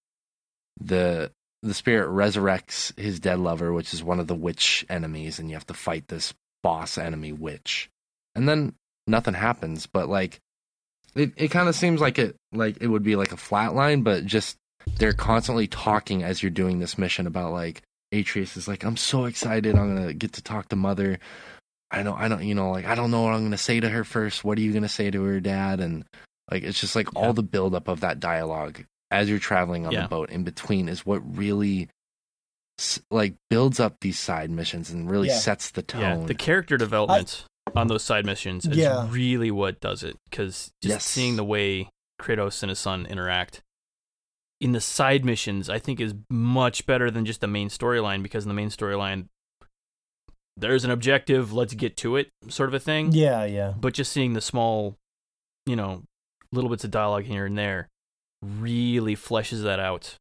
[0.79, 1.31] the
[1.61, 5.55] the spirit resurrects his dead lover, which is one of the witch enemies, and you
[5.55, 7.89] have to fight this boss enemy witch.
[8.35, 8.75] And then
[9.07, 10.39] nothing happens, but like
[11.15, 14.03] it, it kind of seems like it like it would be like a flat line,
[14.03, 14.57] but just
[14.97, 17.81] they're constantly talking as you're doing this mission about like
[18.11, 21.19] Atreus is like, I'm so excited, I'm gonna get to talk to mother.
[21.95, 23.89] I don't I don't you know, like I don't know what I'm gonna say to
[23.89, 24.43] her first.
[24.43, 25.79] What are you gonna say to her dad?
[25.79, 26.03] And
[26.51, 27.19] like it's just like Yeah.
[27.21, 30.03] all the buildup of that dialogue as you're traveling on Yeah.
[30.03, 31.89] the boat in between is what really
[33.09, 35.37] like builds up these side missions and really Yeah.
[35.37, 36.01] sets the tone.
[36.01, 37.45] Yeah, the character development
[37.75, 38.77] on those side missions is
[39.11, 40.17] really what does it.
[40.29, 41.05] Because just Yes.
[41.05, 41.89] seeing the way
[42.21, 43.61] Kratos and his son interact
[44.61, 48.21] in the side missions, I think, is much better than just the main storyline.
[48.23, 49.27] Because in the main storyline,
[50.57, 53.11] there's an objective, let's get to it, sort of a thing.
[53.11, 53.73] yeah, yeah.
[53.79, 54.95] But just seeing the small,
[55.65, 56.03] you know,
[56.51, 57.87] little bits of dialogue here and there
[58.41, 60.15] really fleshes that out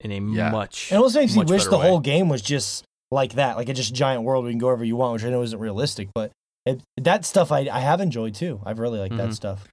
[0.00, 0.50] in a Yeah.
[0.50, 0.90] much.
[0.92, 1.88] It almost makes me wish the way.
[1.88, 4.66] whole game was just like that, like a just giant world where you can go
[4.66, 6.32] wherever you want, which I know isn't realistic, but
[6.66, 8.60] it, that stuff I, I have enjoyed too.
[8.64, 9.34] I've really liked that Mhm.
[9.34, 9.68] stuff.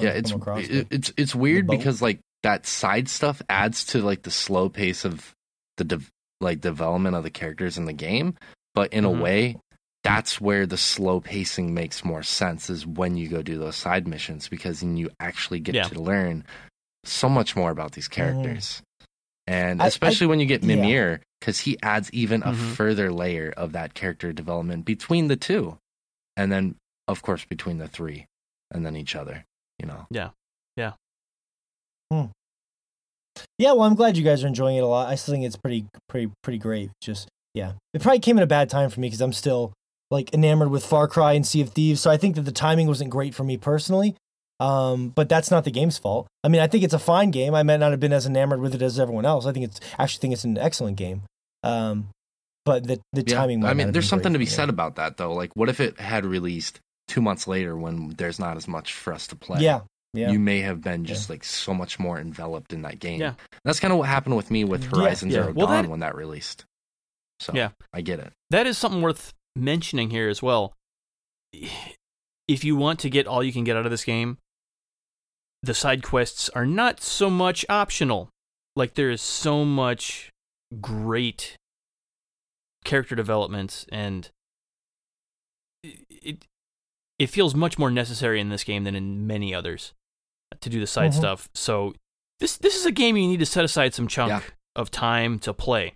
[0.00, 0.86] yeah it's it, it.
[0.90, 5.32] it's it's weird because like that side stuff adds to like the slow pace of
[5.76, 6.00] the de-
[6.40, 8.34] like development of the characters in the game
[8.74, 9.18] but in Mhm.
[9.18, 9.56] a way
[10.02, 14.06] that's where the slow pacing makes more sense is when you go do those side
[14.06, 15.84] missions because then you actually get Yeah.
[15.84, 16.44] to learn
[17.04, 18.82] so much more about these characters
[19.46, 20.76] and I- I- especially when you get yeah.
[20.76, 22.74] Mimir because he adds even a Mhm.
[22.74, 25.78] further layer of that character development between the two
[26.36, 26.76] and then
[27.08, 28.26] of course between the three
[28.70, 29.44] and then each other
[29.78, 30.30] you know Yeah.
[30.76, 30.92] Yeah.
[32.12, 32.26] Hmm.
[33.58, 35.08] Yeah, well, I'm glad you guys are enjoying it a lot.
[35.08, 36.90] I still think it's pretty, pretty, pretty great.
[37.00, 39.72] Just yeah, it probably came at a bad time for me because I'm still
[40.10, 42.00] like enamored with Far Cry and Sea of Thieves.
[42.00, 44.14] So I think that the timing wasn't great for me personally.
[44.60, 46.28] Um, but that's not the game's fault.
[46.44, 47.54] I mean, I think it's a fine game.
[47.54, 49.46] I might not have been as enamored with it as everyone else.
[49.46, 51.22] I think it's actually think it's an excellent game.
[51.64, 52.08] Um,
[52.64, 53.60] but the the Yeah, timing.
[53.60, 55.32] Might I mean, there's something to be said about that, though.
[55.32, 56.78] Like, what if it had released
[57.08, 59.60] two months later when there's not as much for us to play?
[59.60, 59.80] Yeah,
[60.12, 60.30] yeah.
[60.30, 63.20] You may have been just like so much more enveloped in that game.
[63.20, 63.34] Yeah.
[63.64, 64.90] That's kind of what happened with me with Yeah.
[64.90, 65.34] Horizon Yeah.
[65.42, 66.64] Zero Well, Dawn that- when that released.
[67.40, 67.70] So Yeah.
[67.92, 68.32] I get it.
[68.50, 70.74] that is something worth mentioning here as well.
[72.46, 74.38] If you want to get all you can get out of this game,
[75.62, 78.28] the side quests are not so much optional.
[78.76, 80.30] Like there is so much
[80.80, 81.56] great
[82.84, 84.30] character development and
[85.82, 86.44] it
[87.18, 89.92] it feels much more necessary in this game than in many others
[90.60, 91.16] to do the side Mhm.
[91.16, 91.48] stuff.
[91.54, 91.94] So
[92.40, 94.42] this this is a game you need to set aside some chunk Yeah.
[94.74, 95.94] of time to play.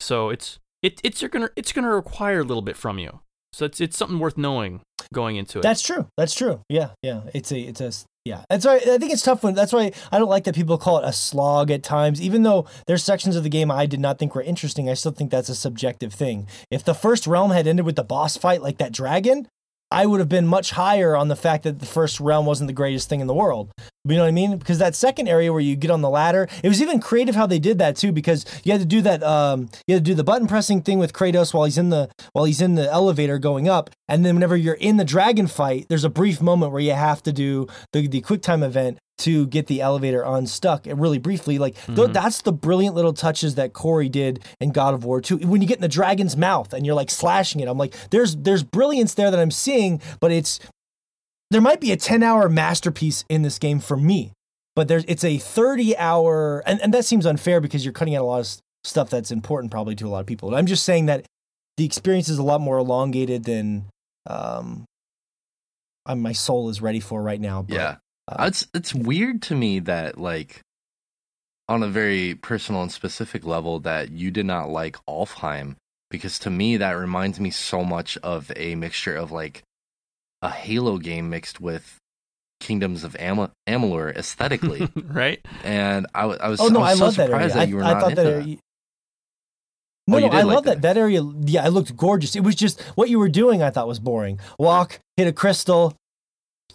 [0.00, 3.20] So it's it it's gonna it's gonna require a little bit from you.
[3.52, 4.82] So it's it's something worth knowing
[5.12, 5.62] going into it.
[5.62, 6.08] That's true.
[6.16, 6.60] That's true.
[6.68, 7.22] Yeah, yeah.
[7.34, 7.92] It's a it's a
[8.24, 8.44] yeah.
[8.50, 10.98] That's why I think it's tough when that's why I don't like that people call
[10.98, 12.20] it a slog at times.
[12.20, 15.12] Even though there's sections of the game I did not think were interesting, I still
[15.12, 16.48] think that's a subjective thing.
[16.70, 19.48] If the first realm had ended with the boss fight like that dragon,
[19.90, 22.74] I would have been much higher on the fact that the first realm wasn't the
[22.74, 23.70] greatest thing in the world.
[24.04, 24.56] You know what I mean?
[24.58, 27.46] Because that second area where you get on the ladder, it was even creative how
[27.46, 28.10] they did that too.
[28.10, 30.98] Because you had to do that, um, you had to do the button pressing thing
[30.98, 34.34] with Kratos while he's in the while he's in the elevator going up, and then
[34.34, 37.66] whenever you're in the dragon fight, there's a brief moment where you have to do
[37.92, 42.10] the the quick time event to get the elevator unstuck and really briefly like th-
[42.12, 45.66] that's the brilliant little touches that cory did in god of war 2 when you
[45.66, 49.14] get in the dragon's mouth and you're like slashing it i'm like there's there's brilliance
[49.14, 50.60] there that i'm seeing but it's
[51.50, 54.32] there might be a 10 hour masterpiece in this game for me
[54.74, 58.22] but there's it's a 30 hour and, and that seems unfair because you're cutting out
[58.22, 58.48] a lot of
[58.84, 61.24] stuff that's important probably to a lot of people i'm just saying that
[61.78, 63.86] the experience is a lot more elongated than
[64.28, 64.84] um
[66.04, 67.96] i my soul is ready for right now but, Yeah.
[68.28, 70.60] Uh, it's it's weird to me that like
[71.68, 75.76] on a very personal and specific level that you did not like Alfheim
[76.10, 79.62] because to me that reminds me so much of a mixture of like
[80.42, 81.96] a Halo game mixed with
[82.60, 85.44] Kingdoms of Am- Amalur aesthetically, right?
[85.64, 87.50] and I, I was Oh no, I I, so love that area.
[87.50, 88.42] surprised that I, you were I not thought into that that.
[88.42, 88.56] area.
[90.08, 90.82] No, Oh, no, I like love that.
[90.82, 90.94] that.
[90.94, 91.00] that.
[91.00, 91.20] area.
[91.44, 92.36] Yeah, it looked gorgeous.
[92.36, 93.60] It was just what you were doing.
[93.62, 94.38] I thought was boring.
[94.58, 95.94] Walk, hit a crystal,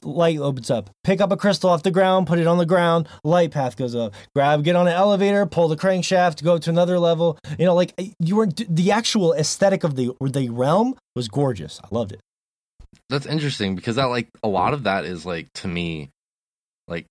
[0.03, 0.90] light opens up.
[1.03, 3.07] Pick up a crystal off the ground, put it on the ground.
[3.23, 4.14] Light path goes up.
[4.36, 7.38] Grab, get on an elevator, pull the crankshaft, go to another level.
[7.57, 11.80] You know, like you were the actual aesthetic of the the realm was gorgeous.
[11.84, 12.22] I loved it.
[13.10, 16.10] That's interesting because that like a lot of that is like to me
[16.88, 17.06] like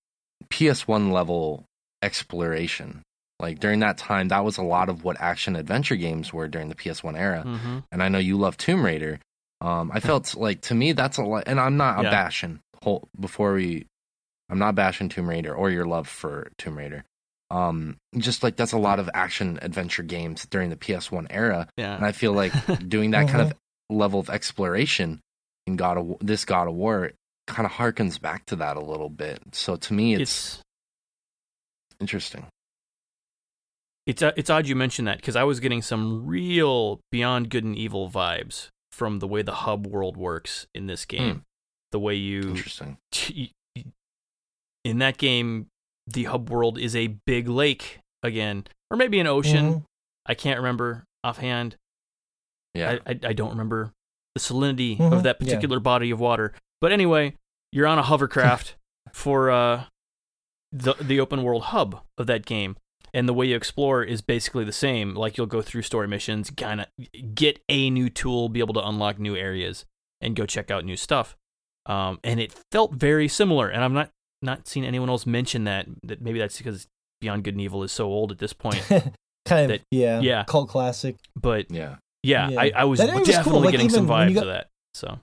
[0.49, 1.65] PS1 level
[2.03, 3.03] exploration.
[3.39, 6.69] Like during that time, that was a lot of what action adventure games were during
[6.69, 7.43] the PS1 era.
[7.47, 7.79] Mm-hmm.
[7.91, 9.19] And I know you love Tomb Raider.
[9.61, 12.11] Um, I felt like to me that's a lot, and I'm not a Yeah.
[12.11, 12.61] bashing.
[12.83, 13.87] Whole, before we,
[14.49, 17.05] I'm not bashing Tomb Raider or your love for Tomb Raider.
[17.51, 21.97] Um, just like that's a lot of action adventure games during the PS1 era, Yeah.
[21.97, 22.53] and I feel like
[22.89, 23.53] doing that kind of
[23.91, 25.21] level of exploration
[25.67, 27.11] in God of this God of War
[27.49, 29.41] kind of harkens back to that a little bit.
[29.53, 30.63] So to me, it's, it's
[32.01, 32.47] interesting.
[34.07, 37.65] it's uh, it's odd you mentioned that because I was getting some real Beyond Good
[37.65, 38.69] and Evil vibes
[39.01, 41.43] from the way the hub world works in this game.
[41.91, 42.99] The way you Interesting.
[44.85, 45.69] in that game,
[46.07, 49.67] the hub world is a big lake again, or maybe an ocean.
[49.73, 49.85] Mhm.
[50.27, 51.77] I can't remember offhand.
[52.75, 52.99] Yeah.
[53.07, 53.93] I, I, I don't remember
[54.35, 55.47] the salinity Mhm, of that yeah.
[55.47, 56.53] particular body of water.
[56.83, 57.37] But anyway,
[57.73, 58.77] you're on a hovercraft
[59.15, 59.85] for uh,
[60.73, 62.77] the the open world hub of that game,
[63.13, 65.15] and the way you explore is basically the same.
[65.15, 66.87] Like you'll go through story missions, kind of
[67.35, 69.85] get a new tool, be able to unlock new areas,
[70.21, 71.37] and go check out new stuff.
[71.87, 73.69] Um, and it felt very similar.
[73.69, 74.11] And I'm not
[74.43, 75.87] not seen anyone else mention that.
[76.05, 76.87] That maybe that's because
[77.21, 78.83] Beyond Good and Evil is so old at this point.
[79.45, 80.45] kind of yeah, yeah.
[80.45, 81.17] cult classic.
[81.35, 81.97] But yeah.
[82.23, 82.61] yeah, Yeah.
[82.61, 83.37] I, I was That area was cool.
[83.37, 84.69] definitely Like, getting some even when vibes you of that.
[84.95, 85.19] So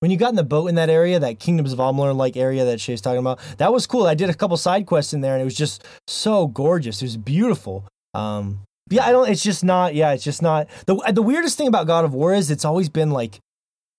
[0.00, 2.64] when you got in the boat in that area, that Kingdoms of Amalur like area
[2.64, 4.06] that Shay's talking about, that was cool.
[4.06, 7.02] I did a couple side quests in there, and it was just so gorgeous.
[7.02, 7.84] It was beautiful.
[8.14, 8.60] Um,
[8.90, 9.28] yeah, I don't.
[9.28, 9.94] It's just not.
[9.94, 10.68] Yeah, it's just not.
[10.86, 13.38] the The weirdest thing about God of War is it's always been like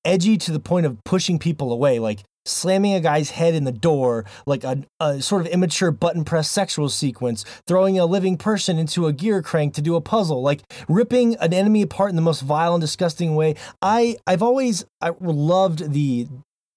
[0.06, 3.72] edgy to the point of pushing people away, like slamming a guy's head in the
[3.72, 8.78] door, like a, a sort of immature button press sexual sequence, throwing a living person
[8.78, 12.22] into a gear crank to do a puzzle, like ripping an enemy apart in the
[12.22, 13.56] most vile and disgusting way.
[13.82, 16.28] I I've always I loved the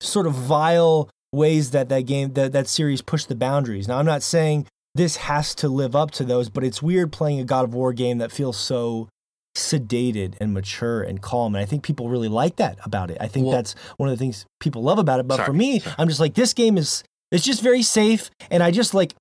[0.00, 3.88] sort of vile ways that that game that that series pushed the boundaries.
[3.88, 7.40] Now I'm not saying this has to live up to those, but it's weird playing
[7.40, 9.08] a God of War game that feels so
[9.54, 11.54] sedated and mature and calm.
[11.54, 13.18] And I think people really like that about it.
[13.20, 15.28] I think Well- that's one of the things people love about it.
[15.28, 15.94] But for me, sorry.
[15.98, 19.14] I'm just like this game is it's just very safe, and I just like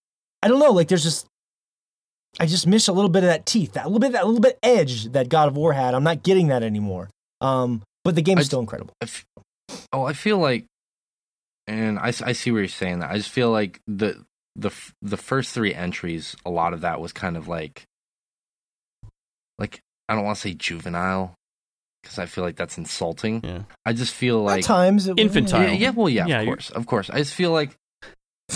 [0.43, 1.27] I don't know, like there's just
[2.39, 4.57] I just miss a little bit of that teeth, that little bit, that little bit
[4.63, 5.93] edge that God of War had.
[5.93, 7.09] I'm not getting that anymore.
[7.41, 8.93] Um, but the game is I- still incredible.
[9.01, 9.25] I f-
[9.91, 10.65] oh, I feel like,
[11.67, 13.11] and I, I see where you're saying that.
[13.11, 14.23] I just feel like the
[14.55, 14.71] the
[15.01, 17.83] the first three entries, a lot of that was kind of like,
[19.59, 19.79] like
[20.11, 21.35] I don't want to say juvenile,
[22.03, 23.41] because I feel like that's insulting.
[23.43, 25.67] yeah, I just feel At like times, it- Infantile.
[25.69, 27.09] yeah, yeah, well, yeah, Yeah, of you're- course, of course.
[27.09, 27.77] I just feel like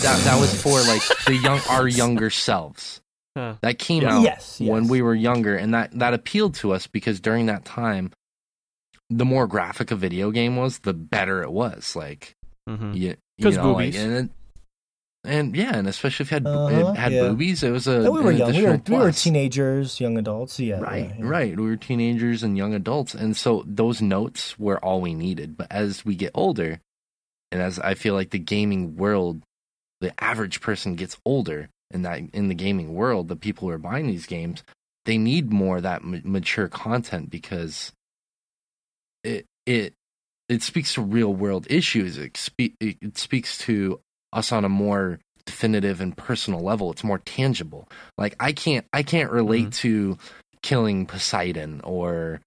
[0.02, 3.00] that that was for like the young, our younger selves.
[3.36, 3.54] Huh.
[3.62, 4.16] That came Yeah.
[4.16, 7.64] out Yes, when we were younger, and that that appealed to us because during that
[7.64, 8.12] time,
[9.10, 11.94] the more graphic a video game was, the better it was.
[11.96, 12.34] Like
[12.68, 12.92] mm-hmm.
[12.94, 14.02] you, you 'Cause know, like, boobies.
[14.02, 14.30] and it,
[15.26, 17.20] and yeah, and especially if it had Uh-huh, had yeah.
[17.28, 18.52] boobies, it was a And we were young.
[18.54, 20.58] We were, we were teenagers, young adults.
[20.58, 20.80] Yeah.
[20.80, 21.28] Right, yeah, yeah.
[21.28, 21.56] right.
[21.56, 25.56] We were teenagers and young adults, and so those notes were all we needed.
[25.56, 26.80] But as we get older,
[27.52, 29.42] and as I feel like the gaming world,
[30.00, 33.78] the average person gets older, and that in the gaming world, the people who are
[33.78, 34.62] buying these games,
[35.04, 37.92] they need more of that m- mature content because
[39.24, 39.94] it it
[40.48, 42.18] it speaks to real world issues.
[42.18, 44.00] It, spe- it speaks to
[44.36, 46.92] us on a more definitive and personal level.
[46.92, 47.88] It's more tangible.
[48.18, 50.16] Like I can't I can't relate mm-hmm.
[50.16, 50.18] to
[50.62, 52.40] killing Poseidon or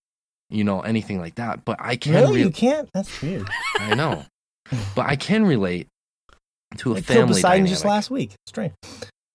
[0.50, 2.14] you know anything like that, but I can.
[2.14, 2.36] Really?
[2.36, 2.90] re- you can't?
[2.94, 3.50] That's weird.
[3.80, 4.26] I know,
[4.96, 5.88] but I can relate
[6.78, 7.70] to a killed family Poseidon dynamic.
[7.72, 8.34] just last week.
[8.48, 8.74] Strange.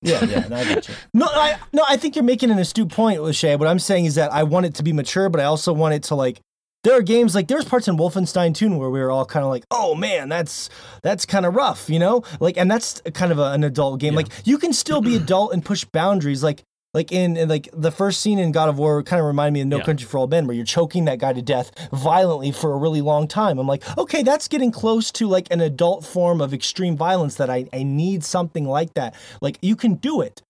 [0.06, 0.94] Yeah, yeah, no, I get you.
[1.14, 3.58] No, I no, I think you're making an astute point, Lachey.
[3.58, 5.94] What I'm saying is that I want it to be mature, but I also want
[5.94, 6.40] it to like.
[6.84, 9.50] There are games like there's parts in Wolfenstein 2 where we were all kind of
[9.50, 10.68] like, oh man, that's
[11.02, 14.12] that's kind of rough, you know, like, and that's kind of a, an adult game.
[14.12, 14.18] Yeah.
[14.18, 16.62] Like you can still be adult and push boundaries, like.
[16.96, 19.62] Like in, in like the first scene in God of War kind of reminded me
[19.62, 19.82] of No Yeah.
[19.82, 23.00] Country for Old Men, where you're choking that guy to death violently for a really
[23.00, 23.58] long time.
[23.58, 27.50] I'm like, okay, that's getting close to like an adult form of extreme violence that
[27.50, 29.16] I, I need something like that.
[29.40, 30.40] Like you can do it.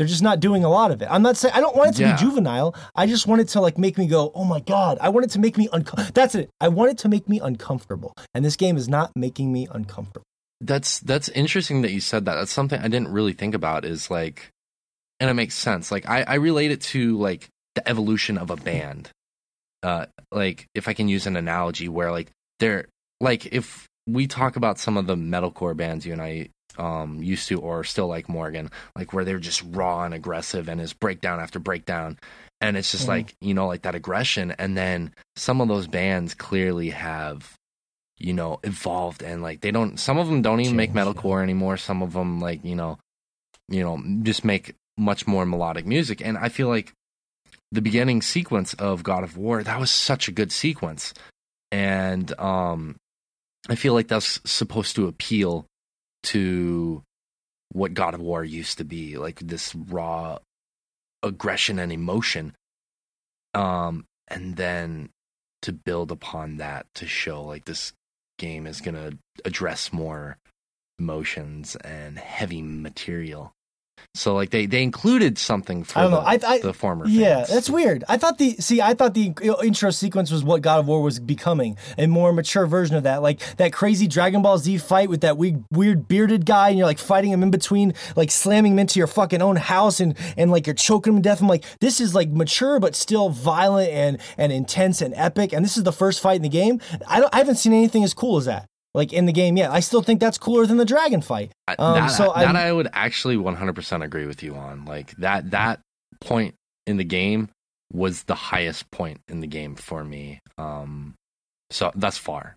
[0.00, 1.08] They're just not doing a lot of it.
[1.10, 2.16] I'm not saying I don't want it to Yeah.
[2.16, 2.74] be juvenile.
[2.94, 4.96] I just want it to like make me go, oh my god.
[4.98, 6.12] I want it to make me uncomfortable.
[6.14, 6.48] That's it.
[6.58, 10.24] I want it to make me uncomfortable, and this game is not making me uncomfortable.
[10.62, 12.36] That's that's interesting that you said that.
[12.36, 13.84] That's something I didn't really think about.
[13.84, 14.48] Is like,
[15.20, 15.92] and it makes sense.
[15.92, 19.10] Like I, I relate it to like the evolution of a band.
[19.82, 22.86] Uh, like if I can use an analogy where like they're
[23.20, 26.48] like if we talk about some of the metalcore bands you and I
[26.80, 30.80] um used to or still like Morgan, like where they're just raw and aggressive and
[30.80, 32.18] is breakdown after breakdown.
[32.62, 33.08] And it's just Mhm.
[33.08, 34.50] like, you know, like that aggression.
[34.58, 37.54] And then some of those bands clearly have
[38.22, 39.98] you know, evolved and like they don't.
[39.98, 41.12] Some of them don't even make Changed, yeah.
[41.14, 41.78] metalcore anymore.
[41.78, 42.98] Some of them like you know,
[43.68, 46.20] you know, just make much more melodic music.
[46.22, 46.92] And I feel like
[47.72, 51.14] the beginning sequence of God of War that was such a good sequence,
[51.72, 52.96] and um,
[53.70, 55.64] I feel like that's supposed to appeal
[56.24, 57.02] to
[57.72, 60.38] what God of War used to be, like this raw
[61.22, 62.54] aggression and emotion.
[63.54, 65.10] Um, and then
[65.62, 67.92] to build upon that to show like this
[68.38, 70.38] game is going to address more
[70.98, 73.52] emotions and heavy material.
[74.14, 76.26] So like they they included something for I don't the, know.
[76.26, 77.48] I, I the former Yeah, fans.
[77.50, 78.04] that's weird.
[78.08, 79.32] I thought the see, I thought the
[79.62, 83.22] intro sequence was what God of War was becoming, a more mature version of that,
[83.22, 86.86] like that crazy Dragon Ball Z fight with that weird, weird bearded guy, and you're
[86.86, 90.50] like fighting him in between, like slamming him into your fucking own house, and and
[90.50, 91.40] like you're choking him to death.
[91.40, 95.64] I'm like, this is like mature but still violent and and intense and epic, and
[95.64, 96.80] this is the first fight in the game.
[97.06, 98.66] I don't, I haven't seen anything as cool as that.
[98.94, 101.52] Like in the game yet, I still think that's cooler than the dragon fight.
[101.68, 104.84] Um, that, so that I would actually 100% agree with you on.
[104.84, 105.80] Like that that
[106.20, 106.54] point
[106.86, 107.48] in the game
[107.92, 110.40] was the highest point in the game for me.
[110.58, 111.14] Um,
[111.70, 112.56] so thus far,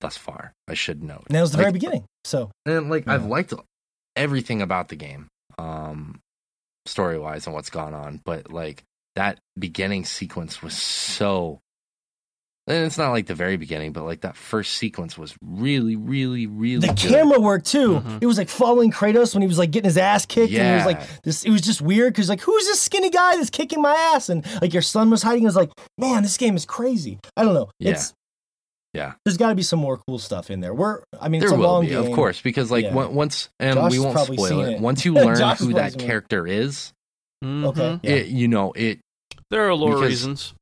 [0.00, 1.24] thus far, I should note.
[1.26, 2.04] And that was the Like, very beginning.
[2.24, 3.52] So And like I've liked
[4.14, 5.26] everything about the game,
[5.58, 6.20] um,
[6.86, 8.84] story wise and what's gone on, but like
[9.16, 11.58] that beginning sequence was so.
[12.68, 16.46] And it's not like the very beginning, but like that first sequence was really, really,
[16.48, 16.96] really the good.
[16.98, 18.00] camera work too.
[18.00, 18.18] Mhm.
[18.20, 20.76] It was like following Kratos when he was like getting his ass kicked, and it
[20.76, 21.44] was like this.
[21.44, 24.28] It was just weird because like who's this skinny guy that's kicking my ass?
[24.28, 25.44] And like your son was hiding.
[25.44, 27.20] I was like, man, this game is crazy.
[27.36, 27.70] I don't know.
[27.78, 27.92] Yeah.
[27.92, 28.12] It's
[28.94, 29.12] Yeah.
[29.24, 30.74] There's got to be some more cool stuff in there.
[30.74, 31.98] We're I mean, it's there a will long be, game.
[32.04, 32.96] of course, because like Yeah.
[32.96, 34.72] on- once and Josh we won't spoil it.
[34.74, 34.80] it.
[34.80, 36.04] Once you learn who that seen it.
[36.04, 36.92] character is,
[37.44, 37.80] Okay.
[37.80, 38.00] Mhm.
[38.02, 38.10] Yeah.
[38.10, 38.98] it you know it.
[39.50, 40.54] There are lore Because- reasons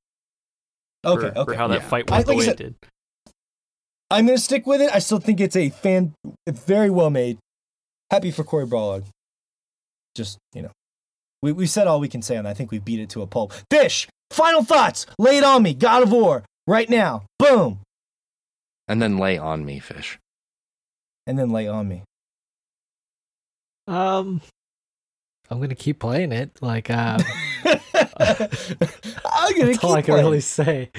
[1.06, 1.30] Okay.
[1.30, 1.52] for, okay.
[1.52, 1.88] for how that Yeah.
[1.88, 2.74] fight I- went like I the way said- it did.
[4.10, 4.90] I'm gonna stick with it.
[4.94, 6.14] I still think it's a fan,
[6.48, 7.38] very well made.
[8.10, 9.04] Happy for Cory Barlog.
[10.14, 10.70] Just you know,
[11.42, 12.46] we we said all we can say and.
[12.46, 13.52] I think we beat it to a pulp.
[13.70, 14.06] Fish.
[14.30, 15.06] Final thoughts.
[15.18, 15.74] Lay it on me.
[15.74, 16.44] God of War.
[16.66, 17.24] Right now.
[17.38, 17.80] Boom.
[18.88, 20.18] And then lay on me, fish.
[21.26, 22.02] And then lay on me.
[23.86, 24.40] Um,
[25.50, 26.50] I'm gonna keep playing it.
[26.62, 27.18] Like, uh,
[27.64, 30.26] I'm gonna that's all I can playing.
[30.26, 30.90] really say.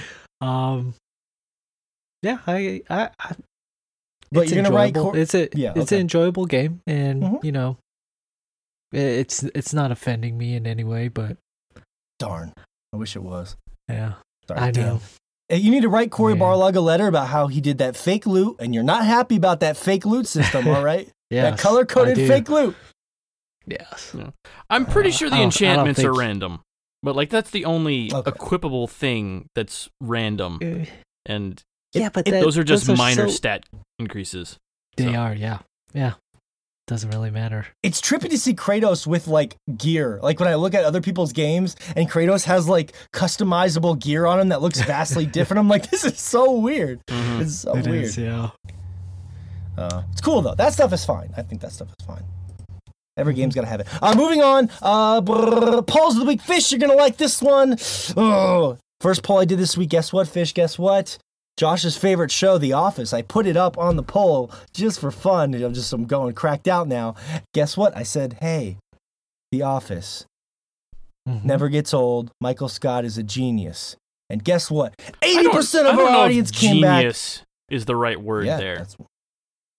[0.41, 0.93] Um,
[2.21, 3.35] yeah, I, I, I
[4.31, 4.95] But it's you're gonna write.
[4.95, 5.95] Cor- it's a, Yeah, it's okay.
[5.97, 7.43] an enjoyable game, and Mhm.
[7.43, 7.77] you know,
[8.91, 11.07] it's it's not offending me in any way.
[11.07, 11.37] But
[12.19, 12.53] Darn.
[12.93, 13.55] I wish it was.
[13.89, 14.13] yeah,
[14.47, 14.85] Sorry, I damn.
[14.85, 15.01] know.
[15.51, 16.39] You need to write Cory Yeah.
[16.39, 19.59] Barlog a letter about how he did that fake loot, and you're not happy about
[19.59, 21.07] that fake loot system, all right?
[21.29, 22.75] Yeah, that color coded fake loot.
[23.67, 24.15] Yes.
[24.69, 26.61] I'm pretty Uh, sure the don't- enchantments are random,
[27.03, 28.31] but like that's the only Okay.
[28.31, 30.85] equipable thing that's random, Uh,
[31.25, 31.61] and
[31.93, 33.63] yeah, but it- that- those are just those minor so- stat
[33.99, 34.57] increases.
[34.97, 35.15] They so.
[35.19, 35.59] are, yeah,
[35.93, 36.13] yeah.
[36.87, 37.65] doesn't really matter.
[37.81, 40.19] It's trippy to see Kratos with like gear.
[40.21, 44.39] Like when I look at other people's games and Kratos has like customizable gear on
[44.39, 45.59] him that looks vastly different.
[45.61, 46.99] I'm like, this is so weird.
[47.07, 47.41] Mhm.
[47.41, 48.03] It's so It weird.
[48.03, 48.51] is, yeah.
[49.75, 50.53] Uh, it's cool though.
[50.53, 51.33] That stuff is fine.
[51.35, 52.23] I think that stuff is fine.
[53.17, 53.87] Every game's gotta have it.
[54.01, 54.69] Uh, moving on.
[54.81, 56.41] Uh, brrr, polls of the week.
[56.41, 57.77] Fish, you're gonna like this one.
[58.17, 59.89] Oh, first poll I did this week.
[59.89, 60.53] Guess what, Fish?
[60.53, 61.17] Guess what?
[61.57, 63.13] Josh's favorite show, The Office.
[63.13, 65.53] I put it up on the poll just for fun.
[65.55, 67.15] I'm just I'm going cracked out now.
[67.53, 67.95] Guess what?
[67.95, 68.77] I said, hey,
[69.53, 70.25] The Office
[71.27, 71.45] Mhm.
[71.45, 72.31] never gets old.
[72.41, 73.95] Michael Scott is a genius.
[74.29, 74.93] And guess what?
[75.21, 76.99] Eighty percent of our audience came back.
[77.01, 78.75] genius is the right word Yeah, there.
[78.79, 78.97] that's-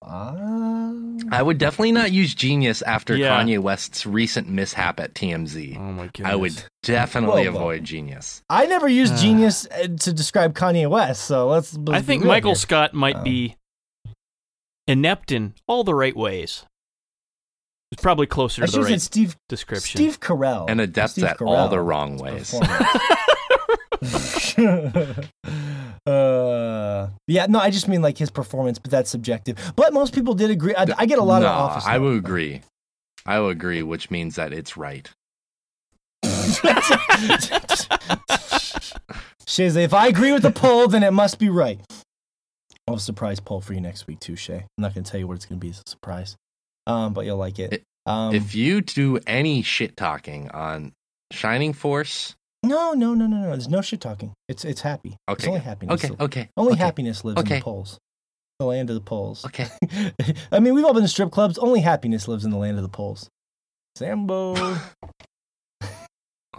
[0.02, 0.92] Ah.
[1.32, 3.30] I would definitely not use genius after Yeah.
[3.42, 5.76] Kanye West's recent mishap at TMZ.
[5.76, 6.32] Oh my goodness.
[6.32, 7.58] I would definitely Whoa, whoa.
[7.58, 8.42] avoid genius.
[8.48, 9.18] I never used Uh.
[9.18, 11.76] genius uh, to describe Kanye West, so let's.
[11.76, 12.56] let's I think Michael here.
[12.56, 13.56] Scott might Um, be
[14.86, 16.64] inept in all the right ways.
[17.90, 19.98] It's probably closer I to should the right Steve description.
[19.98, 22.52] Steve Carell And adept Steve at all the wrong ways.
[26.06, 29.56] uh, yeah, no, I just mean like his performance, but that's subjective.
[29.76, 30.74] But most people did agree.
[30.74, 31.84] I, I get a lot Nah, of office.
[31.86, 32.62] I would agree.
[33.24, 35.10] I would agree, which means that it's right.
[39.48, 41.80] Shay, if I agree with the poll, then it must be right.
[42.88, 44.58] I'll have a surprise poll for you next week too, Shay.
[44.58, 45.70] I'm not going to tell you what it's going to be.
[45.70, 46.36] It's a surprise,
[46.86, 47.72] um, but you'll like it.
[47.72, 50.92] It- Um, if you do any shit talking on
[51.32, 53.50] Shining Force, no, no, no, no, no.
[53.50, 54.32] There's no shit talking.
[54.48, 55.16] It's it's happy.
[55.28, 55.32] Okay.
[55.32, 56.04] It's Okay, only happiness.
[56.04, 57.98] okay, okay, Only okay, happiness lives in the polls.
[58.58, 59.44] The land of the polls.
[59.44, 59.68] okay.
[60.52, 61.58] I mean, we've all been to strip clubs.
[61.58, 63.28] Only happiness lives in the land of the polls.
[63.96, 64.54] Sambo.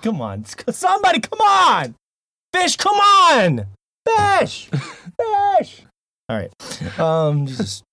[0.01, 0.45] come on.
[0.45, 1.95] Somebody, come on.
[2.53, 3.65] Fish, come on.
[4.05, 4.69] Fish.
[5.59, 5.81] Fish.
[6.29, 6.99] All right.
[6.99, 7.83] Um, just.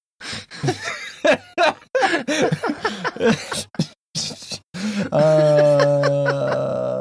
[5.12, 6.94] uh,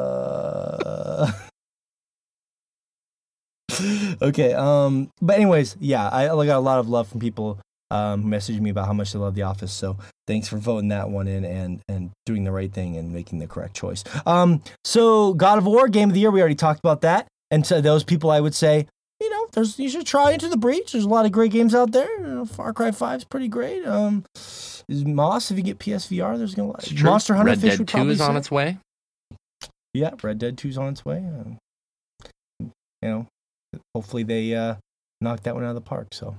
[4.21, 4.53] okay.
[4.53, 5.09] Um.
[5.21, 7.59] But anyways, yeah, I I got a lot of love from people
[7.91, 9.71] um messaging me about how much they love The Office.
[9.71, 9.97] So
[10.27, 13.47] thanks for voting that one in and and doing the right thing and making the
[13.47, 14.03] correct choice.
[14.25, 14.61] Um.
[14.83, 17.27] So God of War Game of the Year, we already talked about that.
[17.51, 18.87] And to those people, I would say,
[19.19, 20.93] you know, there's you should try Into the Breach.
[20.93, 22.09] There's a lot of great games out there.
[22.19, 23.85] You know, Far Cry Five is pretty great.
[23.85, 24.25] Um.
[24.89, 27.09] Is Moss, if you get PSVR, there's gonna It's true.
[27.09, 28.77] Monster Hunter Red Fish Dead 2 probably is on its way.
[29.93, 31.17] Yeah, Red Dead 2's on its way.
[31.17, 31.57] Um,
[32.59, 32.69] you
[33.01, 33.27] know,
[33.93, 34.75] hopefully they uh,
[35.21, 36.07] knock that one out of the park.
[36.13, 36.35] So,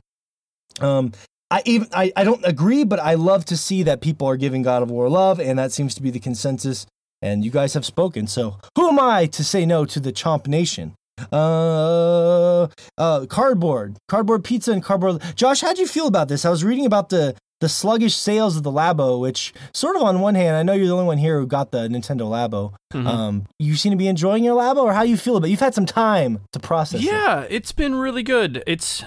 [0.81, 1.12] um,
[1.51, 4.62] I even I, I don't agree, but I love to see that people are giving
[4.62, 6.86] God of War love, and that seems to be the consensus.
[7.23, 8.27] And you guys have spoken.
[8.27, 10.94] So, who am I to say no to the Chomp Nation?
[11.32, 12.66] Uh,
[12.98, 15.23] uh, cardboard, cardboard pizza, and cardboard.
[15.36, 16.44] Josh, how'd you feel about this?
[16.44, 20.20] I was reading about the the sluggish sales of the Labo, which sort of on
[20.20, 22.74] one hand, I know you're the only one here who got the Nintendo Labo.
[22.92, 23.06] Mhm.
[23.06, 25.46] Um, you seem to be enjoying your Labo, or how you feel about?
[25.48, 25.50] it?
[25.52, 27.00] You've had some time to process.
[27.02, 28.62] yeah, it's been really good.
[28.66, 29.02] It's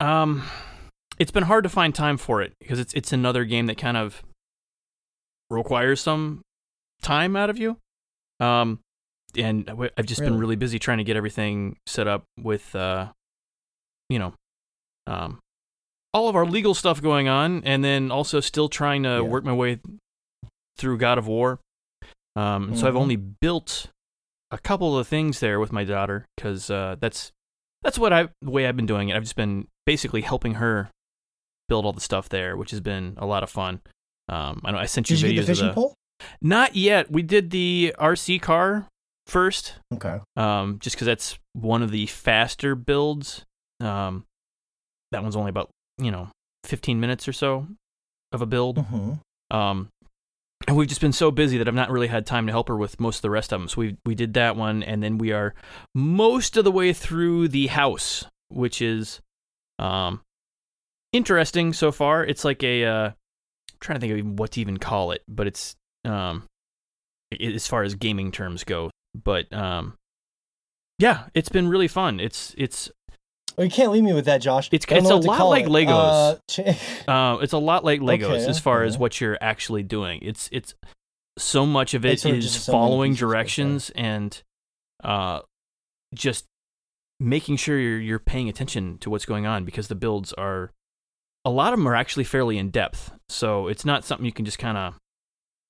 [0.00, 0.42] um
[1.18, 3.96] it's been hard to find time for it because it's it's another game that kind
[3.98, 4.22] of
[5.50, 6.40] requires some
[7.02, 7.76] time out of you.
[8.40, 8.80] Um
[9.36, 10.40] and I've just been Really?
[10.40, 13.12] really busy trying to get everything set up with uh
[14.08, 14.32] you know
[15.06, 15.38] um
[16.16, 19.20] all of our legal stuff going on and then also still trying to Yeah.
[19.20, 19.78] work my way
[20.78, 21.60] through God of War.
[22.34, 23.00] Um so I've Mhm.
[23.00, 23.88] only built
[24.50, 27.32] a couple of things there with my daughter cuz uh that's
[27.82, 29.16] that's what I the way I've been doing it.
[29.16, 30.90] I've just been basically helping her
[31.68, 33.80] build all the stuff there, which has been a lot of fun.
[34.28, 35.80] Um, I know I sent you Did you videos get the fishing of the.
[35.80, 35.94] pole?
[36.40, 37.10] Not yet.
[37.10, 38.88] We did the RC car
[39.26, 40.20] first, Okay.
[40.36, 43.44] um, just because that's one of the faster builds.
[43.80, 44.24] Um,
[45.12, 46.28] that one's only about you know
[46.64, 47.66] 15 minutes or so
[48.32, 48.78] of a build.
[48.78, 49.12] hmm
[49.50, 49.88] Um,
[50.66, 52.76] and we've just been so busy that I've not really had time to help her
[52.76, 53.68] with most of the rest of them.
[53.68, 55.54] So we we did that one, and then we are
[55.94, 59.20] most of the way through the house, which is
[59.78, 60.22] um
[61.12, 62.24] interesting so far.
[62.24, 63.14] It's like a uh, I'm
[63.80, 66.44] trying to think of what to even call it, but it's um
[67.40, 68.90] as far as gaming terms go.
[69.14, 69.94] But um
[70.98, 72.18] yeah, it's been really fun.
[72.18, 72.90] It's it's
[73.56, 74.68] Well, you can't leave me with that, Josh.
[74.72, 75.70] It's- it's a lot like it.
[75.70, 75.88] Legos.
[75.88, 79.82] Uh, ch- Uh, it's a lot like Legos Okay, as far as what you're actually
[79.82, 80.20] doing.
[80.22, 80.74] It's it's
[81.38, 83.18] so much of of is many following okay.
[83.20, 84.42] directions and
[85.04, 85.40] uh,
[86.14, 86.44] just
[87.20, 90.72] making sure you're you're paying attention to what's going on because the builds are
[91.44, 93.12] a lot of them are actually fairly in depth.
[93.28, 94.94] So it's not something you can just kind of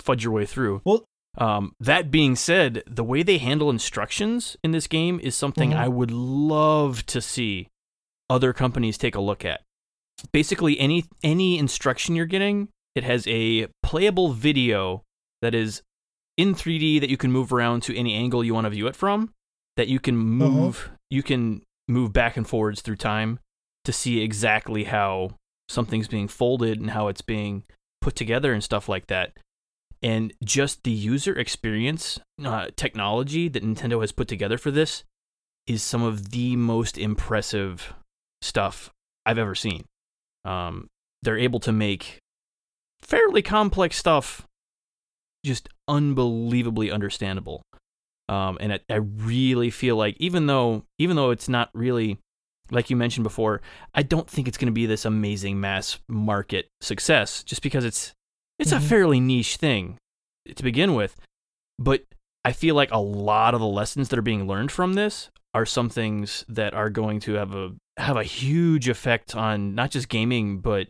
[0.00, 0.82] fudge your way through.
[0.84, 1.04] Well-
[1.38, 5.76] um, that being said, the way they handle instructions in this game is something Mhm.
[5.76, 7.68] I would love to see
[8.28, 9.62] other companies take a look at.
[10.32, 15.03] Basically, any any instruction you're getting It has a playable video
[15.43, 15.82] that is
[16.36, 18.97] in 3D that you can move around to any angle you want to view it
[18.97, 19.32] from.
[19.77, 23.39] That you can move, you can move back and forwards through time
[23.85, 25.36] to see exactly how
[25.69, 27.65] something's being folded and how it's being
[28.01, 29.36] put together and stuff like that.
[30.03, 35.05] And just the user experience uh, technology that Nintendo has put together for this
[35.66, 37.94] is some of the most impressive
[38.47, 38.90] stuff
[39.24, 39.85] I've ever seen.
[40.44, 40.89] Um,
[41.23, 42.18] they're able to make
[43.02, 44.47] fairly complex stuff
[45.44, 47.62] just unbelievably understandable.
[48.28, 52.18] Um, and I, I really feel like even though even though it's not really
[52.73, 53.62] like you mentioned before,
[53.94, 58.12] I don't think it's going to be this amazing mass market success just because it's
[58.59, 58.78] it's Mhm.
[58.78, 59.98] a fairly niche thing
[60.52, 61.14] to begin with.
[61.78, 62.05] But
[62.44, 65.66] I feel like a lot of the lessons that are being learned from this are
[65.66, 70.09] some things that are going to have a have a huge effect on not just
[70.09, 70.89] gaming but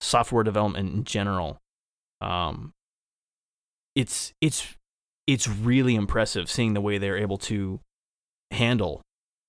[0.00, 1.58] software development in general.
[2.20, 2.72] Um,
[3.94, 4.74] it's it's
[5.26, 7.80] it's really impressive seeing the way they're able to
[8.50, 9.00] handle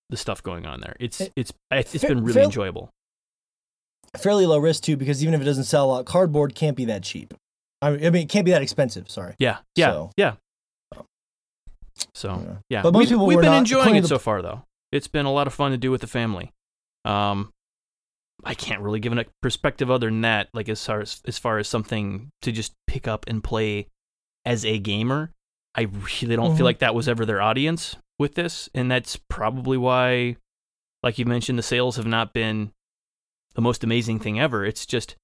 [0.09, 0.95] the stuff going on there.
[0.99, 2.89] It's It- it's it's Fa- been really Phil- enjoyable.
[4.17, 6.85] Fairly low risk too, because even if it doesn't sell a lot, cardboard can't be
[6.85, 7.33] that cheap.
[7.81, 9.09] I mean, I mean, it can't be that expensive.
[9.09, 9.35] Sorry.
[9.39, 10.33] Yeah, yeah, So- yeah.
[12.13, 12.81] So Yeah.
[12.83, 14.63] But most we've, people we've been enjoying it so far though.
[14.91, 16.51] It's been a lot of fun to do with the family.
[17.05, 17.51] Um,
[18.43, 20.49] I can't really give a perspective other than that.
[20.53, 23.87] Like as far as as far as something to just pick up and play
[24.45, 25.31] as a gamer,
[25.75, 26.57] I really don't Mhm.
[26.57, 30.37] feel like that was ever their audience with this, and that's probably why,
[31.01, 32.71] like you mentioned, the sales have not been
[33.55, 34.65] the most amazing thing ever.
[34.65, 35.15] It's just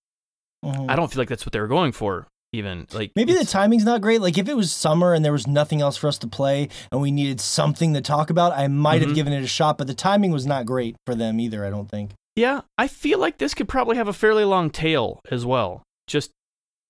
[0.63, 0.89] Mhm.
[0.89, 2.27] I don't feel like that's what they were going for.
[2.51, 4.21] Even like Maybe the timing's not great.
[4.21, 6.99] Like if it was summer and there was nothing else for us to play and
[6.99, 9.05] we needed something to talk about, I might Mhm.
[9.07, 9.77] have given it a shot.
[9.77, 11.63] But the timing was not great for them either.
[11.63, 12.11] I don't think.
[12.35, 15.83] Yeah, I feel like this could probably have a fairly long tail as well.
[16.07, 16.31] Just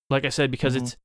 [0.09, 0.81] like I said, because Mhm.
[0.83, 0.95] it's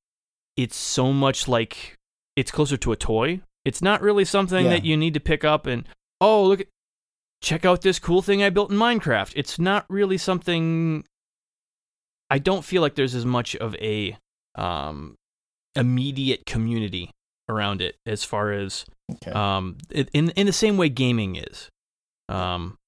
[0.56, 1.96] it's so much like
[2.36, 3.40] it's closer to a toy.
[3.64, 4.70] It's not really something Yeah.
[4.70, 5.84] that you need to pick up and
[6.20, 6.66] oh look, at,
[7.42, 9.32] check out this cool thing I built in Minecraft.
[9.34, 11.04] It's not really something.
[12.30, 14.16] I don't feel like there's as much of a
[14.56, 15.14] um,
[15.76, 17.10] immediate community
[17.48, 19.30] around it as far as Okay.
[19.32, 21.68] um, it- in in the same way gaming is.
[22.28, 22.78] Um,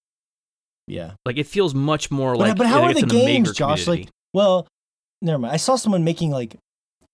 [0.86, 1.12] yeah.
[1.26, 3.84] like it feels much more But- like but how like are the games, Josh?
[3.84, 4.04] community.
[4.04, 4.66] Like, well,
[5.20, 5.52] never mind.
[5.52, 6.56] I saw someone making like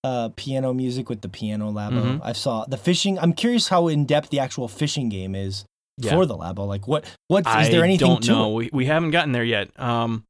[0.05, 2.03] uh, piano music with the piano labo.
[2.03, 2.21] Mhm.
[2.25, 3.19] I saw the fishing.
[3.21, 5.65] I'm curious how in depth the actual fishing game is
[5.99, 6.11] Yeah.
[6.13, 6.67] for the labo.
[6.67, 7.05] Like, what?
[7.29, 8.49] What is there anything I don't to know.
[8.51, 9.69] We we haven't gotten there yet.
[9.81, 10.25] Um,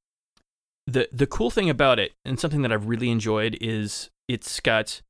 [0.86, 5.02] the the cool thing about it, and something that I've really enjoyed, is it's got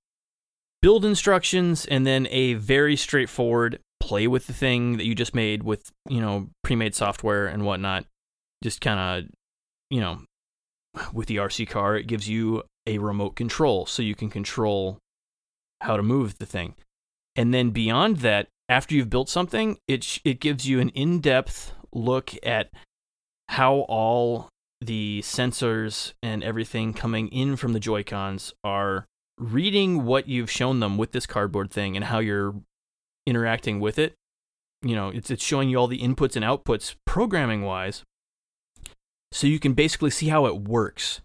[0.81, 5.62] build instructions and then a very straightforward play with the thing that you just made
[5.62, 8.05] with you know pre-made software and whatnot.
[8.62, 9.31] Just kind of
[9.90, 10.23] you know
[11.12, 14.99] with the RC car, it gives you a remote control, so you can control
[15.81, 16.74] how to move the thing.
[17.36, 21.73] And then beyond that, after you've built something, it sh- it gives you an in-depth
[21.94, 22.70] look at
[23.49, 24.49] how all
[24.81, 29.07] the sensors and everything coming in from the Joy-Cons are
[29.43, 32.55] reading what you've shown them with this cardboard thing and how you're
[33.27, 34.14] interacting with it.
[34.82, 38.02] You know, it's it's showing you all the inputs and outputs programming wise.
[39.31, 41.20] So you can basically see how it works,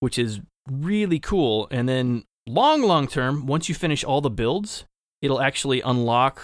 [0.00, 0.40] which is
[0.70, 1.68] really cool.
[1.70, 4.84] And then long long term, once you finish all the builds,
[5.22, 6.42] it'll actually unlock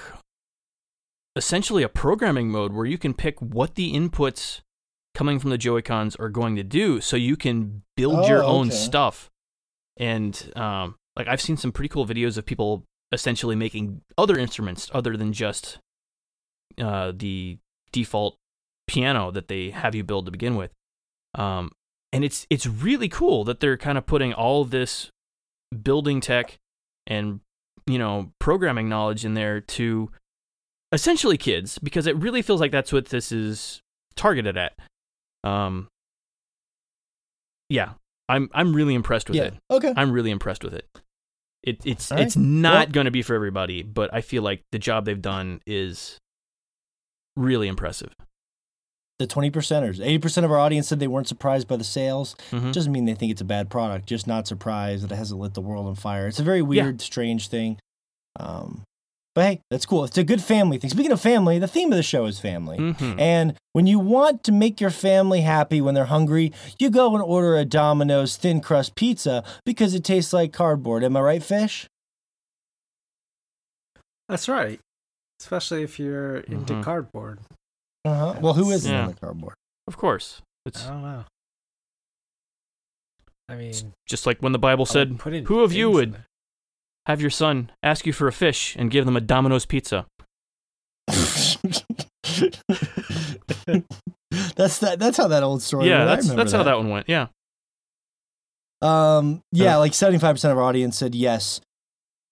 [1.36, 4.60] essentially a programming mode where you can pick what the inputs
[5.14, 8.66] coming from the Joy-Cons are going to do so you can build your Oh, own
[8.68, 8.76] okay.
[8.76, 9.30] stuff.
[9.96, 14.90] And um, like I've seen some pretty cool videos of people essentially making other instruments
[14.94, 15.78] other than just
[16.78, 17.58] uh, the
[17.92, 18.36] default
[18.86, 20.70] piano that they have you build to begin with.
[21.34, 21.70] Um,
[22.12, 25.10] and it's it's really cool that they're kind of putting all this
[25.82, 26.58] building tech
[27.06, 27.40] and
[27.86, 30.10] you know programming knowledge in there to
[30.92, 33.80] essentially kids because it really feels like that's what this is
[34.14, 34.74] targeted at.
[35.42, 35.88] Um,
[37.68, 37.94] yeah,
[38.34, 39.44] I'm I'm really impressed with Yeah.
[39.44, 39.54] it.
[39.70, 39.92] Okay.
[39.96, 40.86] I'm really impressed with it.
[41.62, 42.20] It it's right.
[42.20, 45.20] it's not Well- going to be for everybody, but I feel like the job they've
[45.20, 46.18] done is
[47.36, 48.12] really impressive.
[49.18, 50.00] The twenty percenters.
[50.00, 52.34] Eighty percent of our audience said they weren't surprised by the sales.
[52.50, 52.72] Mhm.
[52.72, 54.06] Doesn't mean they think it's a bad product.
[54.06, 56.26] Just not surprised that it hasn't lit the world on fire.
[56.26, 57.78] It's a very weird, strange thing.
[58.40, 58.82] Um,
[59.34, 60.04] but hey, that's cool.
[60.04, 60.90] It's a good family thing.
[60.90, 62.78] Speaking of family, the theme of the show is family.
[62.78, 63.18] Mhm.
[63.20, 67.22] And when you want to make your family happy when they're hungry, you go and
[67.22, 71.02] order a Domino's thin crust pizza because it tastes like cardboard.
[71.04, 71.86] Am I right, Fish?
[74.28, 74.80] That's right.
[75.40, 76.82] Especially if you're into Mhm.
[76.84, 77.40] cardboard.
[78.04, 78.38] Uh-huh.
[78.40, 79.06] Well, who isn't Yeah.
[79.06, 79.54] on cardboard?
[79.86, 81.24] Of course, it's I don't know.
[83.48, 86.26] I mean, Just like when the Bible said, "Who of you would there.
[87.06, 90.06] Have your son ask you for a fish and give them a Domino's pizza?"
[94.56, 94.96] that's that.
[94.98, 95.88] That's how that old story.
[95.88, 96.10] yeah, went.
[96.10, 97.08] I that's remember that's how that one went.
[97.08, 97.26] Yeah.
[98.80, 101.60] Um, yeah, Uh, like seventy-five percent of our audience said yes.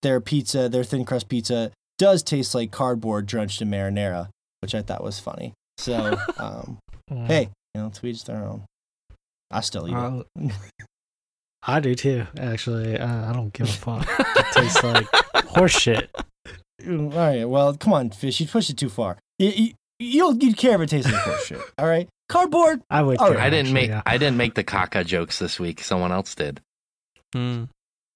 [0.02, 4.28] Their pizza, their thin crust pizza, does taste like cardboard drenched in marinara,
[4.60, 5.52] which I thought was funny.
[5.78, 6.78] So, um,
[7.08, 8.64] hey, you know, to each their own.
[9.50, 10.52] I still eat Uh, it.
[11.62, 12.26] I do too.
[12.38, 14.08] Actually, uh, I don't give a fuck.
[14.18, 15.06] It tastes like
[15.48, 16.10] horse shit.
[16.82, 18.40] Mm, All right, well, come on, fish.
[18.40, 19.18] You pushed it too far.
[19.38, 21.60] You, you, you'll you'd care if it tastes like horse shit.
[21.78, 22.80] All right, cardboard.
[22.88, 23.18] I would.
[23.18, 23.38] Care, right.
[23.38, 24.02] I didn't actually, make yeah.
[24.06, 25.82] I didn't make the caca jokes this week.
[25.82, 26.60] Someone else did.
[27.34, 27.64] Hmm.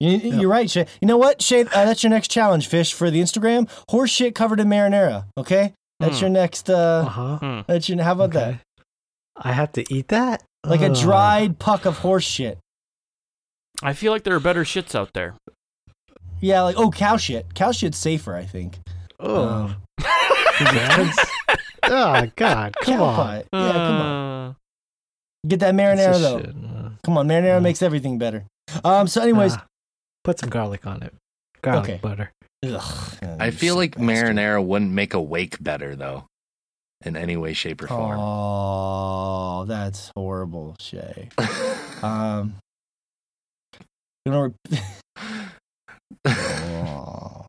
[0.01, 0.87] You, You're right, Shay.
[1.01, 1.63] You know what, Shay?
[1.63, 3.69] Uh, that's your next challenge, fish, for the Instagram.
[3.89, 5.27] Horse shit covered in marinara.
[5.39, 6.25] Okay, that's Hmm.
[6.25, 6.69] your next.
[6.71, 7.39] uh Uh huh.
[7.39, 7.61] Hmm.
[7.69, 8.03] That's your.
[8.03, 8.61] How about that?
[9.37, 10.43] I have to eat that.
[10.65, 12.59] Like a dried puck of horse shit.
[13.83, 15.35] I feel like there are better shits out there.
[16.41, 17.55] Yeah, like oh, cow shit.
[17.55, 18.79] Cow shit's safer, I think.
[19.21, 19.49] Oh.
[19.49, 19.77] Um,
[21.85, 22.75] oh God!
[22.83, 23.17] Come cow on.
[23.17, 23.45] pie.
[23.53, 24.49] Yeah, come on.
[24.51, 24.55] Uh,
[25.47, 26.39] Get that marinara though.
[26.41, 26.49] shit.
[26.51, 27.63] Uh, Come on, marinara Mm.
[27.63, 28.45] makes everything better.
[28.85, 29.07] Um.
[29.09, 29.65] So, anyways, ah,
[30.23, 31.15] put some garlic on it.
[31.63, 31.99] Garlic Okay.
[32.03, 32.31] butter.
[32.65, 34.37] ugh, I feel sick like bastard.
[34.37, 36.25] marinara wouldn't make a wake better though,
[37.05, 38.19] in any way, shape, or form.
[38.19, 41.29] Oh, that's horrible, Shay.
[42.03, 42.57] Um.
[44.27, 44.55] You know,
[46.27, 47.47] oh.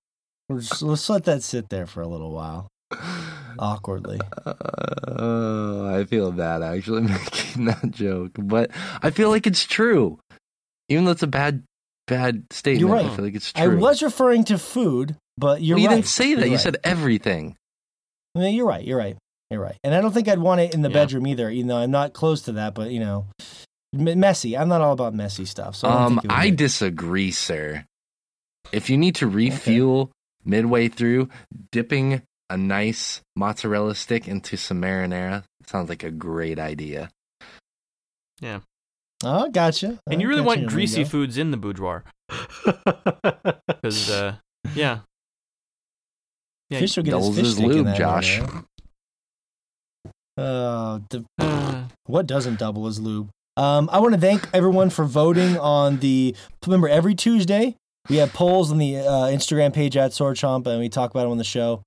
[0.49, 2.67] let's, let's let that sit there for a little while,
[3.59, 4.19] awkwardly.
[4.45, 8.71] Uh, I feel bad actually making that joke, but
[9.01, 10.19] I feel like it's true.
[10.89, 11.63] Even though it's a bad,
[12.07, 13.05] bad statement, right.
[13.05, 13.63] I feel like it's true.
[13.63, 15.95] I was referring to food, but you're Well, you right.
[15.95, 16.41] didn't say that.
[16.41, 16.59] You're You right.
[16.61, 17.55] said everything.
[18.35, 18.85] Yeah, you're right.
[18.85, 19.15] You're right.
[19.49, 19.77] You're right.
[19.83, 20.93] And I don't think I'd want it in the Yeah.
[20.93, 21.49] bedroom either.
[21.49, 23.27] You know, I'm not close to that, but you know,
[23.93, 24.57] messy.
[24.57, 25.75] I'm not all about messy stuff.
[25.75, 27.85] So I um, think it would I disagree, sir.
[28.71, 30.11] If you need to refuel
[30.43, 31.29] midway through,
[31.71, 37.09] dipping a nice mozzarella stick into some marinara sounds like a great idea.
[38.41, 38.59] Yeah.
[39.23, 39.99] Oh, gotcha.
[40.09, 42.03] and you Oh, really gotcha, want greasy you foods in the boudoir,
[43.65, 44.35] because uh,
[44.75, 44.99] yeah,
[46.69, 46.79] yeah.
[46.79, 48.39] Fish will get Doubles his fish his stick in lube, that Josh.
[48.39, 48.65] marinara.
[50.37, 53.29] Uh, the, Uh, what doesn't double as lube?
[53.57, 56.35] Um, I want to thank everyone for voting on the.
[56.65, 57.75] Remember, every Tuesday
[58.09, 61.21] we have polls on the uh, Instagram page at Sword Chomp, and we talk about
[61.21, 61.81] them on the show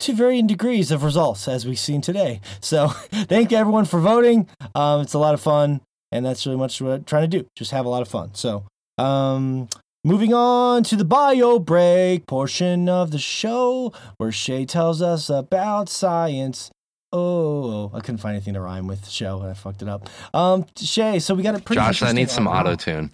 [0.00, 2.40] to varying degrees of results, as we've seen today.
[2.60, 4.48] So, thank everyone for voting.
[4.74, 5.80] Um, it's a lot of fun,
[6.12, 7.46] and that's really much what I'm trying to do.
[7.56, 8.34] Just have a lot of fun.
[8.34, 8.64] So,
[8.98, 9.68] um,
[10.04, 15.88] moving on to the bio break portion of the show, where Shay tells us about
[15.88, 16.70] science.
[17.16, 20.10] Oh, I couldn't find anything to rhyme with show, and I fucked it up.
[20.34, 21.78] Um, Shay, so we got a pretty.
[21.80, 23.12] Josh, I need some auto tune.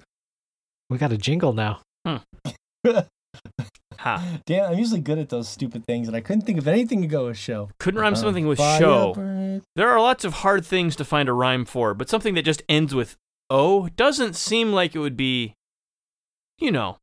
[0.88, 1.80] we got a jingle now.
[2.06, 2.24] ha.
[4.46, 7.08] Damn, I'm usually good at those stupid things, and I couldn't think of anything to
[7.08, 7.68] go with show.
[7.78, 9.12] Couldn't rhyme Uh, something with show.
[9.14, 9.62] break.
[9.76, 12.62] There are lots of hard things to find a rhyme for, but something that just
[12.68, 13.16] ends with
[13.50, 15.52] "o" doesn't seem like it would be,
[16.58, 16.96] you know.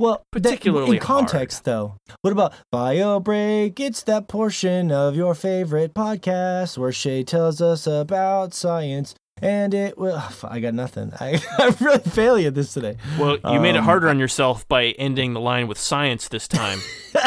[0.00, 1.96] Well, that- Particularly in context, though.
[2.22, 3.78] What about bio break?
[3.78, 9.98] It's that portion of your favorite podcast where Shay tells us about science, and it
[9.98, 10.22] will.
[10.44, 11.12] I got nothing.
[11.20, 12.96] I, I'm really failing at this today.
[13.18, 16.48] Well, you made it Um, harder on yourself by ending the line with science this
[16.48, 16.78] time.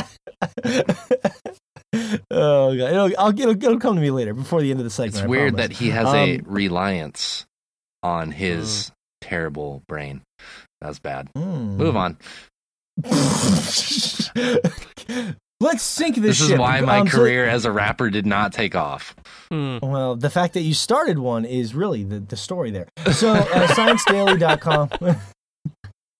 [2.31, 4.89] oh god, it'll, I'll, it'll, it'll come to me later before the end of the
[4.89, 5.15] segment.
[5.15, 5.67] It's I weird promise.
[5.67, 7.45] that he has a Um, reliance
[8.01, 8.91] on his
[9.21, 10.21] terrible brain.
[10.81, 11.29] That was bad.
[11.37, 11.77] Mm.
[11.77, 12.17] Move on.
[15.59, 16.23] Let's sink this.
[16.39, 16.59] This is ship.
[16.59, 19.15] why my Um, so- career as a rapper did not take off.
[19.49, 19.77] Hmm.
[19.81, 22.87] Well, the fact that you started one is really the, the story there.
[23.13, 24.89] So, uh, ScienceDaily.com.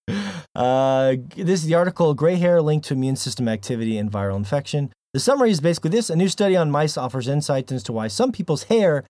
[0.56, 4.92] uh, this is the article Gray Hair Linked to Immune System Activity and Viral Infection.
[5.14, 8.08] The summary is basically this A new study on mice offers insights as to why
[8.08, 9.04] some people's hair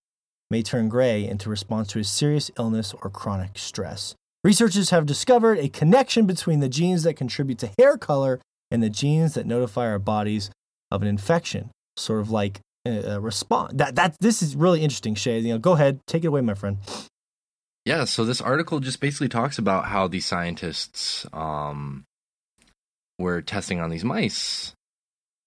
[0.49, 4.15] may turn gray into response to a serious illness or chronic stress.
[4.43, 8.89] Researchers have discovered a connection between the genes that contribute to hair color and the
[8.89, 10.49] genes that notify our bodies
[10.91, 13.73] of an infection, sort of like a response.
[13.75, 15.39] That that this is really interesting, Shay.
[15.39, 16.77] You know, go ahead, take it away, my friend.
[17.85, 22.05] Yeah, so this article just basically talks about how these scientists um,
[23.19, 24.73] were testing on these mice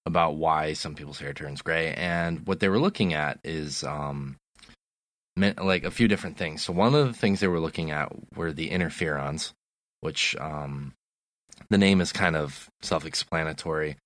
[0.04, 4.36] about why some people's hair turns gray, and what they were looking at is um,
[5.36, 6.62] like a few different things.
[6.62, 9.52] So one of the things they were looking at were the interferons,
[10.00, 10.94] which um,
[11.68, 13.96] the name is kind of self-explanatory.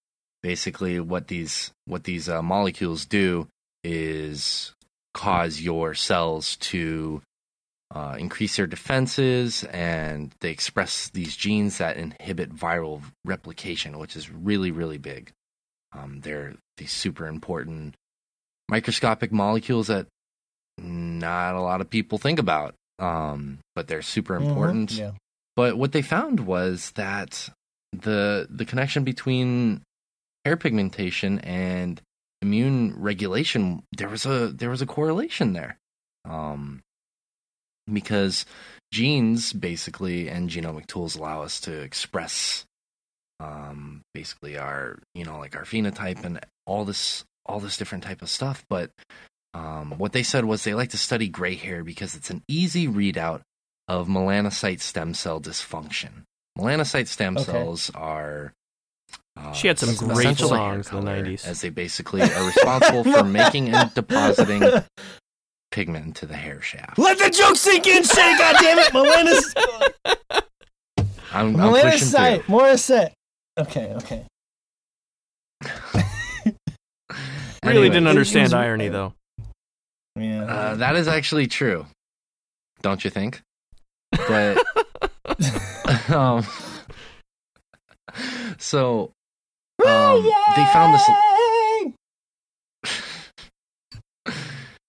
[0.43, 3.49] Basically, what these what these uh, molecules do
[3.85, 4.75] is
[5.13, 7.21] cause your cells to
[7.95, 14.31] uh, increase their defenses, and they express these genes that inhibit viral replication, which is
[14.31, 15.33] really, really big.
[15.93, 17.97] Um, they're these super important
[18.69, 20.07] microscopic molecules that
[20.79, 24.93] not a lot of people think about, um, but they're super Mhm, important.
[24.93, 25.13] Yeah.
[25.57, 27.49] But what they found was that
[27.93, 29.83] the the connection between
[30.45, 32.01] hair pigmentation and
[32.41, 35.77] immune regulation there was a there was a correlation there.
[36.25, 36.83] Um,
[37.93, 38.47] because
[38.93, 42.65] genes basically and genomic tools allow us to express
[43.41, 48.23] um, basically our you know like our phenotype and all this all this different type
[48.23, 48.91] of stuff but
[49.55, 52.87] um, what they said was they like to study gray hair because it's an easy
[52.87, 53.41] readout
[53.89, 56.23] of melanocyte stem cell dysfunction
[56.59, 57.51] melanocyte stem Okay.
[57.51, 58.53] cells are
[59.37, 61.47] uh, She had some great songs in the 90s.
[61.47, 64.63] as they basically are responsible for making and depositing
[65.73, 68.37] pigment into the hair shaft Let the joke sink in, Shay.
[68.39, 69.55] God damn it, Melena's
[71.33, 73.13] i'm, I'm pushing Melanocyte, through Morissette.
[73.59, 74.27] Okay, okay.
[77.63, 79.15] Really Anyway, didn't it- it understand was- irony though.
[80.17, 80.45] Yeah.
[80.45, 81.87] Uh, that is actually true,
[82.83, 83.41] don't you think?
[84.13, 84.63] But
[86.11, 86.45] um,
[88.59, 89.13] so
[89.87, 90.23] um,
[90.57, 91.03] they found this.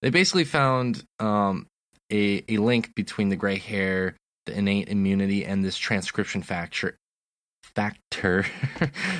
[0.01, 1.67] They basically found um,
[2.11, 4.15] a a link between the gray hair,
[4.47, 6.97] the innate immunity, and this transcription factor
[7.75, 8.45] factor.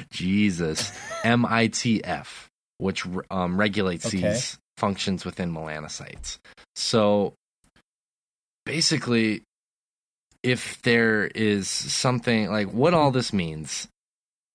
[0.10, 0.92] Jesus,
[1.24, 2.48] MITF,
[2.80, 4.22] which um, regulates Okay.
[4.34, 6.38] these functions within melanocytes.
[6.76, 7.34] So
[8.66, 9.44] basically,
[10.44, 13.88] if there is something like what all this means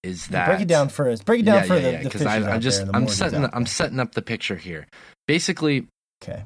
[0.02, 1.22] is that break it down for us.
[1.22, 3.66] Break it down yeah, for yeah, the, yeah, because I'm just I'm setting out I'm
[3.66, 4.86] setting up the picture here.
[5.26, 5.86] Basically,
[6.22, 6.44] Okay.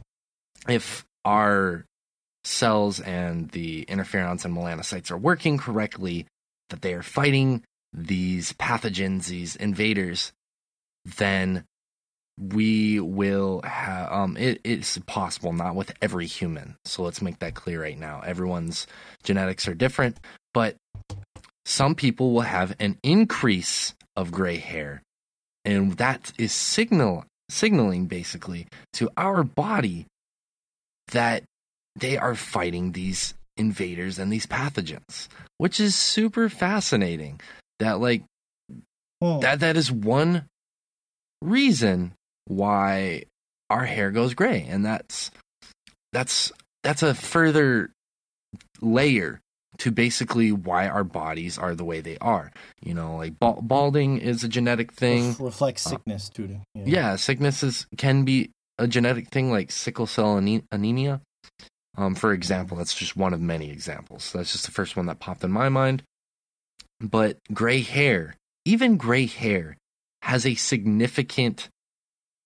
[0.68, 1.84] if our
[2.44, 6.26] cells and the interferons and melanocytes are working correctly,
[6.70, 10.32] that they are fighting these pathogens, these invaders,
[11.04, 11.64] then
[12.40, 17.54] we will have um it, it's possible not with every human so let's make that
[17.54, 18.86] clear right now everyone's
[19.22, 20.16] genetics are different
[20.54, 20.76] but
[21.66, 25.02] some people will have an increase of gray hair
[25.64, 30.06] and that is signal signaling basically to our body
[31.12, 31.42] that
[31.96, 37.38] they are fighting these invaders and these pathogens which is super fascinating
[37.80, 38.22] that like
[39.22, 39.40] Hmm.
[39.40, 40.46] that that is one
[41.42, 42.14] reason
[42.50, 43.22] why
[43.70, 44.66] our hair goes gray.
[44.68, 45.30] And that's
[46.12, 46.52] that's
[46.82, 47.92] that's a further
[48.80, 49.40] layer
[49.78, 52.52] to basically why our bodies are the way they are.
[52.82, 55.28] You know like bal- balding is a genetic thing.
[55.28, 56.88] Ref- reflects sickness to it.
[56.88, 57.16] yeah.
[57.16, 61.20] sicknesses can be a genetic thing like sickle cell ane- anemia.
[61.96, 64.32] Um, for example that's just one of many examples.
[64.32, 66.02] That's just the first one that popped in my mind.
[67.00, 69.76] But gray hair even gray hair
[70.22, 71.68] has a significant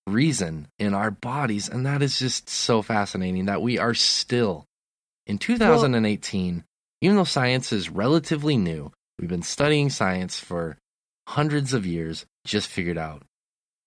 [0.07, 4.65] reason in our bodies and that is just so fascinating that we are still
[5.27, 6.63] in 2018
[7.01, 10.77] even though science is relatively new we've been studying science for
[11.27, 13.23] hundreds of years just figured out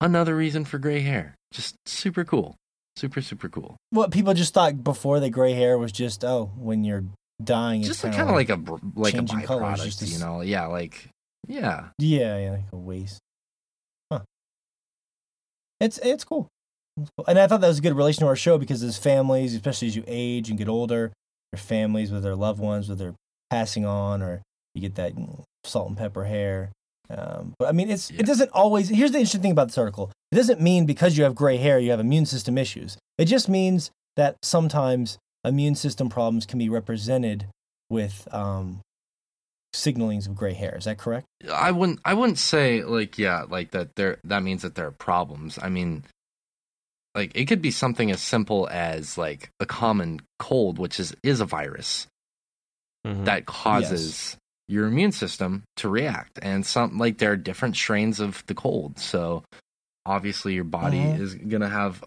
[0.02, 1.36] another reason for gray hair.
[1.52, 2.56] Just super cool.
[2.96, 3.78] Super, super cool.
[3.92, 7.04] What people just thought before the gray hair was just oh when you're
[7.44, 7.82] dying.
[7.82, 10.42] it's Just kind of like, a br- like a changing colors, just you know?
[10.42, 11.10] Yeah, like
[11.48, 11.90] yeah.
[12.00, 13.20] Yeah, yeah, like a waste.
[15.80, 16.48] It's it's cool.
[17.00, 17.26] It's cool.
[17.28, 19.88] And I thought that was a good relation to our show because as families, especially
[19.88, 21.12] as you age and get older,
[21.54, 23.16] your families with their loved ones, with they're
[23.50, 24.42] passing on or
[24.74, 26.72] you get that mm, salt and pepper hair.
[27.10, 28.20] Um, but I mean, it's Yeah.
[28.22, 28.90] it doesn't always.
[28.90, 31.80] Here's the interesting thing about this article: it doesn't mean because you have gray hair
[31.80, 32.98] you have immune system issues.
[33.18, 37.46] It just means that sometimes immune system problems can be represented
[37.90, 38.82] with um,
[39.74, 40.76] signalings of gray hair.
[40.78, 41.26] Is that correct?
[41.52, 44.92] I wouldn't I wouldn't say like yeah, like that there that means that there are
[44.92, 45.60] problems.
[45.62, 46.04] I mean
[47.16, 51.40] like it could be something as simple as like a common cold, which is is
[51.42, 52.08] a virus.
[53.06, 53.26] Mhm.
[53.26, 54.36] that causes
[54.68, 59.00] your immune system to react and some like there are different strains of the cold
[59.00, 59.44] so
[60.06, 61.20] obviously your body Mhm.
[61.22, 62.04] is going to have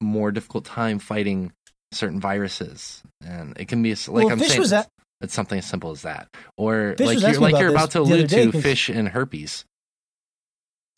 [0.00, 1.50] more difficult time fighting
[1.92, 5.34] certain viruses and it can be like Well, i'm Fish saying was it's, at- it's
[5.34, 8.28] something as simple as that or Fish like you're like about you're about to allude
[8.28, 9.64] to fish and herpes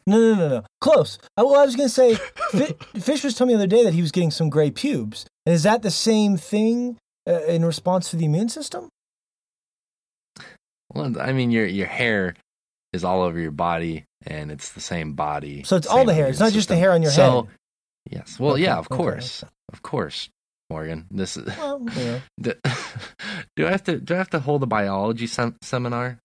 [0.06, 0.62] No, no, no, no.
[0.80, 1.18] Close.
[1.36, 3.84] Uh, well, I was going to say, Fi- Fish was telling me the other day
[3.84, 5.26] that he was getting some gray pubes.
[5.44, 6.96] And is that the same thing
[7.28, 8.88] uh, in response to the immune system?
[10.94, 12.34] well i mean your your hair
[12.94, 16.26] is all over your body and it's the same body So it's all the hair.
[16.28, 17.52] It's not just the hair on your so, head.
[18.10, 19.52] yes well Okay, yeah of course okay.
[19.74, 20.30] of course
[20.70, 21.06] Morgan.
[21.10, 21.46] This is.
[21.56, 22.20] Well, you know.
[22.38, 22.58] the-
[23.56, 26.18] do I have to do I have to hold a biology sem- seminar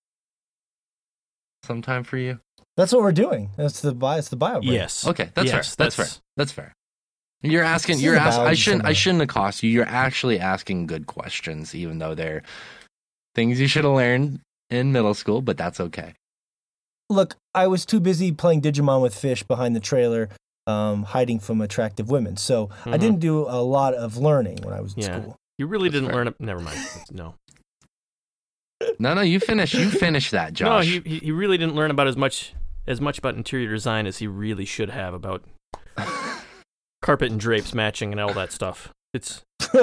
[1.64, 2.40] sometime for you?
[2.76, 3.52] That's what we're doing.
[3.58, 4.18] That's the bio.
[4.18, 4.60] It's the bio.
[4.60, 4.72] break.
[4.72, 5.08] Yes.
[5.08, 5.86] Okay, that's Yes, fair.
[5.86, 6.08] That's, fair.
[6.38, 6.74] That's fair.
[7.42, 8.00] You're asking.
[8.00, 8.46] You're asking.
[8.46, 8.86] I shouldn't.
[8.86, 9.70] I shouldn't accost you.
[9.70, 12.42] You're actually asking good questions, even though they're
[13.36, 14.40] things you should have learned
[14.70, 15.42] in middle school.
[15.42, 16.14] But that's okay.
[17.10, 20.30] Look, I was too busy playing Digimon with fish behind the trailer,
[20.68, 22.38] um, hiding from attractive women.
[22.38, 23.00] So I Mhm.
[23.00, 25.22] didn't do a lot of learning when I was in Yeah.
[25.22, 25.36] school.
[25.58, 26.16] You really That's didn't fair.
[26.18, 26.36] learn it.
[26.40, 26.80] Never mind.
[27.12, 27.36] No.
[29.00, 29.22] No, no.
[29.22, 29.74] You finish.
[29.74, 30.86] You finish that, Josh.
[30.86, 32.54] he he he really didn't learn about as much
[32.88, 35.44] as much about interior design as he really should have about
[37.02, 38.90] carpet and drapes matching and all that stuff.
[39.14, 39.44] It's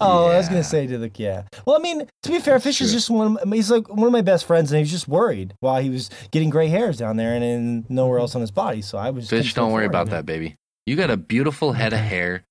[0.00, 1.42] oh, I was gonna say to the yeah.
[1.64, 2.96] Well, I mean, to be fair, That's Fish is true.
[2.96, 3.36] just one.
[3.38, 5.90] Of, he's like one of my best friends, and he was just worried while he
[5.90, 8.82] was getting gray hairs down there and then nowhere else on his body.
[8.82, 9.28] So I was.
[9.30, 10.12] Fish, don't worry about him.
[10.12, 10.56] that, baby.
[10.86, 12.42] You got a beautiful head of hair,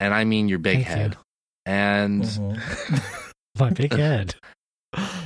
[0.00, 0.94] and I mean your big Thank you.
[0.94, 1.16] head.
[1.64, 3.32] And Mhm.
[3.58, 4.34] My big head.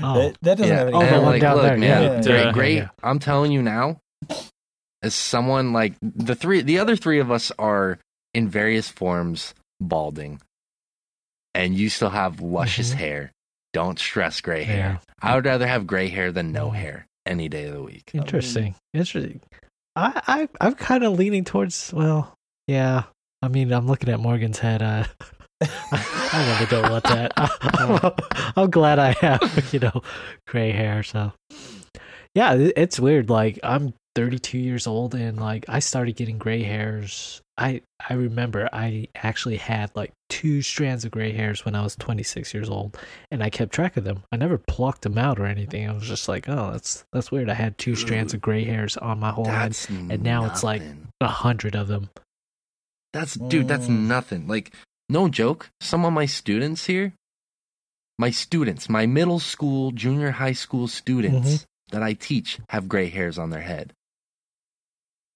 [0.03, 0.97] Oh, That, that doesn't yeah, have any.
[0.97, 2.23] Oh, the one like, down look, there, man, yeah.
[2.23, 2.53] great, Yeah.
[2.53, 2.77] great.
[2.77, 2.89] Yeah.
[3.05, 4.01] I'm telling you now,
[5.03, 7.99] as someone like the three, the other three of us are
[8.35, 10.41] in various forms balding,
[11.55, 12.97] and you still have luscious Mhm.
[12.97, 13.33] hair.
[13.73, 15.01] Don't stress gray hair.
[15.23, 16.75] I would rather have gray hair than no Mhm.
[16.75, 18.11] hair any day of the week.
[18.15, 18.75] Interesting.
[18.95, 19.41] Interesting.
[19.97, 21.93] I, I I'm kind of leaning towards.
[21.93, 22.35] Well,
[22.67, 23.05] yeah.
[23.43, 24.83] I mean, I'm looking at Morgan's head.
[24.83, 25.05] Uh,
[25.63, 27.33] I really don't want that.
[28.57, 30.03] I'm glad I have, you know,
[30.47, 31.03] gray hair.
[31.03, 31.33] So,
[32.35, 33.29] yeah, it's weird.
[33.31, 37.41] Like I'm 32 years old, and like I started getting gray hairs.
[37.57, 41.95] I I remember I actually had like two strands of gray hairs when I was
[41.97, 42.97] 26 years old,
[43.31, 44.23] and I kept track of them.
[44.33, 45.87] I never plucked them out or anything.
[45.87, 47.51] I was just like, oh, that's that's weird.
[47.51, 50.83] I had two strands of gray hairs on my whole head, and now it's like-
[51.21, 52.09] a hundred of them.
[53.13, 54.07] That's dude, that's Mm.
[54.07, 54.47] nothing.
[54.49, 54.73] Like
[55.11, 57.13] no joke, some of my students here,
[58.19, 61.65] my students, my middle school, junior high school students Mhm.
[61.91, 63.93] that I teach have gray hairs on their head.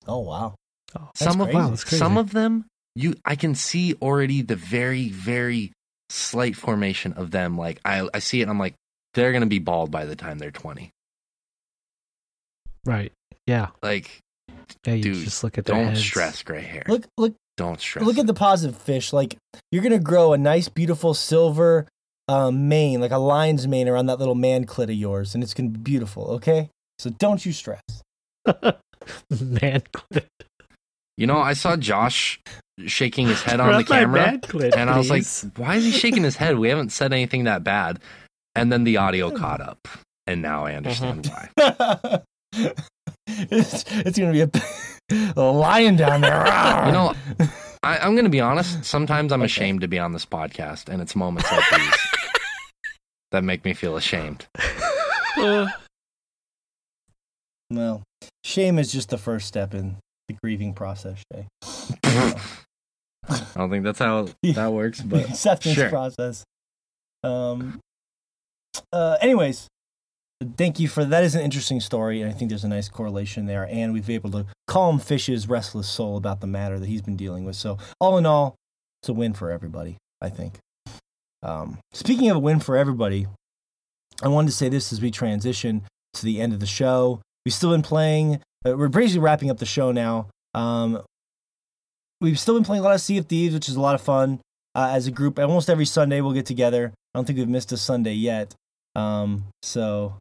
[0.07, 0.55] Oh wow.
[0.97, 1.57] Oh, That's some of crazy.
[1.59, 1.99] wow, that's crazy.
[1.99, 5.73] some of them you I can see already the very very
[6.11, 8.75] slight formation of them like I I see it and I'm like
[9.15, 10.91] they're going to be bald by the time they're 20.
[12.85, 13.12] right.
[13.47, 13.69] Yeah.
[13.83, 14.19] Like
[14.87, 14.95] Yeah.
[14.95, 16.01] You Dude, just look at their don't heads.
[16.01, 16.85] stress gray hair.
[16.89, 18.05] Look look don't stress.
[18.05, 19.12] look at the positive fish.
[19.12, 19.37] Like
[19.71, 21.87] you're gonna grow a nice, beautiful silver
[22.27, 25.55] um, mane, like a lion's mane around that little man clit of yours, and it's
[25.55, 26.31] gonna be beautiful.
[26.33, 27.83] Okay, so don't you stress.
[28.47, 30.25] man clit.
[31.16, 32.41] You know, I saw Josh
[32.86, 34.39] shaking his head on the camera.
[34.39, 35.24] clit, and I was like,
[35.57, 36.59] why is he shaking his head?
[36.59, 38.01] We haven't said anything that bad.
[38.57, 39.86] And then the audio caught up.
[40.27, 42.15] And now I understand mm-hmm.
[42.15, 42.23] why.
[43.27, 44.51] it's, it's gonna be a,
[45.36, 46.45] a lion down there.
[46.86, 47.15] You know,
[47.82, 48.85] I, I'm going to be honest.
[48.85, 49.47] Sometimes I'm Okay.
[49.47, 51.95] ashamed to be on this podcast, and it's moments like these
[53.32, 54.47] that make me feel ashamed.
[57.70, 58.03] well,
[58.45, 59.97] shame is just the first step in
[60.29, 61.47] the grieving process, Shay.
[63.29, 65.89] I don't think that's how that works, the but acceptance sure.
[65.89, 66.45] process.
[67.23, 67.81] Um.
[68.93, 69.17] Uh.
[69.21, 69.69] Anyways,
[70.57, 71.25] thank you for that.
[71.25, 73.67] Is an interesting story, and I think there's a nice correlation there.
[73.71, 77.17] And we've been able to calm Fish's restless soul about the matter that he's been
[77.17, 77.57] dealing with.
[77.57, 78.57] So, all in all,
[79.03, 79.97] it's a win for everybody.
[80.21, 80.59] I think.
[81.43, 81.79] Um.
[81.93, 83.27] Speaking of a win for everybody,
[84.23, 85.83] I wanted to say this as we transition
[86.15, 87.21] to the end of the show.
[87.45, 88.41] We've still been playing.
[88.66, 90.29] Uh, we're basically wrapping up the show now.
[90.55, 91.03] Um,
[92.21, 94.01] we've still been playing a lot of Sea of Thieves, which is a lot of
[94.01, 94.41] fun
[94.75, 95.39] uh, as a group.
[95.39, 96.93] Almost every Sunday we'll get together.
[97.15, 98.55] I don't think we've missed a Sunday yet.
[98.97, 100.16] Um, so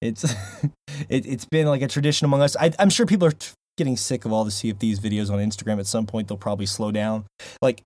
[0.00, 0.24] it's
[1.08, 2.56] it, it's been like a tradition among us.
[2.56, 5.30] I, I'm sure people are t- getting sick of all the Sea of Thieves videos
[5.30, 5.78] on Instagram.
[5.78, 7.24] At some point, they'll probably slow down.
[7.60, 7.82] Like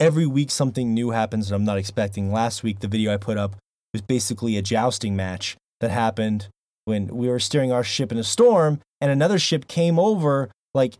[0.00, 2.32] every week, something new happens that I'm not expecting.
[2.32, 3.56] Last week, the video I put up
[3.92, 6.48] was basically a jousting match that happened
[6.84, 10.94] when we were steering our ship in a storm, and another ship came over like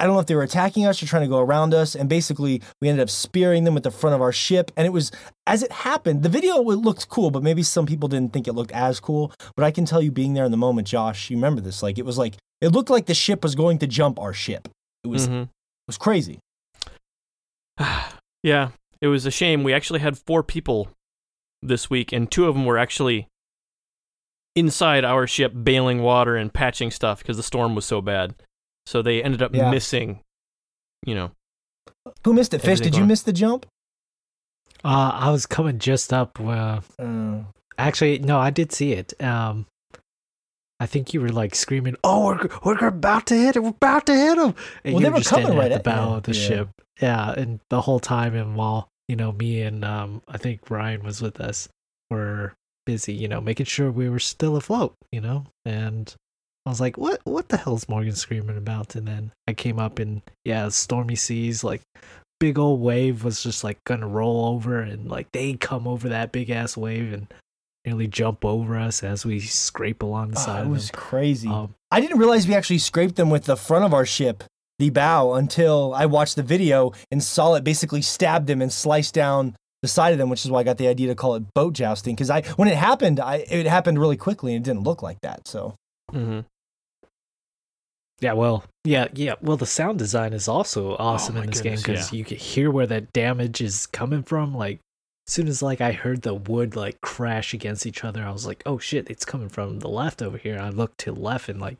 [0.00, 1.94] I don't know if they were attacking us or trying to go around us.
[1.94, 4.70] And basically, we ended up spearing them with the front of our ship.
[4.74, 5.12] And it was,
[5.46, 8.72] as it happened, the video looked cool, but maybe some people didn't think it looked
[8.72, 9.30] as cool.
[9.56, 11.82] But I can tell you, being there in the moment, Josh, you remember this.
[11.82, 14.68] Like, it was like, it looked like the ship was going to jump our ship.
[15.04, 15.48] It was, it mhm.
[15.86, 16.38] was crazy.
[18.42, 18.70] yeah,
[19.02, 19.64] it was a shame.
[19.64, 20.88] We actually had four people
[21.60, 23.26] this week, and two of them were actually
[24.56, 28.34] inside our ship bailing water and patching stuff because the storm was so bad.
[28.86, 29.70] So they ended up Yeah.
[29.70, 30.20] missing,
[31.06, 31.30] you know.
[32.24, 32.60] Who missed it?
[32.62, 33.66] Fish, did you going- miss the jump?
[34.84, 36.40] Uh, I was coming just up.
[36.40, 37.40] Uh, Uh,
[37.78, 39.12] actually, no, I did see it.
[39.22, 39.66] Um,
[40.80, 42.48] I think you were like screaming, "Oh, we're
[42.80, 43.60] we're about to hit it!
[43.62, 45.78] We're about to hit him!" And Well, you they were just coming standing right at
[45.80, 46.16] at the bow you.
[46.16, 46.48] of the Yeah.
[46.48, 46.68] ship.
[47.02, 51.02] Yeah, and the whole time, and while you know, me and um, I think Ryan
[51.02, 51.68] was with us.
[52.10, 52.54] Were
[52.86, 56.14] busy, you know, making sure we were still afloat, you know, and
[56.66, 57.20] I was like, "What?
[57.24, 61.64] What the hell's Morgan screaming about?" And then I came up and yeah, stormy seas,
[61.64, 61.80] like
[62.38, 66.32] big old wave was just like gonna roll over, and like they come over that
[66.32, 67.32] big ass wave and
[67.86, 70.66] nearly jump over us as we scrape along the Oh, side.
[70.66, 71.48] it was crazy.
[71.48, 74.44] Um, I didn't realize we actually scraped them with the front of our ship,
[74.78, 79.10] the bow, until I watched the video and saw it basically stab them and slice
[79.10, 81.54] down the side of them, which is why I got the idea to call it
[81.54, 82.14] boat jousting.
[82.14, 85.20] Because I, when it happened, I it happened really quickly and it didn't look like
[85.22, 85.48] that.
[85.48, 85.74] So
[86.10, 86.40] hmm
[88.20, 89.34] Yeah, well, yeah, yeah.
[89.40, 92.18] Well, the sound design is also awesome my in this game because yeah.
[92.18, 94.54] you can hear where that damage is coming from.
[94.54, 94.80] Like,
[95.28, 98.46] as soon as like I heard the wood like crash against each other, I was
[98.46, 101.48] like, "Oh shit, it's coming from the left over here." I looked to the left
[101.48, 101.78] and like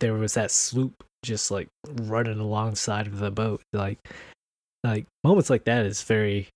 [0.00, 3.62] there was that sloop just like running alongside of the boat.
[3.72, 3.98] Like,
[4.82, 6.48] like moments like that is very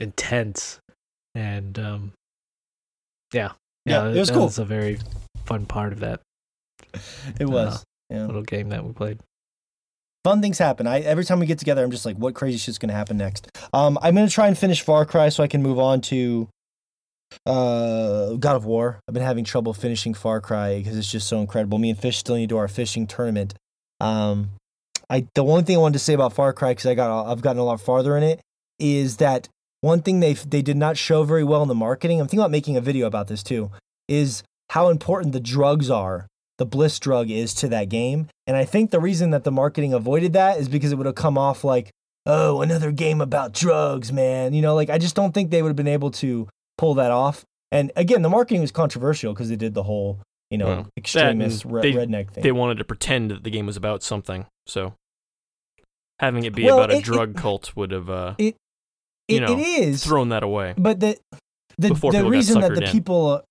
[0.00, 0.78] intense,
[1.34, 2.12] and um,
[3.32, 3.52] yeah,
[3.84, 4.44] Yeah, it was that cool.
[4.44, 4.98] was a very
[5.44, 6.20] fun part of that
[7.38, 7.84] it was.
[8.10, 8.26] yeah.
[8.26, 9.18] little game that we played.
[10.24, 10.86] Fun things happen.
[10.86, 13.48] I every time we get together, I'm just like, what crazy shit's gonna happen next?
[13.72, 16.48] Um, I'm gonna try and finish Far Cry so I can move on to
[17.44, 19.00] uh God of War.
[19.06, 21.78] I've been having trouble finishing Far Cry because it's just so incredible.
[21.78, 23.54] Me and Fish still need to do our fishing tournament.
[24.00, 24.50] Um,
[25.08, 27.42] I the only thing I wanted to say about Far Cry because I got I've
[27.42, 28.40] gotten a lot farther in it
[28.80, 29.48] is that
[29.80, 32.20] one thing they they did not show very well in the marketing.
[32.20, 33.70] I'm thinking about making a video about this too.
[34.08, 36.26] Is how important the drugs are
[36.58, 38.28] the bliss drug is to that game.
[38.46, 41.14] And I think the reason that the marketing avoided that is because it would have
[41.14, 41.90] come off like,
[42.24, 44.54] oh, another game about drugs, man.
[44.54, 46.48] You know, like I just don't think they would have been able to
[46.78, 47.44] pull that off.
[47.70, 50.20] And again, the marketing was controversial because they did the whole,
[50.50, 52.42] you know, Well, extremist re- they- redneck thing.
[52.42, 54.94] They wanted to pretend that the game was about something, so
[56.20, 58.56] having it be Well, about a it- it- drug cult would have uh, it,
[59.28, 60.04] it, know, it is.
[60.04, 60.74] thrown that away.
[60.76, 61.16] But the
[61.78, 62.90] the, the reason that the in.
[62.90, 63.42] people,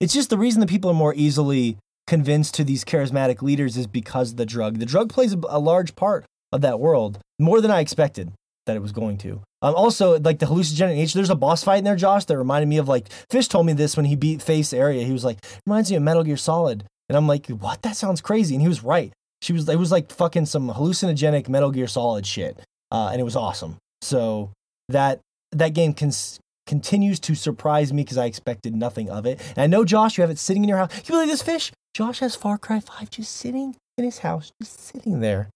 [0.00, 1.76] it's just the reason that people are more easily
[2.06, 4.78] convinced to these charismatic leaders is because of the drug.
[4.78, 8.32] The drug plays a, a large part of that world, more than I expected
[8.66, 9.42] that it was going to.
[9.62, 12.68] Um, also, like the hallucinogenic nature, there's a boss fight in there, Josh, that reminded
[12.68, 15.04] me of like Fish told me this when he beat Face Area.
[15.04, 17.82] He was like, reminds me of Metal Gear Solid, and I'm like, what?
[17.82, 19.12] That sounds crazy, and he was right.
[19.42, 22.58] She was, it was like fucking some hallucinogenic Metal Gear Solid shit,
[22.90, 23.76] uh, and it was awesome.
[24.02, 24.50] So
[24.88, 25.20] that
[25.52, 29.40] that game cons- continues to surprise me because I expected nothing of it.
[29.56, 30.94] And I know, Josh, you have it sitting in your house.
[30.98, 31.72] You believe this fish?
[31.94, 35.48] Josh has Far Cry 5 just sitting in his house, just sitting there.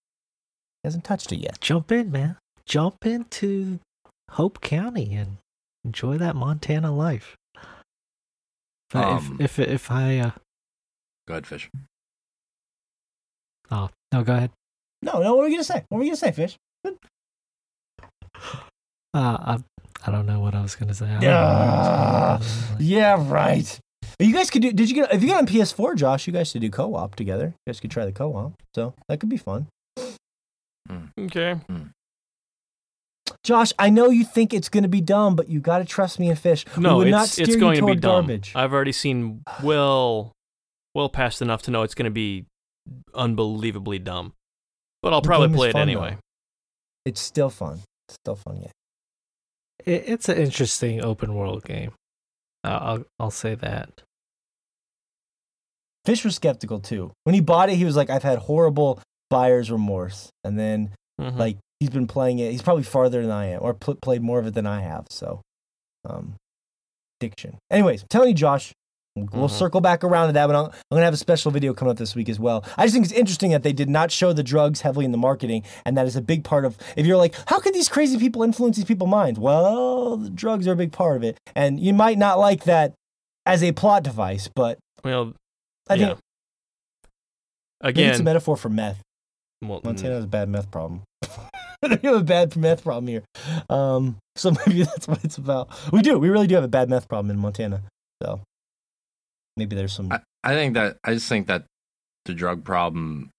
[0.83, 1.61] He hasn't touched it yet.
[1.61, 2.37] jump in, man.
[2.67, 3.79] Jump into
[4.31, 5.37] Hope County and
[5.85, 7.37] enjoy that Montana life.
[8.91, 10.31] But Um, if, if if I uh,
[11.29, 11.69] Go ahead, fish.
[13.71, 14.51] oh no, go ahead.
[15.03, 15.85] No, no, what were you going to say?
[15.89, 16.57] What were you going to say, Fish?
[19.15, 19.59] Uh, I
[20.07, 21.07] I don't know what I was gonna say.
[21.07, 22.85] I don't know what I was gonna say.
[22.85, 23.79] Yeah, right.
[24.19, 26.49] You guys could do, did you get, if you got on PS4, Josh, you guys
[26.51, 27.55] should do co op together.
[27.67, 28.53] You guys could try the co op.
[28.75, 29.67] So that could be fun.
[31.19, 31.57] Okay.
[33.45, 36.21] Josh, I know you think it's going to be dumb, but you got to trust
[36.21, 36.65] me and Fish.
[36.77, 38.27] we No, would not it's steer it's you going to be dumb.
[38.27, 38.53] garbage.
[38.55, 40.33] I've already seen well,
[40.95, 42.45] well past enough to know it's going to be
[43.15, 44.35] unbelievably dumb.
[45.03, 46.11] But I'll The probably play it fun, anyway.
[46.11, 46.19] though.
[47.07, 47.81] It's still fun.
[48.37, 48.71] Fun, yeah.
[49.85, 51.93] It, it's an interesting open world game.
[52.65, 54.03] Uh, I'll I'll say that.
[56.05, 57.13] Fish was skeptical too.
[57.25, 59.01] When he bought it, he was like, I've had horrible
[59.31, 60.31] buyer's remorse.
[60.45, 61.37] And then, Mhm.
[61.37, 62.51] like, he's been playing it.
[62.51, 65.07] He's probably farther than I am, or pl- played more of it than I have.
[65.11, 65.41] So,
[66.05, 66.35] um,
[67.21, 67.59] addiction.
[67.71, 68.73] Anyways, I'm telling you, Josh,
[69.17, 69.51] we'll Mhm.
[69.51, 71.91] circle back around to that, but I'm, I'm going to have a special video coming
[71.93, 72.65] up this week as well.
[72.79, 75.19] I just think it's interesting that they did not show the drugs heavily in the
[75.19, 75.65] marketing.
[75.85, 78.43] And that is a big part of, if you're like, how could these crazy people
[78.43, 79.39] influence these people's minds?
[79.39, 81.39] Well, the drugs are a big part of it.
[81.55, 82.95] And you might not like that
[83.45, 85.35] as a plot device, but well,
[85.89, 86.07] I yeah.
[86.07, 86.19] think
[87.83, 89.03] maybe it's a metaphor for meth.
[89.61, 91.03] well, mm, Montana has a bad meth problem.
[91.83, 93.25] we have a bad meth problem here.
[93.69, 95.69] Um, so maybe that's what it's about.
[95.93, 96.19] We do.
[96.19, 97.83] We really do have a bad meth problem in Montana.
[98.23, 98.41] So
[99.57, 100.11] maybe there's some.
[100.13, 101.65] I, I think that I just think that
[102.25, 103.31] the drug problem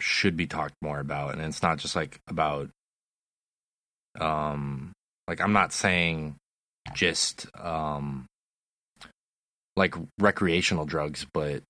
[0.00, 2.68] should be talked more about, and it's not just like about,
[4.20, 4.92] um,
[5.28, 6.36] like I'm not saying
[6.94, 8.26] just um,
[9.76, 11.62] like recreational drugs, but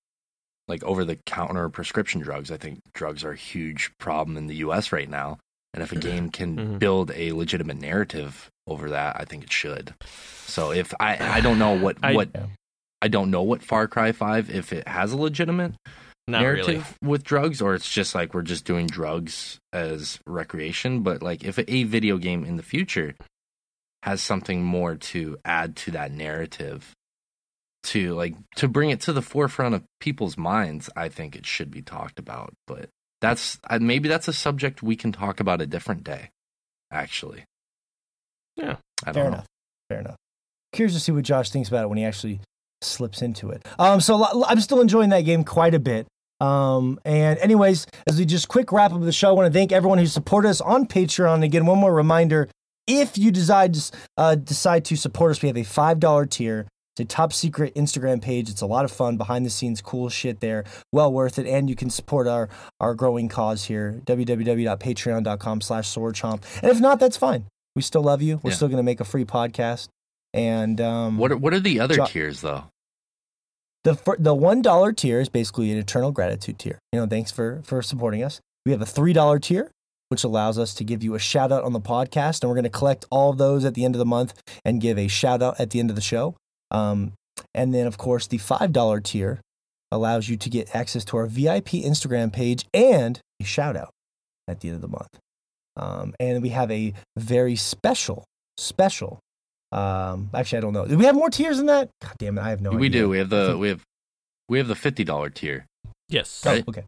[0.67, 2.51] like over the counter prescription drugs.
[2.51, 4.91] I think drugs are a huge problem in the U.S.
[4.91, 5.37] right now,
[5.73, 6.79] and if a game can Mhm.
[6.79, 9.93] build a legitimate narrative over that, I think it should.
[10.47, 12.47] So if I I don't know what I- what Yeah.
[13.05, 15.73] I don't know what Far Cry 5 if it has a legitimate
[16.27, 17.11] Not narrative really.
[17.11, 21.03] with drugs, or it's just like we're just doing drugs as recreation.
[21.03, 23.13] But like if a video game in the future
[24.01, 26.93] has something more to add to that narrative,
[27.83, 31.69] to like to bring it to the forefront of people's minds, I think it should
[31.69, 32.53] be talked about.
[32.65, 32.89] But
[33.21, 36.31] that's uh, maybe that's a subject we can talk about a different day.
[36.91, 37.43] Actually,
[38.55, 38.77] Yeah.
[39.05, 39.27] I don't Fair know.
[39.27, 39.45] enough.
[39.89, 40.15] Fair enough.
[40.73, 42.39] Curious to see what Josh thinks about it when he actually
[42.81, 43.65] slips into it.
[43.79, 46.07] Um, so I'm still enjoying that game quite a bit.
[46.41, 49.71] Um, and anyways, as we just quick wrap up the show, I want to thank
[49.71, 51.43] everyone who supported us on Patreon.
[51.43, 52.49] Again, one more reminder:
[52.87, 56.67] if you decide to, uh, decide to support us, we have a five dollar tier.
[56.97, 58.49] It's a top secret Instagram page.
[58.49, 60.63] It's a lot of fun, behind the scenes, cool shit there.
[60.93, 62.49] Well worth it, and you can support our
[62.81, 64.01] our growing cause here.
[64.05, 66.41] www.patreon.com/slash swordchomp.
[66.61, 67.45] And if not, that's fine.
[67.75, 68.39] We still love you.
[68.43, 68.55] We're Yeah.
[68.55, 69.87] still going to make a free podcast.
[70.35, 72.65] And um, What are, what are the other Jo- tiers though?
[73.85, 76.77] the the one dollar tier is basically an eternal gratitude tier.
[76.91, 78.41] You know, thanks for for supporting us.
[78.65, 79.71] We have a three dollar tier,
[80.09, 82.63] which allows us to give you a shout out on the podcast, and we're going
[82.63, 84.33] to collect all of those at the end of the month
[84.65, 86.35] and give a shout out at the end of the show.
[86.71, 87.13] Um,
[87.53, 89.39] and then, of course, the five dollar tier
[89.91, 93.91] allows you to get access to our VIP Instagram page and a shout out
[94.47, 95.19] at the end of the month.
[95.77, 98.25] Um, and we have a very special,
[98.57, 99.19] special.
[99.71, 100.85] Um, actually, I don't know.
[100.85, 101.89] Do we have more tiers than that?
[102.01, 102.81] God damn it, I have no We idea.
[102.81, 103.09] we do.
[103.09, 103.81] We have the we have
[104.47, 105.65] we have the fifty dollar tier.
[106.09, 106.43] Yes.
[106.45, 106.83] Oh, okay.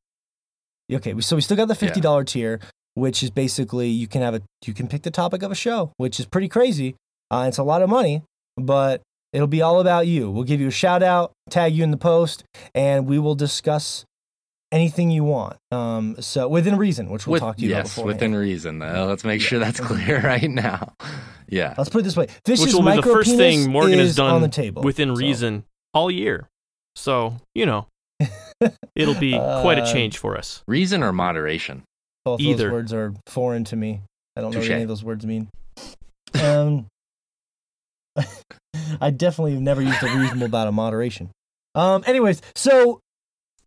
[0.91, 2.59] Okay, so we still got the fifty dollar tier,
[2.93, 5.91] which is basically you can have a you can pick the topic of a show,
[5.97, 6.95] which is pretty crazy.
[7.29, 8.23] Uh, it's a lot of money,
[8.55, 9.01] but
[9.33, 10.31] it'll be all about you.
[10.31, 12.43] We'll give you a shout out, tag you in the post,
[12.73, 14.05] and we will discuss
[14.71, 15.57] anything you want.
[15.71, 18.81] Um, so within reason, which we'll With- talk to you about yes, within reason.
[18.81, 20.93] Uh, let's make sure that's clear right now.
[21.49, 21.73] Yeah.
[21.77, 24.33] Let's put it this way: Fish's Which will be the first thing Morgan has done
[24.33, 25.63] on the table within So- reason
[25.93, 26.47] all year.
[26.95, 27.87] So, you know,
[28.95, 30.63] it'll be quite a Uh, change for us.
[30.67, 31.83] Reason or moderation?
[32.25, 32.63] Both Either.
[32.65, 34.01] those words are foreign to me.
[34.35, 35.47] I don't know what any of those words mean.
[36.43, 36.87] Um,
[39.01, 41.29] I definitely have never used a reasonable amount of moderation.
[41.75, 42.99] Um, anyways, so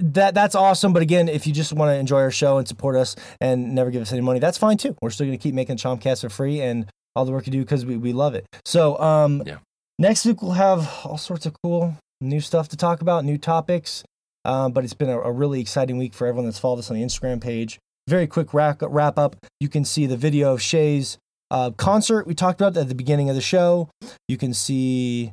[0.01, 0.93] that that's awesome.
[0.93, 3.91] But again, if you just want to enjoy our show and support us and never
[3.91, 4.97] give us any money, that's fine too.
[5.01, 7.61] We're still going to keep making Chompcast for free and all the work you do
[7.61, 8.47] because we, we love it.
[8.65, 9.59] So um, Yeah.
[9.99, 14.05] next week we'll have all sorts of cool new stuff to talk about, new topics.
[14.45, 16.97] Um, but it's been a, a really exciting week for everyone that's followed us on
[16.97, 17.79] the Instagram page.
[18.09, 19.37] Very quick wrap, wrap up.
[19.61, 21.19] You can see the video of Shay's
[21.51, 23.91] uh, concert we talked about at the beginning of the show.
[24.29, 25.33] You can see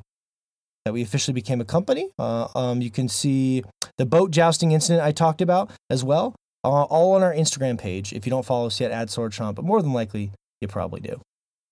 [0.87, 2.09] that we officially became a company.
[2.17, 3.61] Uh, um, you can see
[3.97, 6.33] the boat jousting incident I talked about as well,
[6.63, 8.13] uh, all on our Instagram page.
[8.13, 10.31] If you don't follow us yet, add Sword Chomp, but more than likely
[10.61, 11.19] you probably do.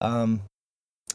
[0.02, 0.42] Um,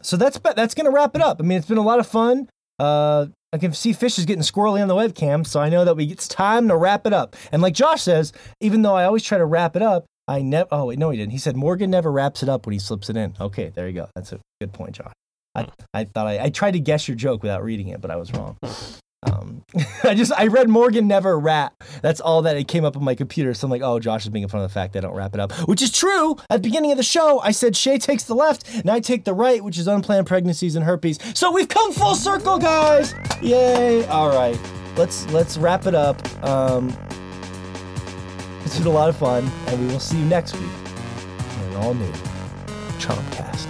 [0.00, 1.40] so that's that's gonna wrap it up.
[1.40, 2.48] I mean, it's been a lot of fun.
[2.78, 5.94] Uh, I can see Fish is getting squirrely on the webcam, so I know that
[5.94, 7.36] we it's time to wrap it up.
[7.52, 8.32] And like Josh says,
[8.62, 10.68] even though I always try to wrap it up, I never.
[10.72, 11.32] Oh wait, no, he didn't.
[11.32, 13.36] He said Morgan never wraps it up when he slips it in.
[13.38, 14.08] Okay, there you go.
[14.14, 15.12] That's a good point, Josh.
[15.94, 18.32] I, thought I, I tried to guess your joke without reading it, but I was
[18.32, 18.56] wrong.
[19.22, 19.64] Um,
[20.04, 21.82] I just I read Morgan never rap.
[22.02, 23.52] That's all that it came up on my computer.
[23.54, 25.34] So I'm like, oh, Josh is making fun of the fact that I don't wrap
[25.34, 26.36] it up, which is true.
[26.48, 29.24] At the beginning of the show, I said Shay takes the left and I take
[29.24, 31.18] the right, which is unplanned pregnancies and herpes.
[31.34, 33.14] So we've come full circle, guys!
[33.42, 34.06] Yay!
[34.06, 34.58] All right,
[34.96, 36.20] let's let's wrap it up.
[36.44, 36.96] Um,
[38.64, 40.70] it's been a lot of fun, and we will see you next week
[41.68, 42.12] in all new
[42.98, 43.69] Chompcast.